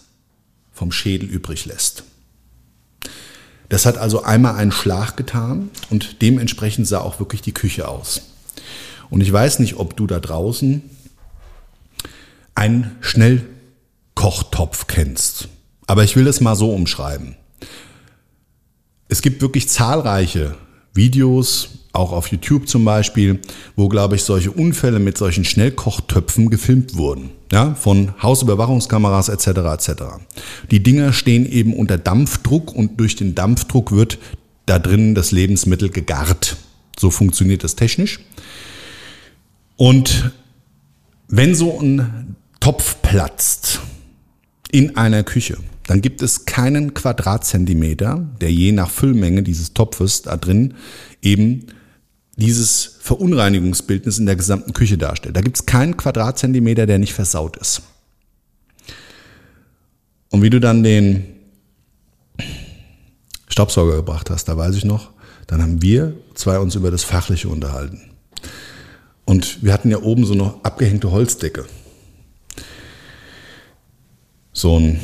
vom 0.72 0.92
Schädel 0.92 1.28
übrig 1.28 1.64
lässt. 1.66 2.04
Das 3.68 3.84
hat 3.84 3.98
also 3.98 4.22
einmal 4.22 4.54
einen 4.54 4.72
Schlag 4.72 5.16
getan 5.16 5.70
und 5.90 6.22
dementsprechend 6.22 6.86
sah 6.86 7.00
auch 7.00 7.18
wirklich 7.20 7.42
die 7.42 7.52
Küche 7.52 7.88
aus. 7.88 8.22
Und 9.10 9.20
ich 9.20 9.32
weiß 9.32 9.58
nicht, 9.60 9.76
ob 9.76 9.96
du 9.96 10.06
da 10.06 10.20
draußen 10.20 10.82
einen 12.54 12.96
Schnellkochtopf 13.00 14.86
kennst. 14.86 15.48
Aber 15.86 16.04
ich 16.04 16.16
will 16.16 16.26
es 16.26 16.40
mal 16.40 16.56
so 16.56 16.72
umschreiben. 16.72 17.36
Es 19.08 19.22
gibt 19.22 19.40
wirklich 19.40 19.68
zahlreiche 19.68 20.54
Videos, 20.92 21.70
auch 21.92 22.12
auf 22.12 22.28
YouTube 22.28 22.68
zum 22.68 22.84
Beispiel, 22.84 23.40
wo, 23.74 23.88
glaube 23.88 24.16
ich, 24.16 24.22
solche 24.22 24.50
Unfälle 24.50 24.98
mit 24.98 25.16
solchen 25.16 25.44
Schnellkochtöpfen 25.44 26.50
gefilmt 26.50 26.96
wurden. 26.96 27.30
Ja, 27.50 27.74
von 27.74 28.12
Hausüberwachungskameras 28.22 29.30
etc. 29.30 29.46
etc. 29.46 29.90
Die 30.70 30.82
Dinger 30.82 31.14
stehen 31.14 31.50
eben 31.50 31.72
unter 31.72 31.96
Dampfdruck 31.96 32.74
und 32.74 33.00
durch 33.00 33.16
den 33.16 33.34
Dampfdruck 33.34 33.92
wird 33.92 34.18
da 34.66 34.78
drinnen 34.78 35.14
das 35.14 35.32
Lebensmittel 35.32 35.88
gegart. 35.88 36.56
So 36.98 37.10
funktioniert 37.10 37.64
das 37.64 37.74
technisch. 37.74 38.20
Und 39.78 40.32
wenn 41.28 41.54
so 41.54 41.78
ein 41.78 42.34
Topf 42.58 43.00
platzt 43.00 43.80
in 44.72 44.96
einer 44.96 45.22
Küche, 45.22 45.56
dann 45.86 46.02
gibt 46.02 46.20
es 46.20 46.46
keinen 46.46 46.94
Quadratzentimeter, 46.94 48.28
der 48.40 48.52
je 48.52 48.72
nach 48.72 48.90
Füllmenge 48.90 49.44
dieses 49.44 49.74
Topfes 49.74 50.22
da 50.22 50.36
drin 50.36 50.74
eben 51.22 51.66
dieses 52.36 52.98
Verunreinigungsbildnis 53.00 54.18
in 54.18 54.26
der 54.26 54.34
gesamten 54.34 54.72
Küche 54.72 54.98
darstellt. 54.98 55.36
Da 55.36 55.42
gibt 55.42 55.56
es 55.56 55.64
keinen 55.64 55.96
Quadratzentimeter, 55.96 56.86
der 56.86 56.98
nicht 56.98 57.14
versaut 57.14 57.56
ist. 57.56 57.82
Und 60.30 60.42
wie 60.42 60.50
du 60.50 60.58
dann 60.58 60.82
den 60.82 61.24
Staubsauger 63.46 63.94
gebracht 63.94 64.28
hast, 64.28 64.46
da 64.46 64.56
weiß 64.56 64.74
ich 64.74 64.84
noch, 64.84 65.12
dann 65.46 65.62
haben 65.62 65.82
wir 65.82 66.14
zwei 66.34 66.58
uns 66.58 66.74
über 66.74 66.90
das 66.90 67.04
Fachliche 67.04 67.48
unterhalten. 67.48 68.08
Und 69.28 69.62
wir 69.62 69.74
hatten 69.74 69.90
ja 69.90 70.00
oben 70.00 70.24
so 70.24 70.32
eine 70.32 70.54
abgehängte 70.62 71.10
Holzdecke. 71.10 71.66
So 74.54 74.80
ein 74.80 74.98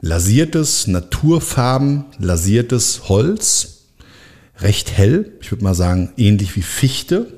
lasiertes, 0.00 0.86
naturfarben 0.86 2.06
lasiertes 2.18 3.10
Holz, 3.10 3.88
recht 4.56 4.96
hell, 4.96 5.36
ich 5.42 5.50
würde 5.52 5.64
mal 5.64 5.74
sagen 5.74 6.14
ähnlich 6.16 6.56
wie 6.56 6.62
Fichte. 6.62 7.30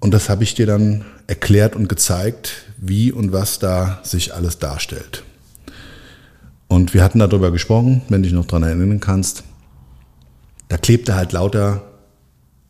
Und 0.00 0.12
das 0.12 0.28
habe 0.28 0.44
ich 0.44 0.54
dir 0.54 0.66
dann 0.66 1.06
erklärt 1.26 1.74
und 1.74 1.88
gezeigt, 1.88 2.66
wie 2.76 3.12
und 3.12 3.32
was 3.32 3.58
da 3.58 4.00
sich 4.02 4.34
alles 4.34 4.58
darstellt. 4.58 5.22
Und 6.66 6.92
wir 6.92 7.02
hatten 7.02 7.18
darüber 7.18 7.50
gesprochen, 7.50 8.02
wenn 8.10 8.22
du 8.22 8.28
dich 8.28 8.36
noch 8.36 8.44
daran 8.44 8.64
erinnern 8.64 9.00
kannst. 9.00 9.42
Da 10.68 10.76
klebte 10.76 11.14
halt 11.14 11.32
lauter 11.32 11.87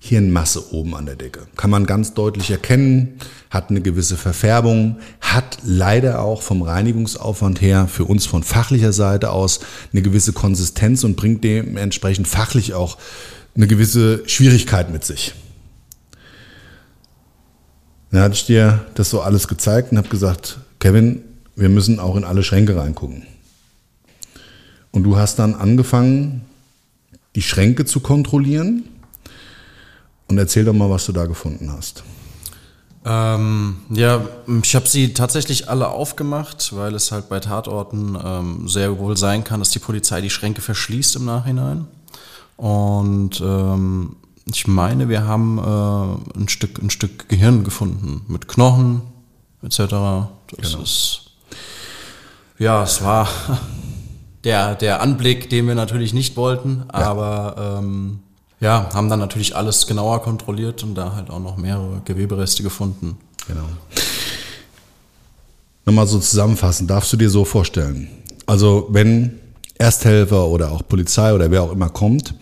Hirnmasse 0.08 0.72
oben 0.72 0.94
an 0.94 1.06
der 1.06 1.16
Decke. 1.16 1.46
Kann 1.56 1.70
man 1.70 1.86
ganz 1.86 2.14
deutlich 2.14 2.50
erkennen, 2.50 3.18
hat 3.50 3.70
eine 3.70 3.80
gewisse 3.80 4.16
Verfärbung, 4.16 4.98
hat 5.20 5.58
leider 5.64 6.20
auch 6.20 6.42
vom 6.42 6.62
Reinigungsaufwand 6.62 7.60
her 7.60 7.88
für 7.88 8.04
uns 8.04 8.26
von 8.26 8.42
fachlicher 8.42 8.92
Seite 8.92 9.30
aus 9.30 9.60
eine 9.92 10.02
gewisse 10.02 10.32
Konsistenz 10.32 11.04
und 11.04 11.16
bringt 11.16 11.44
dementsprechend 11.44 12.26
fachlich 12.26 12.74
auch 12.74 12.98
eine 13.54 13.66
gewisse 13.66 14.26
Schwierigkeit 14.28 14.90
mit 14.90 15.04
sich. 15.04 15.34
Dann 18.10 18.22
hatte 18.22 18.34
ich 18.34 18.46
dir 18.46 18.86
das 18.94 19.10
so 19.10 19.20
alles 19.20 19.48
gezeigt 19.48 19.92
und 19.92 19.98
habe 19.98 20.08
gesagt, 20.08 20.58
Kevin, 20.78 21.22
wir 21.56 21.68
müssen 21.68 22.00
auch 22.00 22.16
in 22.16 22.24
alle 22.24 22.42
Schränke 22.42 22.76
reingucken. 22.76 23.24
Und 24.90 25.02
du 25.02 25.16
hast 25.16 25.38
dann 25.38 25.54
angefangen, 25.54 26.42
die 27.34 27.42
Schränke 27.42 27.84
zu 27.84 28.00
kontrollieren 28.00 28.84
und 30.28 30.38
erzähl 30.38 30.64
doch 30.64 30.72
mal, 30.72 30.90
was 30.90 31.06
du 31.06 31.12
da 31.12 31.26
gefunden 31.26 31.72
hast. 31.72 32.04
Ähm, 33.04 33.78
ja, 33.90 34.22
ich 34.62 34.74
habe 34.74 34.86
sie 34.86 35.14
tatsächlich 35.14 35.68
alle 35.70 35.88
aufgemacht, 35.88 36.76
weil 36.76 36.94
es 36.94 37.10
halt 37.10 37.28
bei 37.28 37.40
Tatorten 37.40 38.18
ähm, 38.22 38.68
sehr 38.68 38.98
wohl 38.98 39.16
sein 39.16 39.44
kann, 39.44 39.60
dass 39.60 39.70
die 39.70 39.78
Polizei 39.78 40.20
die 40.20 40.30
Schränke 40.30 40.60
verschließt 40.60 41.16
im 41.16 41.24
Nachhinein. 41.24 41.86
Und 42.56 43.40
ähm, 43.40 44.16
ich 44.46 44.66
meine, 44.66 45.08
wir 45.08 45.24
haben 45.24 45.58
äh, 45.58 46.38
ein, 46.38 46.48
Stück, 46.48 46.82
ein 46.82 46.90
Stück 46.90 47.28
Gehirn 47.28 47.64
gefunden 47.64 48.22
mit 48.28 48.48
Knochen 48.48 49.02
etc. 49.62 49.78
Das 49.78 50.72
genau. 50.72 50.82
ist 50.82 51.28
ja, 52.58 52.82
es 52.82 53.02
war 53.02 53.28
der, 54.44 54.74
der 54.74 55.00
Anblick, 55.00 55.48
den 55.48 55.66
wir 55.66 55.74
natürlich 55.74 56.12
nicht 56.12 56.36
wollten, 56.36 56.84
ja. 56.92 56.94
aber 56.94 57.78
ähm, 57.78 58.20
ja, 58.60 58.88
haben 58.92 59.08
dann 59.08 59.20
natürlich 59.20 59.54
alles 59.54 59.86
genauer 59.86 60.22
kontrolliert 60.22 60.82
und 60.82 60.94
da 60.94 61.14
halt 61.14 61.30
auch 61.30 61.40
noch 61.40 61.56
mehrere 61.56 62.00
Gewebereste 62.04 62.62
gefunden. 62.62 63.16
Genau. 63.46 63.68
Nochmal 65.84 66.06
so 66.06 66.18
zusammenfassen, 66.18 66.86
darfst 66.86 67.12
du 67.12 67.16
dir 67.16 67.30
so 67.30 67.44
vorstellen. 67.44 68.08
Also 68.46 68.88
wenn 68.90 69.38
Ersthelfer 69.78 70.46
oder 70.48 70.72
auch 70.72 70.86
Polizei 70.86 71.32
oder 71.32 71.50
wer 71.50 71.62
auch 71.62 71.72
immer 71.72 71.88
kommt, 71.88 72.34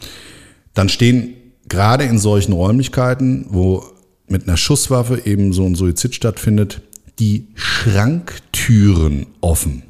dann 0.74 0.88
stehen 0.88 1.34
gerade 1.68 2.04
in 2.04 2.18
solchen 2.18 2.52
Räumlichkeiten, 2.52 3.46
wo 3.50 3.84
mit 4.28 4.48
einer 4.48 4.56
Schusswaffe 4.56 5.26
eben 5.26 5.52
so 5.52 5.64
ein 5.64 5.74
Suizid 5.74 6.14
stattfindet, 6.14 6.80
die 7.18 7.48
Schranktüren 7.54 9.26
offen. 9.40 9.82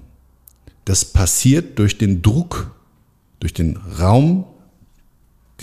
Das 0.84 1.04
passiert 1.04 1.78
durch 1.78 1.98
den 1.98 2.22
Druck, 2.22 2.70
durch 3.40 3.54
den 3.54 3.76
Raum, 3.98 4.44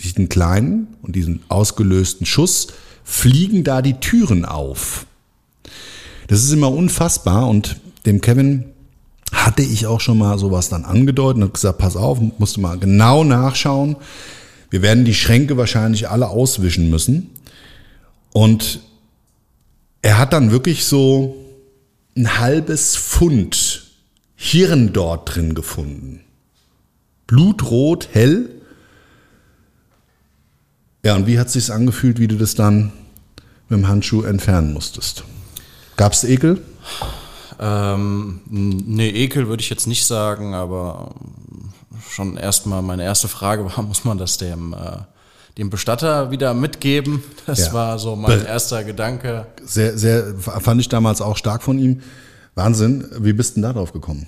diesen 0.03 0.29
kleinen 0.29 0.87
und 1.01 1.15
diesen 1.15 1.41
ausgelösten 1.49 2.25
Schuss, 2.25 2.67
fliegen 3.03 3.63
da 3.63 3.81
die 3.81 3.95
Türen 3.95 4.45
auf. 4.45 5.05
Das 6.27 6.43
ist 6.43 6.51
immer 6.51 6.71
unfassbar 6.71 7.47
und 7.47 7.79
dem 8.05 8.21
Kevin 8.21 8.65
hatte 9.31 9.63
ich 9.63 9.87
auch 9.87 9.99
schon 9.99 10.17
mal 10.17 10.37
sowas 10.37 10.69
dann 10.69 10.85
angedeutet 10.85 11.43
und 11.43 11.53
gesagt, 11.53 11.79
pass 11.79 11.95
auf, 11.95 12.19
musst 12.37 12.57
du 12.57 12.61
mal 12.61 12.77
genau 12.77 13.23
nachschauen. 13.23 13.95
Wir 14.69 14.81
werden 14.81 15.05
die 15.05 15.13
Schränke 15.13 15.57
wahrscheinlich 15.57 16.09
alle 16.09 16.29
auswischen 16.29 16.89
müssen. 16.89 17.29
Und 18.31 18.79
er 20.01 20.17
hat 20.17 20.33
dann 20.33 20.51
wirklich 20.51 20.85
so 20.85 21.35
ein 22.15 22.39
halbes 22.39 22.95
Pfund 22.95 23.91
Hirn 24.35 24.91
dort 24.91 25.35
drin 25.35 25.53
gefunden. 25.55 26.21
Blutrot, 27.27 28.09
hell. 28.11 28.49
Ja, 31.03 31.15
und 31.15 31.27
wie 31.27 31.37
hat 31.37 31.47
es 31.47 31.53
sich 31.53 31.71
angefühlt, 31.71 32.19
wie 32.19 32.27
du 32.27 32.37
das 32.37 32.55
dann 32.55 32.93
mit 33.67 33.77
dem 33.77 33.87
Handschuh 33.87 34.23
entfernen 34.23 34.73
musstest? 34.73 35.23
Gab 35.97 36.13
es 36.13 36.23
Ekel? 36.23 36.61
Ähm, 37.59 38.41
nee, 38.49 39.09
Ekel 39.09 39.47
würde 39.47 39.61
ich 39.61 39.69
jetzt 39.69 39.85
nicht 39.85 40.05
sagen, 40.05 40.53
aber 40.53 41.13
schon 42.09 42.37
erstmal 42.37 42.81
meine 42.81 43.03
erste 43.03 43.27
Frage 43.27 43.65
war, 43.65 43.83
muss 43.83 44.05
man 44.05 44.17
das 44.17 44.37
dem, 44.37 44.73
äh, 44.73 44.97
dem 45.57 45.69
Bestatter 45.69 46.31
wieder 46.31 46.53
mitgeben? 46.53 47.21
Das 47.45 47.67
ja. 47.67 47.73
war 47.73 47.99
so 47.99 48.15
mein 48.15 48.39
Be 48.39 48.45
erster 48.45 48.85
Gedanke. 48.85 49.47
Sehr, 49.65 49.97
sehr, 49.97 50.35
fand 50.37 50.79
ich 50.79 50.87
damals 50.87 51.21
auch 51.21 51.35
stark 51.35 51.63
von 51.63 51.79
ihm. 51.79 52.01
Wahnsinn, 52.55 53.05
wie 53.19 53.33
bist 53.33 53.51
du 53.51 53.53
denn 53.55 53.63
da 53.63 53.73
drauf 53.73 53.91
gekommen? 53.91 54.27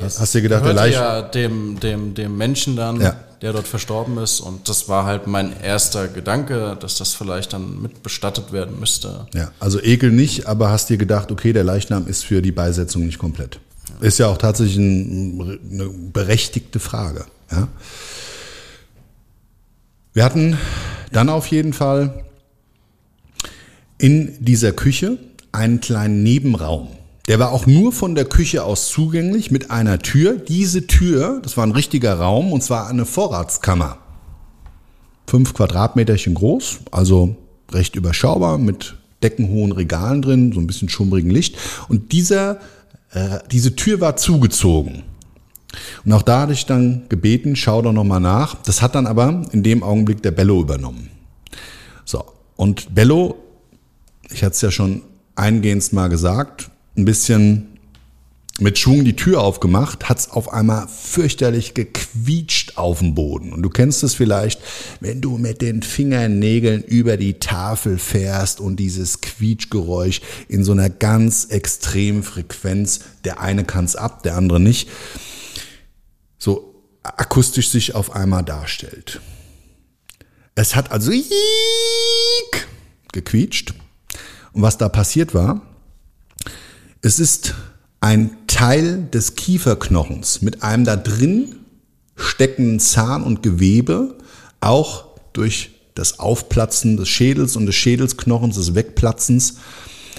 Hast 0.00 0.34
du 0.34 0.38
dir 0.38 0.42
gedacht, 0.42 0.64
der 0.64 0.74
Leiche? 0.74 0.94
ja 0.94 1.22
dem, 1.22 1.80
dem, 1.80 2.14
dem 2.14 2.36
Menschen 2.36 2.76
dann, 2.76 3.00
ja. 3.00 3.16
Der 3.42 3.52
dort 3.52 3.66
verstorben 3.66 4.18
ist. 4.18 4.40
Und 4.40 4.68
das 4.68 4.88
war 4.88 5.06
halt 5.06 5.26
mein 5.26 5.58
erster 5.60 6.08
Gedanke, 6.08 6.76
dass 6.78 6.98
das 6.98 7.14
vielleicht 7.14 7.52
dann 7.52 7.80
mit 7.80 8.02
bestattet 8.02 8.52
werden 8.52 8.78
müsste. 8.78 9.26
Ja, 9.34 9.50
also 9.60 9.80
Ekel 9.80 10.10
nicht, 10.10 10.46
aber 10.46 10.70
hast 10.70 10.90
dir 10.90 10.98
gedacht, 10.98 11.32
okay, 11.32 11.52
der 11.52 11.64
Leichnam 11.64 12.06
ist 12.06 12.24
für 12.24 12.42
die 12.42 12.52
Beisetzung 12.52 13.06
nicht 13.06 13.18
komplett. 13.18 13.60
Ist 14.00 14.18
ja 14.18 14.28
auch 14.28 14.38
tatsächlich 14.38 14.76
ein, 14.76 15.60
eine 15.70 15.88
berechtigte 15.88 16.80
Frage. 16.80 17.24
Ja. 17.50 17.68
Wir 20.12 20.24
hatten 20.24 20.58
dann 21.12 21.28
auf 21.28 21.46
jeden 21.46 21.72
Fall 21.72 22.24
in 23.98 24.36
dieser 24.40 24.72
Küche 24.72 25.18
einen 25.52 25.80
kleinen 25.80 26.22
Nebenraum. 26.22 26.88
Der 27.28 27.38
war 27.38 27.52
auch 27.52 27.66
nur 27.66 27.92
von 27.92 28.14
der 28.14 28.24
Küche 28.24 28.64
aus 28.64 28.88
zugänglich 28.88 29.50
mit 29.50 29.70
einer 29.70 29.98
Tür. 29.98 30.34
Diese 30.36 30.86
Tür, 30.86 31.40
das 31.42 31.56
war 31.56 31.66
ein 31.66 31.72
richtiger 31.72 32.14
Raum 32.14 32.52
und 32.52 32.62
zwar 32.62 32.88
eine 32.88 33.04
Vorratskammer. 33.04 33.98
Fünf 35.26 35.54
Quadratmeterchen 35.54 36.34
groß, 36.34 36.80
also 36.90 37.36
recht 37.70 37.94
überschaubar 37.94 38.58
mit 38.58 38.96
deckenhohen 39.22 39.72
Regalen 39.72 40.22
drin, 40.22 40.52
so 40.52 40.60
ein 40.60 40.66
bisschen 40.66 40.88
schummrigen 40.88 41.30
Licht. 41.30 41.56
Und 41.88 42.12
dieser, 42.12 42.60
äh, 43.12 43.38
diese 43.50 43.76
Tür 43.76 44.00
war 44.00 44.16
zugezogen. 44.16 45.04
Und 46.04 46.12
auch 46.12 46.22
da 46.22 46.40
hatte 46.40 46.52
ich 46.52 46.66
dann 46.66 47.02
gebeten, 47.08 47.54
schau 47.54 47.82
doch 47.82 47.92
nochmal 47.92 48.20
nach. 48.20 48.56
Das 48.62 48.82
hat 48.82 48.94
dann 48.94 49.06
aber 49.06 49.42
in 49.52 49.62
dem 49.62 49.82
Augenblick 49.82 50.22
der 50.22 50.32
Bello 50.32 50.60
übernommen. 50.60 51.10
So, 52.04 52.24
und 52.56 52.94
Bello, 52.94 53.36
ich 54.30 54.42
hatte 54.42 54.54
es 54.54 54.60
ja 54.62 54.70
schon 54.70 55.02
eingehend 55.36 55.92
mal 55.92 56.08
gesagt, 56.08 56.70
ein 56.96 57.04
bisschen 57.04 57.70
mit 58.60 58.78
Schwung 58.78 59.04
die 59.04 59.16
Tür 59.16 59.40
aufgemacht, 59.40 60.08
hat's 60.08 60.30
auf 60.30 60.52
einmal 60.52 60.86
fürchterlich 60.86 61.72
gequietscht 61.74 62.76
auf 62.76 62.98
dem 62.98 63.14
Boden. 63.14 63.52
Und 63.52 63.62
du 63.62 63.70
kennst 63.70 64.02
es 64.02 64.14
vielleicht, 64.14 64.60
wenn 65.00 65.20
du 65.20 65.38
mit 65.38 65.62
den 65.62 65.82
Fingernägeln 65.82 66.82
über 66.82 67.16
die 67.16 67.34
Tafel 67.34 67.98
fährst 67.98 68.60
und 68.60 68.76
dieses 68.76 69.22
Quietschgeräusch 69.22 70.20
in 70.48 70.62
so 70.62 70.72
einer 70.72 70.90
ganz 70.90 71.46
extremen 71.46 72.22
Frequenz, 72.22 73.00
der 73.24 73.40
eine 73.40 73.64
kann's 73.64 73.96
ab, 73.96 74.22
der 74.22 74.36
andere 74.36 74.60
nicht, 74.60 74.90
so 76.38 76.74
akustisch 77.02 77.70
sich 77.70 77.94
auf 77.94 78.14
einmal 78.14 78.44
darstellt. 78.44 79.20
Es 80.54 80.76
hat 80.76 80.90
also 80.92 81.12
gequietscht. 83.12 83.72
Und 84.52 84.62
was 84.62 84.76
da 84.76 84.88
passiert 84.88 85.32
war, 85.32 85.62
es 87.02 87.18
ist 87.18 87.54
ein 88.00 88.30
Teil 88.46 89.08
des 89.12 89.34
Kieferknochens 89.34 90.42
mit 90.42 90.62
einem 90.62 90.84
da 90.84 90.96
drin 90.96 91.56
steckenden 92.16 92.80
Zahn 92.80 93.22
und 93.22 93.42
Gewebe, 93.42 94.18
auch 94.60 95.06
durch 95.32 95.70
das 95.94 96.18
Aufplatzen 96.18 96.96
des 96.96 97.08
Schädels 97.08 97.56
und 97.56 97.66
des 97.66 97.74
Schädelsknochens, 97.74 98.56
des 98.56 98.74
Wegplatzens, 98.74 99.56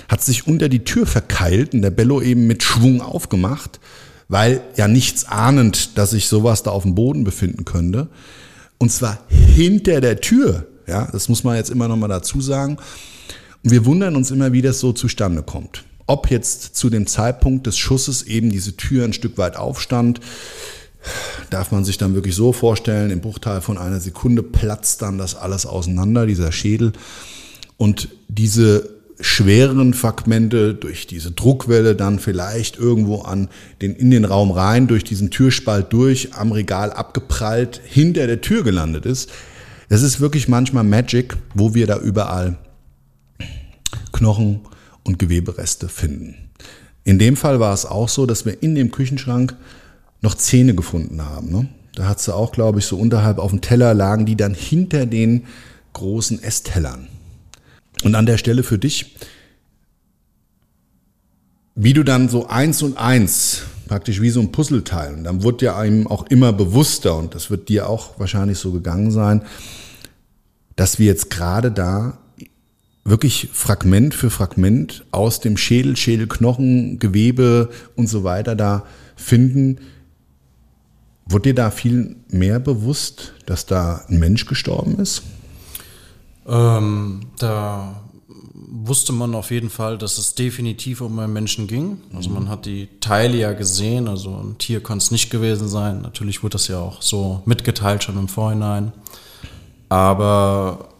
hat 0.07 0.23
sich 0.23 0.47
unter 0.47 0.69
die 0.69 0.83
Tür 0.83 1.05
verkeilt 1.05 1.73
und 1.73 1.83
der 1.83 1.91
Bello 1.91 2.21
eben 2.21 2.47
mit 2.47 2.63
Schwung 2.63 3.01
aufgemacht, 3.01 3.79
weil 4.27 4.61
ja 4.75 4.87
nichts 4.87 5.25
ahnend, 5.25 5.97
dass 5.97 6.11
sich 6.11 6.27
sowas 6.27 6.63
da 6.63 6.71
auf 6.71 6.83
dem 6.83 6.95
Boden 6.95 7.23
befinden 7.23 7.65
könnte. 7.65 8.07
Und 8.77 8.91
zwar 8.91 9.19
hinter 9.29 10.01
der 10.01 10.19
Tür. 10.21 10.65
Ja, 10.87 11.07
das 11.11 11.29
muss 11.29 11.43
man 11.43 11.55
jetzt 11.55 11.69
immer 11.69 11.87
noch 11.87 11.97
mal 11.97 12.07
dazu 12.07 12.41
sagen. 12.41 12.77
Und 13.63 13.71
wir 13.71 13.85
wundern 13.85 14.15
uns 14.15 14.31
immer, 14.31 14.51
wie 14.53 14.63
das 14.63 14.79
so 14.79 14.91
zustande 14.91 15.43
kommt. 15.43 15.83
Ob 16.07 16.29
jetzt 16.29 16.75
zu 16.75 16.89
dem 16.89 17.07
Zeitpunkt 17.07 17.67
des 17.67 17.77
Schusses 17.77 18.23
eben 18.23 18.49
diese 18.49 18.75
Tür 18.75 19.05
ein 19.05 19.13
Stück 19.13 19.37
weit 19.37 19.55
aufstand, 19.55 20.19
darf 21.49 21.71
man 21.71 21.83
sich 21.83 21.97
dann 21.97 22.13
wirklich 22.13 22.35
so 22.35 22.53
vorstellen, 22.53 23.11
im 23.11 23.21
Bruchteil 23.21 23.61
von 23.61 23.77
einer 23.77 23.99
Sekunde 23.99 24.43
platzt 24.43 25.01
dann 25.01 25.17
das 25.17 25.35
alles 25.35 25.65
auseinander, 25.65 26.25
dieser 26.25 26.51
Schädel. 26.51 26.93
Und 27.77 28.09
diese 28.27 29.01
schwereren 29.21 29.93
Fragmente 29.93 30.73
durch 30.73 31.07
diese 31.07 31.31
Druckwelle 31.31 31.95
dann 31.95 32.19
vielleicht 32.19 32.77
irgendwo 32.77 33.21
an 33.21 33.49
den, 33.81 33.95
in 33.95 34.11
den 34.11 34.25
Raum 34.25 34.51
rein, 34.51 34.87
durch 34.87 35.03
diesen 35.03 35.29
Türspalt 35.29 35.93
durch, 35.93 36.33
am 36.33 36.51
Regal 36.51 36.91
abgeprallt, 36.91 37.81
hinter 37.83 38.27
der 38.27 38.41
Tür 38.41 38.63
gelandet 38.63 39.05
ist. 39.05 39.29
Das 39.89 40.01
ist 40.01 40.19
wirklich 40.19 40.47
manchmal 40.47 40.83
Magic, 40.83 41.35
wo 41.53 41.73
wir 41.73 41.85
da 41.85 41.99
überall 41.99 42.57
Knochen, 44.11 44.61
und 45.03 45.19
Gewebereste 45.19 45.89
finden. 45.89 46.49
In 47.03 47.19
dem 47.19 47.35
Fall 47.35 47.59
war 47.59 47.73
es 47.73 47.85
auch 47.85 48.09
so, 48.09 48.25
dass 48.25 48.45
wir 48.45 48.61
in 48.61 48.75
dem 48.75 48.91
Küchenschrank 48.91 49.55
noch 50.21 50.35
Zähne 50.35 50.75
gefunden 50.75 51.23
haben. 51.23 51.51
Ne? 51.51 51.67
Da 51.95 52.07
hat 52.07 52.19
sie 52.19 52.33
auch, 52.33 52.51
glaube 52.51 52.79
ich, 52.79 52.85
so 52.85 52.97
unterhalb 52.97 53.39
auf 53.39 53.51
dem 53.51 53.61
Teller 53.61 53.93
lagen, 53.93 54.25
die 54.25 54.35
dann 54.35 54.53
hinter 54.53 55.05
den 55.05 55.45
großen 55.93 56.41
Esstellern. 56.43 57.07
Und 58.03 58.15
an 58.15 58.25
der 58.25 58.37
Stelle 58.37 58.63
für 58.63 58.77
dich, 58.77 59.15
wie 61.75 61.93
du 61.93 62.03
dann 62.03 62.29
so 62.29 62.47
eins 62.47 62.81
und 62.83 62.97
eins, 62.97 63.63
praktisch 63.87 64.21
wie 64.21 64.29
so 64.29 64.39
ein 64.39 64.51
Puzzleteil, 64.51 65.13
und 65.15 65.23
dann 65.23 65.43
wird 65.43 65.61
ja 65.61 65.77
einem 65.77 66.07
auch 66.07 66.27
immer 66.27 66.53
bewusster, 66.53 67.15
und 67.15 67.35
das 67.35 67.49
wird 67.49 67.69
dir 67.69 67.89
auch 67.89 68.19
wahrscheinlich 68.19 68.57
so 68.57 68.71
gegangen 68.71 69.11
sein, 69.11 69.41
dass 70.75 70.99
wir 70.99 71.07
jetzt 71.07 71.29
gerade 71.29 71.71
da 71.71 72.17
wirklich 73.03 73.49
Fragment 73.51 74.13
für 74.13 74.29
Fragment 74.29 75.05
aus 75.11 75.39
dem 75.39 75.57
Schädel, 75.57 75.97
Schädelknochen, 75.97 76.99
Gewebe 76.99 77.69
und 77.95 78.07
so 78.07 78.23
weiter 78.23 78.55
da 78.55 78.85
finden. 79.15 79.79
Wurde 81.25 81.49
dir 81.49 81.55
da 81.55 81.71
viel 81.71 82.15
mehr 82.29 82.59
bewusst, 82.59 83.33
dass 83.45 83.65
da 83.65 84.05
ein 84.09 84.19
Mensch 84.19 84.45
gestorben 84.45 84.99
ist? 84.99 85.23
Ähm, 86.47 87.21
da 87.37 88.01
wusste 88.73 89.13
man 89.13 89.35
auf 89.35 89.51
jeden 89.51 89.69
Fall, 89.69 89.97
dass 89.97 90.17
es 90.17 90.35
definitiv 90.35 91.01
um 91.01 91.17
einen 91.19 91.33
Menschen 91.33 91.67
ging. 91.67 92.01
Also 92.13 92.29
man 92.29 92.49
hat 92.49 92.65
die 92.65 92.87
Teile 92.99 93.37
ja 93.37 93.53
gesehen, 93.53 94.07
also 94.07 94.35
ein 94.35 94.57
Tier 94.57 94.81
konnte 94.81 95.03
es 95.03 95.11
nicht 95.11 95.29
gewesen 95.29 95.67
sein. 95.67 96.01
Natürlich 96.01 96.43
wurde 96.43 96.53
das 96.53 96.67
ja 96.67 96.79
auch 96.79 97.01
so 97.01 97.41
mitgeteilt 97.45 98.03
schon 98.03 98.17
im 98.17 98.27
Vorhinein. 98.27 98.91
Aber 99.89 100.90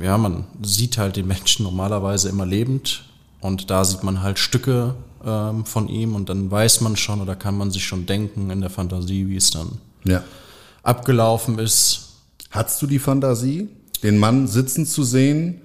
ja, 0.00 0.18
man 0.18 0.44
sieht 0.62 0.98
halt 0.98 1.16
den 1.16 1.26
Menschen 1.26 1.64
normalerweise 1.64 2.28
immer 2.28 2.46
lebend 2.46 3.04
und 3.40 3.70
da 3.70 3.84
sieht 3.84 4.02
man 4.02 4.22
halt 4.22 4.38
Stücke 4.38 4.94
ähm, 5.24 5.64
von 5.64 5.88
ihm 5.88 6.14
und 6.14 6.28
dann 6.28 6.50
weiß 6.50 6.80
man 6.80 6.96
schon 6.96 7.20
oder 7.20 7.36
kann 7.36 7.56
man 7.56 7.70
sich 7.70 7.84
schon 7.84 8.06
denken 8.06 8.50
in 8.50 8.60
der 8.60 8.70
Fantasie, 8.70 9.28
wie 9.28 9.36
es 9.36 9.50
dann 9.50 9.78
ja. 10.04 10.22
abgelaufen 10.82 11.58
ist. 11.58 12.14
Hattest 12.50 12.80
du 12.82 12.86
die 12.86 12.98
Fantasie, 12.98 13.68
den 14.02 14.18
Mann 14.18 14.46
sitzen 14.46 14.86
zu 14.86 15.02
sehen, 15.02 15.60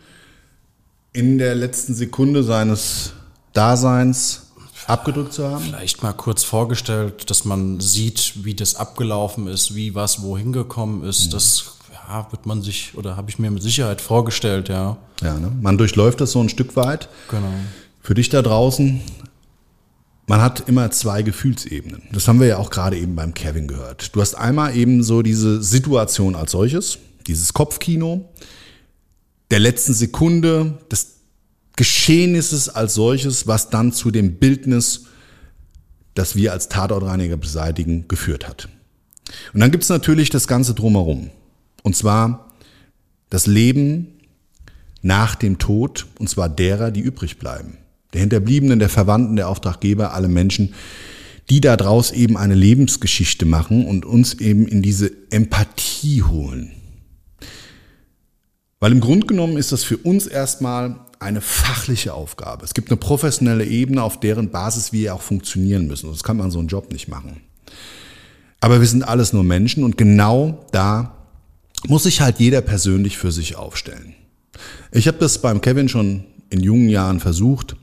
in 1.14 1.38
der 1.38 1.56
letzten 1.56 1.94
Sekunde 1.94 2.44
seines 2.44 3.14
Daseins 3.54 4.48
abgedrückt 4.88 5.34
zu 5.34 5.48
haben? 5.48 5.64
Vielleicht 5.64 6.04
mal 6.04 6.14
kurz 6.14 6.44
vorgestellt, 6.44 7.30
dass 7.30 7.46
man 7.46 7.80
sieht, 7.80 8.44
wie 8.44 8.56
das 8.56 8.76
abgelaufen 8.76 9.48
ist, 9.48 9.76
wie 9.76 9.96
was 9.96 10.22
wohin 10.24 10.52
gekommen 10.52 11.04
ist. 11.04 11.28
Mhm. 11.28 11.32
Das 11.32 11.66
ja, 12.08 12.28
wird 12.32 12.46
man 12.46 12.62
sich 12.62 12.96
oder 12.96 13.18
habe 13.18 13.30
ich 13.30 13.40
mir 13.40 13.52
mit 13.52 13.64
Sicherheit 13.64 14.02
vorgestellt, 14.02 14.70
ja. 14.70 14.98
Ja, 15.22 15.40
ne? 15.40 15.52
man 15.62 15.78
durchläuft 15.78 16.22
das 16.22 16.32
so 16.32 16.42
ein 16.42 16.50
Stück 16.50 16.76
weit. 16.76 17.10
Genau. 17.30 17.54
Für 18.02 18.14
dich 18.14 18.30
da 18.30 18.42
draußen, 18.42 19.02
man 20.28 20.42
hat 20.42 20.68
immer 20.68 20.90
zwei 20.92 21.22
Gefühlsebenen. 21.22 22.04
Das 22.12 22.28
haben 22.28 22.40
wir 22.40 22.48
ja 22.48 22.58
auch 22.58 22.70
gerade 22.70 22.98
eben 22.98 23.16
beim 23.16 23.34
Kevin 23.34 23.68
gehört. 23.68 24.16
Du 24.16 24.22
hast 24.22 24.36
einmal 24.36 24.76
eben 24.76 25.04
so 25.04 25.22
diese 25.22 25.62
Situation 25.62 26.36
als 26.36 26.52
solches, 26.52 27.00
dieses 27.28 27.54
Kopfkino, 27.54 28.30
der 29.52 29.60
letzten 29.60 29.94
Sekunde 29.94 30.80
des 30.92 31.14
Geschehnisses 31.76 32.70
als 32.70 32.94
solches, 32.94 33.48
was 33.48 33.70
dann 33.70 33.92
zu 33.92 34.12
dem 34.12 34.36
Bildnis, 34.36 35.06
das 36.14 36.36
wir 36.36 36.52
als 36.52 36.70
Tatortreiniger 36.70 37.38
beseitigen, 37.38 38.08
geführt 38.08 38.48
hat. 38.48 38.70
Und 39.54 39.60
dann 39.60 39.72
gibt 39.72 39.84
es 39.84 39.90
natürlich 39.90 40.30
das 40.30 40.48
Ganze 40.48 40.74
drumherum. 40.74 41.32
Und 41.84 41.96
zwar 41.96 42.52
das 43.30 43.46
Leben 43.46 44.08
nach 45.02 45.36
dem 45.36 45.60
Tod, 45.60 46.08
und 46.18 46.30
zwar 46.30 46.50
derer, 46.50 46.90
die 46.90 47.02
übrig 47.02 47.38
bleiben. 47.38 47.78
Der 48.14 48.22
Hinterbliebenen, 48.22 48.80
der 48.80 48.90
Verwandten, 48.90 49.36
der 49.36 49.50
Auftraggeber, 49.50 50.14
alle 50.14 50.30
Menschen, 50.30 50.74
die 51.50 51.62
daraus 51.62 52.12
eben 52.12 52.38
eine 52.38 52.56
Lebensgeschichte 52.56 53.46
machen 53.46 53.86
und 53.86 54.06
uns 54.06 54.36
eben 54.36 54.68
in 54.68 54.82
diese 54.82 55.12
Empathie 55.30 56.24
holen. 56.24 56.72
Weil 58.80 58.94
im 58.94 59.02
Grunde 59.02 59.28
genommen 59.28 59.58
ist 59.58 59.72
das 59.72 59.84
für 59.84 59.98
uns 59.98 60.28
erstmal 60.28 61.00
eine 61.20 61.42
fachliche 61.42 62.14
Aufgabe. 62.14 62.66
Es 62.66 62.74
gibt 62.74 62.90
eine 62.90 62.98
professionelle 62.98 63.66
Ebene, 63.66 64.04
auf 64.04 64.20
deren 64.20 64.52
Basis 64.52 64.92
wir 64.92 65.16
auch 65.16 65.22
funktionieren 65.22 65.88
müssen. 65.88 66.10
Das 66.12 66.24
kann 66.24 66.38
man 66.38 66.52
so 66.52 66.60
einen 66.60 66.68
Job 66.68 66.92
nicht 66.92 67.08
machen. 67.08 67.42
Aber 68.60 68.80
wir 68.80 68.88
sind 68.88 69.08
alles 69.08 69.34
nur 69.34 69.44
Menschen 69.44 69.84
und 69.84 69.98
genau 69.98 70.66
da 70.72 71.23
muss 71.88 72.04
sich 72.04 72.22
halt 72.22 72.40
jeder 72.40 72.62
persönlich 72.62 73.18
für 73.18 73.32
sich 73.32 73.56
aufstellen. 73.56 74.16
Ich 74.92 75.08
habe 75.08 75.18
das 75.18 75.40
beim 75.40 75.62
Kevin 75.62 75.90
schon 75.90 76.26
in 76.50 76.62
jungen 76.62 76.90
Jahren 76.90 77.20
versucht, 77.20 77.76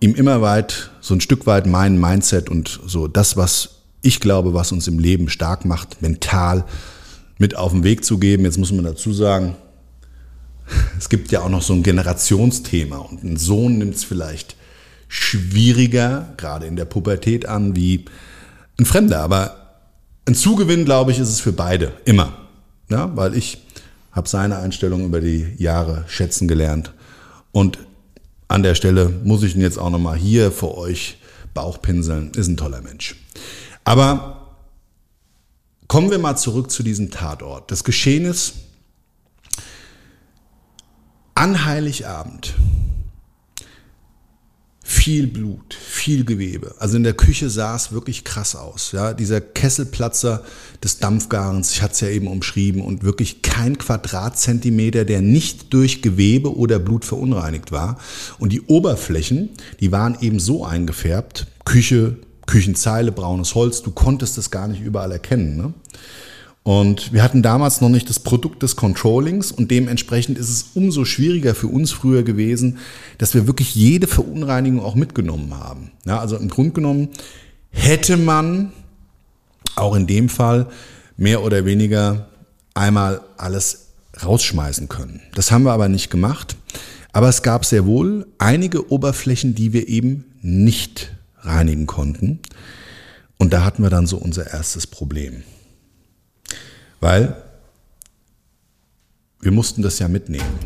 ihm 0.00 0.14
immer 0.14 0.42
weit, 0.42 0.90
so 1.00 1.14
ein 1.14 1.20
Stück 1.20 1.46
weit 1.46 1.66
mein 1.66 1.98
Mindset 1.98 2.50
und 2.50 2.80
so 2.86 3.08
das, 3.08 3.36
was 3.36 3.82
ich 4.02 4.20
glaube, 4.20 4.54
was 4.54 4.72
uns 4.72 4.88
im 4.88 4.98
Leben 4.98 5.28
stark 5.28 5.64
macht, 5.64 6.02
mental 6.02 6.64
mit 7.38 7.56
auf 7.56 7.72
den 7.72 7.84
Weg 7.84 8.04
zu 8.04 8.18
geben. 8.18 8.44
Jetzt 8.44 8.58
muss 8.58 8.72
man 8.72 8.84
dazu 8.84 9.12
sagen, 9.12 9.56
es 10.98 11.08
gibt 11.08 11.32
ja 11.32 11.40
auch 11.40 11.48
noch 11.48 11.62
so 11.62 11.72
ein 11.72 11.82
Generationsthema 11.82 12.98
und 12.98 13.24
ein 13.24 13.36
Sohn 13.36 13.78
nimmt 13.78 13.94
es 13.94 14.04
vielleicht 14.04 14.56
schwieriger, 15.08 16.34
gerade 16.36 16.66
in 16.66 16.76
der 16.76 16.84
Pubertät 16.84 17.46
an, 17.46 17.76
wie 17.76 18.04
ein 18.78 18.84
Fremder. 18.84 19.20
Aber 19.20 19.80
ein 20.26 20.34
Zugewinn, 20.34 20.84
glaube 20.84 21.12
ich, 21.12 21.18
ist 21.18 21.28
es 21.28 21.40
für 21.40 21.52
beide, 21.52 21.92
immer. 22.04 22.45
Ja, 22.88 23.14
weil 23.16 23.34
ich 23.34 23.62
habe 24.12 24.28
seine 24.28 24.58
Einstellung 24.58 25.04
über 25.04 25.20
die 25.20 25.54
Jahre 25.58 26.04
schätzen 26.08 26.48
gelernt. 26.48 26.92
Und 27.52 27.78
an 28.48 28.62
der 28.62 28.74
Stelle 28.74 29.08
muss 29.24 29.42
ich 29.42 29.54
ihn 29.54 29.60
jetzt 29.60 29.78
auch 29.78 29.90
nochmal 29.90 30.16
hier 30.16 30.52
vor 30.52 30.78
euch 30.78 31.18
Bauchpinseln. 31.52 32.32
Ist 32.32 32.48
ein 32.48 32.56
toller 32.56 32.80
Mensch. 32.80 33.16
Aber 33.84 34.56
kommen 35.88 36.10
wir 36.10 36.18
mal 36.18 36.36
zurück 36.36 36.70
zu 36.70 36.82
diesem 36.82 37.10
Tatort. 37.10 37.70
Das 37.70 37.84
Geschehen 37.84 38.24
ist, 38.24 38.54
An 41.38 41.66
Heiligabend 41.66 42.54
viel 44.96 45.26
Blut, 45.26 45.74
viel 45.74 46.24
Gewebe. 46.24 46.74
Also 46.78 46.96
in 46.96 47.02
der 47.02 47.12
Küche 47.12 47.50
sah 47.50 47.76
es 47.76 47.92
wirklich 47.92 48.24
krass 48.24 48.56
aus. 48.56 48.92
Ja, 48.92 49.12
dieser 49.12 49.40
Kesselplatzer 49.40 50.42
des 50.82 50.98
Dampfgarens, 50.98 51.72
ich 51.72 51.82
hatte 51.82 51.92
es 51.92 52.00
ja 52.00 52.08
eben 52.08 52.26
umschrieben, 52.26 52.80
und 52.80 53.04
wirklich 53.04 53.42
kein 53.42 53.78
Quadratzentimeter, 53.78 55.04
der 55.04 55.20
nicht 55.20 55.72
durch 55.72 56.02
Gewebe 56.02 56.56
oder 56.56 56.78
Blut 56.78 57.04
verunreinigt 57.04 57.72
war. 57.72 57.98
Und 58.38 58.52
die 58.52 58.62
Oberflächen, 58.62 59.50
die 59.80 59.92
waren 59.92 60.16
eben 60.20 60.40
so 60.40 60.64
eingefärbt, 60.64 61.46
Küche, 61.64 62.16
Küchenzeile, 62.46 63.12
braunes 63.12 63.54
Holz, 63.54 63.82
du 63.82 63.90
konntest 63.90 64.38
das 64.38 64.50
gar 64.50 64.66
nicht 64.66 64.80
überall 64.80 65.12
erkennen. 65.12 65.56
Ne? 65.56 65.74
Und 66.66 67.12
wir 67.12 67.22
hatten 67.22 67.44
damals 67.44 67.80
noch 67.80 67.90
nicht 67.90 68.10
das 68.10 68.18
Produkt 68.18 68.64
des 68.64 68.74
Controllings 68.74 69.52
und 69.52 69.70
dementsprechend 69.70 70.36
ist 70.36 70.48
es 70.48 70.70
umso 70.74 71.04
schwieriger 71.04 71.54
für 71.54 71.68
uns 71.68 71.92
früher 71.92 72.24
gewesen, 72.24 72.78
dass 73.18 73.34
wir 73.34 73.46
wirklich 73.46 73.76
jede 73.76 74.08
Verunreinigung 74.08 74.80
auch 74.80 74.96
mitgenommen 74.96 75.54
haben. 75.54 75.92
Ja, 76.06 76.18
also 76.18 76.34
im 76.34 76.48
Grunde 76.48 76.72
genommen 76.72 77.10
hätte 77.70 78.16
man 78.16 78.72
auch 79.76 79.94
in 79.94 80.08
dem 80.08 80.28
Fall 80.28 80.66
mehr 81.16 81.44
oder 81.44 81.64
weniger 81.66 82.26
einmal 82.74 83.20
alles 83.36 83.90
rausschmeißen 84.24 84.88
können. 84.88 85.20
Das 85.36 85.52
haben 85.52 85.62
wir 85.62 85.72
aber 85.72 85.88
nicht 85.88 86.10
gemacht. 86.10 86.56
Aber 87.12 87.28
es 87.28 87.42
gab 87.42 87.64
sehr 87.64 87.86
wohl 87.86 88.26
einige 88.38 88.90
Oberflächen, 88.90 89.54
die 89.54 89.72
wir 89.72 89.86
eben 89.86 90.24
nicht 90.42 91.12
reinigen 91.42 91.86
konnten. 91.86 92.40
Und 93.38 93.52
da 93.52 93.64
hatten 93.64 93.84
wir 93.84 93.90
dann 93.90 94.08
so 94.08 94.16
unser 94.16 94.50
erstes 94.50 94.88
Problem. 94.88 95.44
Weil 97.00 97.42
wir 99.40 99.52
mussten 99.52 99.82
das 99.82 99.98
ja 99.98 100.08
mitnehmen. 100.08 100.58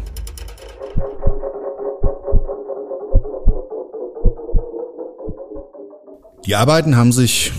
Die 6.47 6.57
Arbeiten 6.57 6.97
haben 6.97 7.13
sich, 7.13 7.53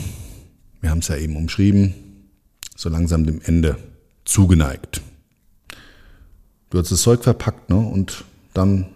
wir 0.81 0.89
haben 0.89 0.99
es 0.99 1.07
ja 1.07 1.15
eben 1.15 1.37
umschrieben, 1.37 1.93
so 2.75 2.89
langsam 2.89 3.25
dem 3.25 3.41
Ende 3.41 3.77
zugeneigt. 4.25 5.01
Du 6.71 6.79
hast 6.79 6.91
das 6.91 7.01
Zeug 7.01 7.23
verpackt, 7.23 7.69
ne? 7.69 7.77
Und 7.77 8.23
dann. 8.53 8.87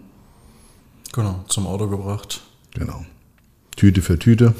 Genau, 1.12 1.44
zum 1.48 1.66
Auto 1.66 1.88
gebracht. 1.88 2.42
Genau. 2.74 3.04
Tüte 3.76 4.02
für 4.02 4.18
Tüte. 4.18 4.54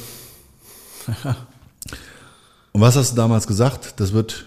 Und 2.73 2.81
was 2.81 2.97
hast 2.97 3.13
du 3.13 3.17
damals 3.17 3.47
gesagt? 3.47 3.95
Das 4.01 4.13
wird 4.13 4.47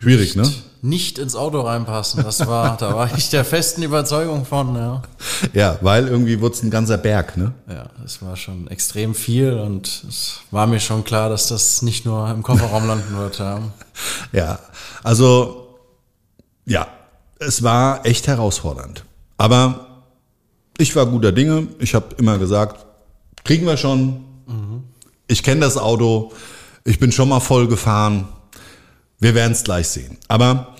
Schwierig, 0.00 0.36
nicht, 0.36 0.50
ne? 0.50 0.62
Nicht 0.80 1.18
ins 1.18 1.34
Auto 1.34 1.60
reinpassen. 1.60 2.22
Das 2.22 2.46
war, 2.46 2.76
da 2.76 2.94
war 2.94 3.12
ich 3.16 3.30
der 3.30 3.44
festen 3.44 3.82
Überzeugung 3.82 4.46
von, 4.46 4.76
ja. 4.76 5.02
Ja, 5.52 5.78
weil 5.80 6.06
irgendwie 6.06 6.40
wurde 6.40 6.54
es 6.54 6.62
ein 6.62 6.70
ganzer 6.70 6.98
Berg, 6.98 7.36
ne? 7.36 7.52
Ja, 7.68 7.86
es 8.04 8.22
war 8.22 8.36
schon 8.36 8.68
extrem 8.68 9.14
viel 9.14 9.54
und 9.54 10.04
es 10.08 10.40
war 10.52 10.68
mir 10.68 10.78
schon 10.78 11.02
klar, 11.02 11.28
dass 11.28 11.48
das 11.48 11.82
nicht 11.82 12.06
nur 12.06 12.30
im 12.30 12.44
Kofferraum 12.44 12.86
landen 12.86 13.16
wird, 13.16 13.38
ja. 13.38 13.60
Ja, 14.32 14.60
also, 15.02 15.78
ja, 16.64 16.86
es 17.40 17.64
war 17.64 18.06
echt 18.06 18.28
herausfordernd. 18.28 19.04
Aber 19.36 20.04
ich 20.76 20.94
war 20.94 21.06
guter 21.06 21.32
Dinge. 21.32 21.66
Ich 21.80 21.94
habe 21.94 22.14
immer 22.18 22.38
gesagt, 22.38 22.86
kriegen 23.44 23.66
wir 23.66 23.76
schon. 23.76 24.24
Mhm. 24.46 24.84
Ich 25.26 25.42
kenne 25.42 25.62
das 25.62 25.76
Auto. 25.76 26.32
Ich 26.84 27.00
bin 27.00 27.10
schon 27.10 27.28
mal 27.28 27.40
voll 27.40 27.66
gefahren 27.66 28.28
wir 29.20 29.34
werden 29.34 29.52
es 29.52 29.64
gleich 29.64 29.88
sehen. 29.88 30.16
Aber 30.28 30.76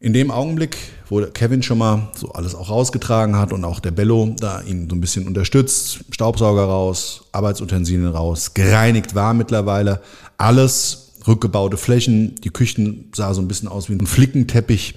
in 0.00 0.12
dem 0.12 0.30
Augenblick, 0.30 0.76
wo 1.08 1.20
Kevin 1.26 1.62
schon 1.62 1.78
mal 1.78 2.10
so 2.16 2.32
alles 2.32 2.54
auch 2.54 2.70
rausgetragen 2.70 3.36
hat 3.36 3.52
und 3.52 3.64
auch 3.64 3.78
der 3.78 3.92
Bello 3.92 4.34
da 4.38 4.60
ihn 4.62 4.88
so 4.90 4.96
ein 4.96 5.00
bisschen 5.00 5.26
unterstützt, 5.26 6.00
Staubsauger 6.10 6.64
raus, 6.64 7.24
Arbeitsutensilien 7.30 8.08
raus, 8.08 8.54
gereinigt 8.54 9.14
war 9.14 9.32
mittlerweile, 9.32 10.02
alles, 10.38 11.12
rückgebaute 11.26 11.76
Flächen, 11.76 12.34
die 12.42 12.50
Küchen 12.50 13.10
sah 13.14 13.32
so 13.32 13.40
ein 13.40 13.46
bisschen 13.46 13.68
aus 13.68 13.88
wie 13.88 13.94
ein 13.94 14.06
Flickenteppich 14.06 14.94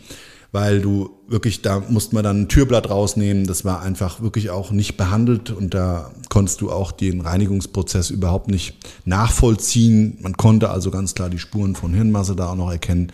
weil 0.51 0.81
du 0.81 1.09
wirklich, 1.27 1.61
da 1.61 1.81
musste 1.89 2.15
man 2.15 2.23
dann 2.23 2.41
ein 2.41 2.49
Türblatt 2.49 2.89
rausnehmen. 2.89 3.45
Das 3.45 3.65
war 3.65 3.81
einfach 3.81 4.21
wirklich 4.21 4.49
auch 4.49 4.71
nicht 4.71 4.97
behandelt 4.97 5.51
und 5.51 5.73
da 5.73 6.11
konntest 6.29 6.61
du 6.61 6.71
auch 6.71 6.91
den 6.91 7.21
Reinigungsprozess 7.21 8.09
überhaupt 8.09 8.49
nicht 8.49 8.75
nachvollziehen. 9.05 10.17
Man 10.21 10.37
konnte 10.37 10.69
also 10.69 10.91
ganz 10.91 11.15
klar 11.15 11.29
die 11.29 11.39
Spuren 11.39 11.75
von 11.75 11.93
Hirnmasse 11.93 12.35
da 12.35 12.49
auch 12.51 12.55
noch 12.55 12.71
erkennen 12.71 13.11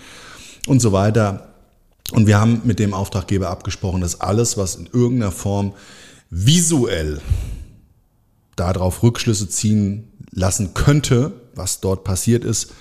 und 0.67 0.81
so 0.81 0.91
weiter. 0.91 1.47
Und 2.11 2.27
wir 2.27 2.39
haben 2.39 2.61
mit 2.65 2.79
dem 2.79 2.93
Auftraggeber 2.93 3.49
abgesprochen, 3.49 4.01
dass 4.01 4.19
alles, 4.19 4.57
was 4.57 4.75
in 4.75 4.89
irgendeiner 4.91 5.31
Form 5.31 5.73
visuell 6.29 7.21
darauf 8.55 9.01
Rückschlüsse 9.01 9.49
ziehen 9.49 10.11
lassen 10.31 10.73
könnte, 10.73 11.33
was 11.55 11.79
dort 11.79 12.03
passiert 12.03 12.43
ist, 12.43 12.73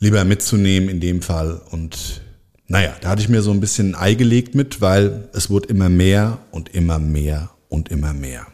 lieber 0.00 0.24
mitzunehmen 0.24 0.88
in 0.88 1.00
dem 1.00 1.22
Fall 1.22 1.60
und 1.70 2.22
naja, 2.68 2.94
da 3.00 3.10
hatte 3.10 3.22
ich 3.22 3.28
mir 3.28 3.42
so 3.42 3.52
ein 3.52 3.60
bisschen 3.60 3.94
ein 3.94 4.00
Ei 4.00 4.14
gelegt 4.14 4.54
mit, 4.56 4.80
weil 4.80 5.28
es 5.32 5.50
wurde 5.50 5.68
immer 5.68 5.88
mehr 5.88 6.38
und 6.50 6.68
immer 6.70 6.98
mehr 6.98 7.50
und 7.68 7.90
immer 7.90 8.12
mehr. 8.12 8.46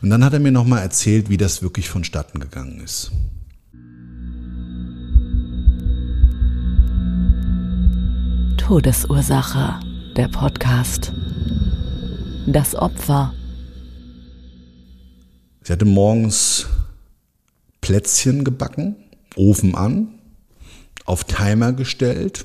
Und 0.00 0.10
dann 0.10 0.24
hat 0.24 0.32
er 0.32 0.38
mir 0.38 0.52
nochmal 0.52 0.82
erzählt, 0.82 1.28
wie 1.28 1.36
das 1.36 1.62
wirklich 1.62 1.88
vonstatten 1.88 2.38
gegangen 2.38 2.80
ist. 2.80 3.10
Todesursache, 8.58 9.80
der 10.16 10.28
Podcast. 10.28 11.12
Das 12.46 12.76
Opfer. 12.76 13.34
Sie 15.62 15.72
hatte 15.72 15.84
morgens 15.84 16.66
Plätzchen 17.80 18.44
gebacken, 18.44 18.96
Ofen 19.34 19.74
an, 19.74 20.08
auf 21.04 21.24
Timer 21.24 21.72
gestellt 21.72 22.44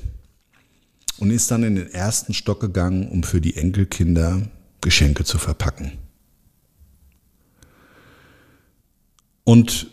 und 1.18 1.30
ist 1.30 1.50
dann 1.50 1.62
in 1.62 1.76
den 1.76 1.90
ersten 1.90 2.34
Stock 2.34 2.60
gegangen, 2.60 3.08
um 3.08 3.22
für 3.22 3.40
die 3.40 3.56
Enkelkinder 3.56 4.42
Geschenke 4.80 5.24
zu 5.24 5.38
verpacken. 5.38 5.92
Und 9.44 9.88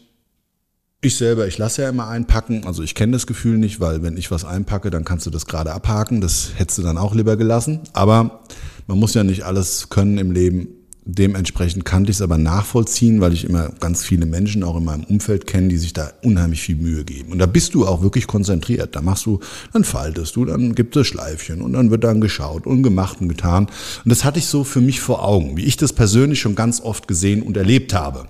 ich 1.02 1.16
selber, 1.16 1.48
ich 1.48 1.58
lasse 1.58 1.84
ja 1.84 1.90
immer 1.90 2.08
einpacken, 2.08 2.66
also 2.66 2.84
ich 2.84 2.96
kenne 2.96 3.14
das 3.14 3.28
Gefühl 3.28 3.58
nicht, 3.58 3.80
weil 3.80 4.04
wenn 4.04 4.18
ich 4.18 4.32
was 4.32 4.44
einpacke, 4.44 4.90
dann 4.90 5.06
kannst 5.06 5.26
du 5.26 5.30
das 5.30 5.46
gerade 5.46 5.72
abhaken, 5.74 6.20
das 6.20 6.52
hättest 6.56 6.80
du 6.80 6.82
dann 6.82 6.98
auch 6.98 7.16
lieber 7.16 7.38
gelassen. 7.38 7.82
Aber 7.94 8.44
man 8.88 9.00
muss 9.00 9.14
ja 9.14 9.24
nicht 9.24 9.44
alles 9.44 9.90
können 9.90 10.18
im 10.18 10.32
Leben. 10.32 10.68
Dementsprechend 11.08 11.86
kannte 11.86 12.10
ich 12.10 12.18
es 12.18 12.22
aber 12.24 12.40
nachvollziehen, 12.40 13.22
weil 13.22 13.32
ich 13.32 13.46
immer 13.46 13.70
ganz 13.80 14.04
viele 14.04 14.26
Menschen 14.26 14.64
auch 14.64 14.76
in 14.76 14.86
meinem 14.86 15.04
Umfeld 15.04 15.46
kenne, 15.46 15.68
die 15.68 15.78
sich 15.78 15.94
da 15.94 16.12
unheimlich 16.24 16.62
viel 16.64 16.78
Mühe 16.78 17.06
geben. 17.06 17.32
Und 17.32 17.38
da 17.38 17.46
bist 17.46 17.76
du 17.76 17.86
auch 17.86 18.02
wirklich 18.02 18.26
konzentriert. 18.26 18.96
Da 18.96 19.04
machst 19.04 19.28
du, 19.28 19.40
dann 19.72 19.84
faltest 19.84 20.36
du, 20.36 20.46
dann 20.46 20.74
gibt 20.74 20.96
es 20.96 21.06
Schleifchen 21.06 21.62
und 21.62 21.74
dann 21.74 21.92
wird 21.92 22.04
dann 22.04 22.22
geschaut 22.22 22.66
und 22.66 22.82
gemacht 22.82 23.22
und 23.22 23.30
getan. 23.30 23.68
Und 24.04 24.10
das 24.10 24.24
hatte 24.24 24.40
ich 24.40 24.48
so 24.48 24.64
für 24.64 24.82
mich 24.82 25.00
vor 25.00 25.24
Augen, 25.24 25.58
wie 25.58 25.66
ich 25.66 25.78
das 25.78 25.94
persönlich 25.94 26.40
schon 26.40 26.56
ganz 26.56 26.82
oft 26.82 27.08
gesehen 27.08 27.44
und 27.44 27.56
erlebt 27.56 27.94
habe. 27.94 28.28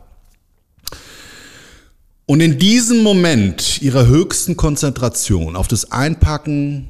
Und 2.26 2.42
in 2.42 2.60
diesem 2.60 3.04
Moment 3.04 3.82
ihrer 3.82 4.06
höchsten 4.08 4.58
Konzentration 4.58 5.56
auf 5.56 5.70
das 5.70 5.94
Einpacken 5.94 6.88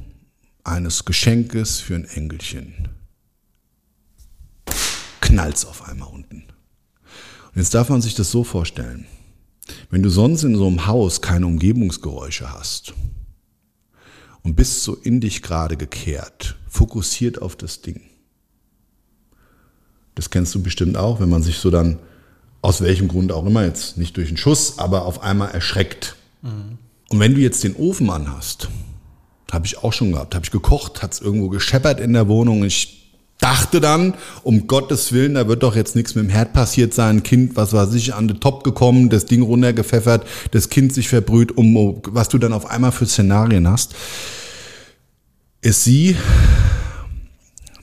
eines 0.64 1.04
Geschenkes 1.04 1.78
für 1.78 1.94
ein 1.94 2.06
Engelchen 2.06 2.88
knallt's 5.26 5.64
auf 5.64 5.88
einmal 5.88 6.08
unten. 6.08 6.44
Und 7.46 7.56
jetzt 7.56 7.74
darf 7.74 7.88
man 7.88 8.00
sich 8.00 8.14
das 8.14 8.30
so 8.30 8.44
vorstellen. 8.44 9.06
Wenn 9.90 10.02
du 10.02 10.08
sonst 10.08 10.44
in 10.44 10.56
so 10.56 10.66
einem 10.66 10.86
Haus 10.86 11.20
keine 11.20 11.46
Umgebungsgeräusche 11.46 12.52
hast 12.52 12.94
und 14.42 14.54
bist 14.54 14.84
so 14.84 14.94
in 14.94 15.20
dich 15.20 15.42
gerade 15.42 15.76
gekehrt, 15.76 16.56
fokussiert 16.68 17.42
auf 17.42 17.56
das 17.56 17.82
Ding. 17.82 18.02
Das 20.14 20.30
kennst 20.30 20.54
du 20.54 20.62
bestimmt 20.62 20.96
auch, 20.96 21.20
wenn 21.20 21.28
man 21.28 21.42
sich 21.42 21.58
so 21.58 21.70
dann, 21.70 21.98
aus 22.62 22.80
welchem 22.80 23.08
Grund 23.08 23.32
auch 23.32 23.44
immer 23.44 23.64
jetzt, 23.64 23.98
nicht 23.98 24.16
durch 24.16 24.28
einen 24.28 24.36
Schuss, 24.36 24.78
aber 24.78 25.04
auf 25.04 25.22
einmal 25.22 25.50
erschreckt. 25.50 26.16
Mhm. 26.42 26.78
Und 27.08 27.20
wenn 27.20 27.34
du 27.34 27.40
jetzt 27.40 27.64
den 27.64 27.74
Ofen 27.74 28.10
anhast, 28.10 28.68
habe 29.50 29.66
ich 29.66 29.78
auch 29.78 29.92
schon 29.92 30.12
gehabt, 30.12 30.34
habe 30.34 30.44
ich 30.44 30.50
gekocht, 30.50 31.02
hat 31.02 31.12
es 31.12 31.20
irgendwo 31.20 31.48
gescheppert 31.48 32.00
in 32.00 32.12
der 32.12 32.28
Wohnung, 32.28 32.64
ich 32.64 33.05
dachte 33.38 33.80
dann, 33.80 34.14
um 34.42 34.66
Gottes 34.66 35.12
Willen, 35.12 35.34
da 35.34 35.48
wird 35.48 35.62
doch 35.62 35.76
jetzt 35.76 35.94
nichts 35.94 36.14
mit 36.14 36.24
dem 36.24 36.30
Herd 36.30 36.52
passiert 36.52 36.94
sein. 36.94 37.22
Kind, 37.22 37.56
was 37.56 37.72
war 37.72 37.86
sich 37.86 38.14
an 38.14 38.28
den 38.28 38.40
Top 38.40 38.64
gekommen, 38.64 39.10
das 39.10 39.26
Ding 39.26 39.42
runtergepfeffert, 39.42 40.26
das 40.52 40.68
Kind 40.68 40.92
sich 40.92 41.08
verbrüht, 41.08 41.56
um 41.56 42.00
was 42.06 42.28
du 42.28 42.38
dann 42.38 42.52
auf 42.52 42.66
einmal 42.66 42.92
für 42.92 43.06
Szenarien 43.06 43.68
hast. 43.68 43.94
Ist 45.60 45.84
sie 45.84 46.16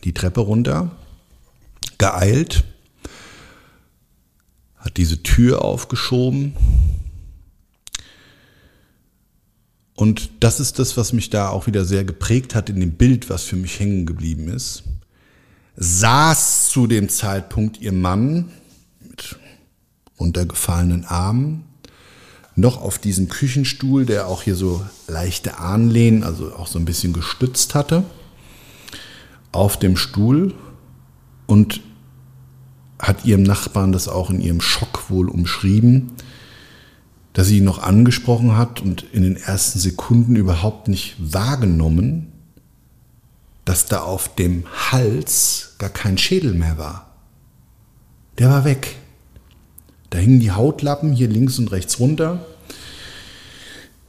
die 0.03 0.13
Treppe 0.13 0.41
runter, 0.41 0.91
geeilt, 1.97 2.63
hat 4.77 4.97
diese 4.97 5.23
Tür 5.23 5.63
aufgeschoben. 5.63 6.53
Und 9.95 10.31
das 10.39 10.59
ist 10.59 10.79
das, 10.79 10.97
was 10.97 11.13
mich 11.13 11.29
da 11.29 11.49
auch 11.49 11.67
wieder 11.67 11.85
sehr 11.85 12.03
geprägt 12.03 12.55
hat 12.55 12.69
in 12.69 12.79
dem 12.79 12.93
Bild, 12.93 13.29
was 13.29 13.43
für 13.43 13.55
mich 13.55 13.79
hängen 13.79 14.05
geblieben 14.05 14.49
ist 14.49 14.83
saß 15.75 16.69
zu 16.69 16.87
dem 16.87 17.09
Zeitpunkt 17.09 17.81
ihr 17.81 17.93
Mann 17.93 18.51
mit 18.99 19.37
runtergefallenen 20.19 21.05
Armen 21.05 21.65
noch 22.55 22.81
auf 22.81 22.99
diesem 22.99 23.29
Küchenstuhl, 23.29 24.05
der 24.05 24.27
auch 24.27 24.43
hier 24.43 24.55
so 24.55 24.85
leichte 25.07 25.57
Anlehnen, 25.57 26.23
also 26.23 26.53
auch 26.53 26.67
so 26.67 26.77
ein 26.77 26.85
bisschen 26.85 27.13
gestützt 27.13 27.73
hatte, 27.73 28.03
auf 29.51 29.77
dem 29.77 29.97
Stuhl 29.97 30.53
und 31.47 31.81
hat 32.99 33.25
ihrem 33.25 33.43
Nachbarn 33.43 33.91
das 33.91 34.07
auch 34.07 34.29
in 34.29 34.39
ihrem 34.39 34.61
Schock 34.61 35.09
wohl 35.09 35.29
umschrieben, 35.29 36.11
dass 37.33 37.47
sie 37.47 37.57
ihn 37.57 37.63
noch 37.63 37.81
angesprochen 37.81 38.55
hat 38.55 38.81
und 38.81 39.03
in 39.11 39.23
den 39.23 39.35
ersten 39.35 39.79
Sekunden 39.79 40.35
überhaupt 40.35 40.87
nicht 40.87 41.15
wahrgenommen, 41.19 42.32
dass 43.65 43.85
da 43.85 44.01
auf 44.01 44.35
dem 44.35 44.65
Hals 44.91 45.75
gar 45.77 45.89
kein 45.89 46.17
Schädel 46.17 46.53
mehr 46.53 46.77
war. 46.77 47.13
Der 48.37 48.49
war 48.49 48.65
weg. 48.65 48.95
Da 50.09 50.17
hingen 50.17 50.39
die 50.39 50.51
Hautlappen 50.51 51.13
hier 51.13 51.27
links 51.27 51.59
und 51.59 51.71
rechts 51.71 51.99
runter. 51.99 52.45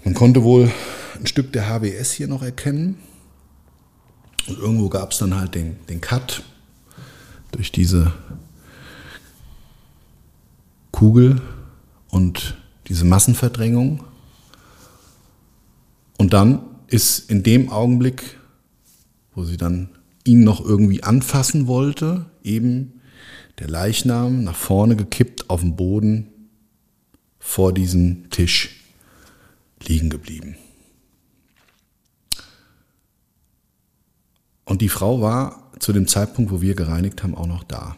Man 0.05 0.15
konnte 0.15 0.43
wohl 0.43 0.71
ein 1.19 1.27
Stück 1.27 1.53
der 1.53 1.69
HWS 1.69 2.13
hier 2.13 2.29
noch 2.29 2.43
erkennen. 2.43 2.99
Und 4.47 4.59
irgendwo 4.59 4.89
gab 4.89 5.13
es 5.13 5.19
dann 5.19 5.35
halt 5.35 5.55
den, 5.55 5.77
den 5.89 6.01
Cut 6.01 6.43
durch 7.53 7.73
diese 7.73 8.13
Kugel 10.91 11.41
und 12.11 12.57
diese 12.89 13.05
Massenverdrängung. 13.05 14.05
Und 16.19 16.33
dann 16.33 16.61
ist 16.89 17.31
in 17.31 17.43
dem 17.43 17.71
Augenblick, 17.71 18.39
wo 19.35 19.45
sie 19.45 19.57
dann 19.57 19.89
ihn 20.24 20.45
noch 20.45 20.64
irgendwie 20.64 21.03
anfassen 21.03 21.66
wollte, 21.66 22.26
eben 22.43 23.01
der 23.59 23.68
Leichnam 23.68 24.45
nach 24.45 24.57
vorne 24.57 24.97
gekippt 24.97 25.51
auf 25.51 25.61
dem 25.61 25.76
Boden 25.76 26.28
vor 27.39 27.72
diesem 27.72 28.30
Tisch 28.30 28.80
liegen 29.82 30.11
geblieben. 30.11 30.57
Und 34.64 34.80
die 34.80 34.89
Frau 34.89 35.20
war 35.20 35.70
zu 35.78 35.93
dem 35.93 36.09
Zeitpunkt, 36.09 36.51
wo 36.51 36.62
wir 36.62 36.74
gereinigt 36.74 37.22
haben, 37.22 37.35
auch 37.35 37.47
noch 37.47 37.64
da. 37.64 37.97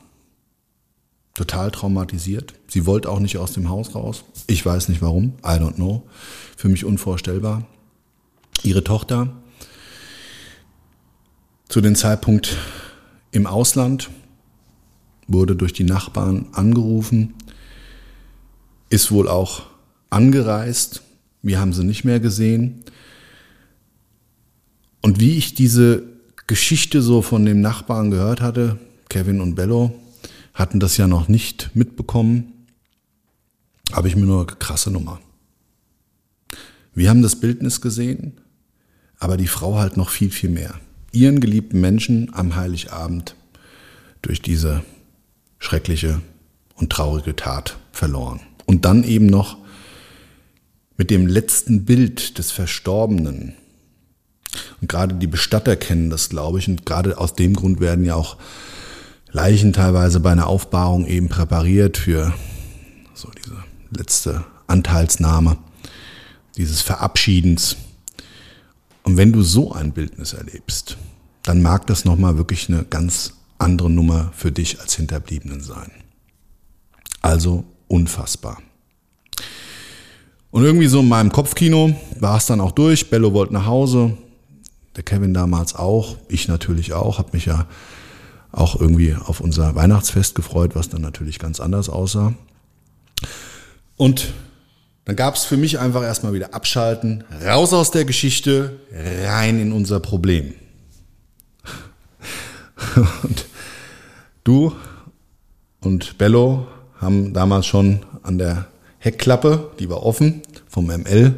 Total 1.35 1.71
traumatisiert. 1.71 2.55
Sie 2.67 2.87
wollte 2.87 3.09
auch 3.11 3.21
nicht 3.21 3.39
aus 3.39 3.53
dem 3.53 3.69
Haus 3.69 3.95
raus. 3.95 4.25
Ich 4.47 4.65
weiß 4.67 4.89
nicht 4.89 5.03
warum. 5.03 5.35
I 5.45 5.59
don't 5.61 5.75
know. 5.75 6.09
Für 6.57 6.69
mich 6.69 6.85
unvorstellbar. 6.85 7.67
Ihre 8.63 8.83
Tochter 8.83 9.37
zu 11.69 11.81
dem 11.81 11.95
Zeitpunkt 11.95 12.57
im 13.33 13.47
Ausland, 13.47 14.11
wurde 15.29 15.57
durch 15.57 15.73
die 15.73 15.85
Nachbarn 15.85 16.47
angerufen, 16.53 17.35
ist 18.89 19.11
wohl 19.11 19.29
auch 19.29 19.67
angereist. 20.11 21.03
Wir 21.43 21.61
haben 21.61 21.73
sie 21.73 21.85
nicht 21.85 22.05
mehr 22.05 22.21
gesehen. 22.21 22.85
Und 25.03 25.21
wie 25.21 25.37
ich 25.37 25.55
diese 25.55 26.05
Geschichte 26.47 27.03
so 27.03 27.23
von 27.23 27.45
dem 27.45 27.61
Nachbarn 27.61 28.11
gehört 28.11 28.41
hatte, 28.41 28.79
Kevin 29.09 29.41
und 29.41 29.55
Bello 29.55 29.95
hatten 30.55 30.81
das 30.81 30.97
ja 30.97 31.07
noch 31.07 31.29
nicht 31.29 31.71
mitbekommen, 31.75 32.53
habe 33.93 34.09
ich 34.09 34.17
mir 34.17 34.27
nur 34.27 34.47
eine 34.47 34.57
krasse 34.57 34.91
Nummer. 34.91 35.21
Wir 36.95 37.11
haben 37.11 37.23
das 37.23 37.37
Bildnis 37.37 37.81
gesehen, 37.81 38.41
aber 39.19 39.37
die 39.37 39.49
Frau 39.49 39.77
halt 39.77 39.97
noch 39.97 40.11
viel, 40.11 40.31
viel 40.31 40.51
mehr. 40.51 40.81
Ihren 41.17 41.41
geliebten 41.41 41.81
Menschen 41.81 42.31
am 42.35 42.57
Heiligabend 42.57 43.37
durch 44.21 44.43
diese 44.43 44.83
schreckliche 45.59 46.21
und 46.75 46.93
traurige 46.93 47.35
Tat 47.35 47.79
verloren. 47.91 48.41
Und 48.67 48.85
dann 48.85 49.03
eben 49.03 49.25
noch 49.25 49.57
mit 50.99 51.11
dem 51.11 51.27
letzten 51.27 51.87
Bild 51.87 52.37
des 52.37 52.51
Verstorbenen. 52.51 53.55
Und 54.83 54.89
gerade 54.91 55.15
die 55.15 55.27
Bestatter 55.27 55.77
kennen 55.77 56.11
das, 56.11 56.29
glaube 56.29 56.59
ich, 56.59 56.69
und 56.69 56.85
gerade 56.85 57.17
aus 57.17 57.35
dem 57.35 57.55
Grund 57.55 57.81
werden 57.81 58.05
ja 58.05 58.15
auch 58.15 58.37
Leichen 59.33 59.73
teilweise 59.73 60.21
bei 60.21 60.33
einer 60.33 60.47
Aufbahrung 60.47 61.07
eben 61.07 61.31
präpariert 61.31 61.97
für 61.97 62.35
so 63.15 63.31
diese 63.31 63.57
letzte 63.91 64.45
Anteilsnahme, 64.67 65.57
dieses 66.59 66.83
Verabschiedens. 66.83 67.77
Und 69.03 69.17
wenn 69.17 69.33
du 69.33 69.43
so 69.43 69.73
ein 69.73 69.93
Bildnis 69.93 70.35
erlebst, 70.35 70.99
dann 71.47 71.63
mag 71.63 71.87
das 71.87 72.05
nochmal 72.05 72.37
wirklich 72.37 72.69
eine 72.69 72.85
ganz 72.85 73.35
andere 73.59 73.89
Nummer 73.89 74.33
für 74.35 74.53
dich 74.53 74.81
als 74.81 74.97
Hinterbliebenen 74.97 75.63
sein. 75.63 75.91
Also 77.23 77.65
unfassbar. 77.89 78.59
Und 80.51 80.65
irgendwie 80.65 80.89
so 80.89 81.01
in 81.01 81.09
meinem 81.09 81.31
Kopfkino 81.31 81.95
war 82.19 82.37
es 82.37 82.47
dann 82.47 82.61
auch 82.61 82.73
durch. 82.73 83.11
Bello 83.11 83.33
wollte 83.33 83.55
nach 83.55 83.67
Hause, 83.67 84.17
der 84.97 85.05
Kevin 85.05 85.35
damals 85.35 85.77
auch, 85.77 86.17
ich 86.29 86.49
natürlich 86.49 86.93
auch, 86.93 87.19
habe 87.19 87.31
mich 87.33 87.47
ja 87.47 87.67
auch 88.51 88.81
irgendwie 88.81 89.15
auf 89.15 89.41
unser 89.41 89.75
Weihnachtsfest 89.75 90.35
gefreut, 90.35 90.75
was 90.75 90.89
dann 90.89 91.03
natürlich 91.03 91.39
ganz 91.39 91.61
anders 91.61 91.89
aussah. 91.89 92.35
Und 93.97 94.33
dann 95.05 95.15
gab 95.15 95.37
es 95.37 95.45
für 95.45 95.57
mich 95.57 95.79
einfach 95.79 96.03
erstmal 96.03 96.33
wieder 96.33 96.55
abschalten, 96.55 97.23
raus 97.45 97.73
aus 97.73 97.93
der 97.93 98.05
Geschichte, 98.05 98.81
rein 98.93 99.61
in 99.61 99.71
unser 99.71 100.01
Problem. 100.01 100.55
Und 103.23 103.47
du 104.45 104.73
und 105.81 106.19
Bello 106.19 106.67
haben 107.01 107.33
damals 107.33 107.67
schon 107.67 108.01
an 108.23 108.39
der 108.39 108.67
Heckklappe, 108.99 109.71
die 109.79 109.89
war 109.89 110.03
offen, 110.03 110.43
vom 110.69 110.87
ML, 110.87 111.35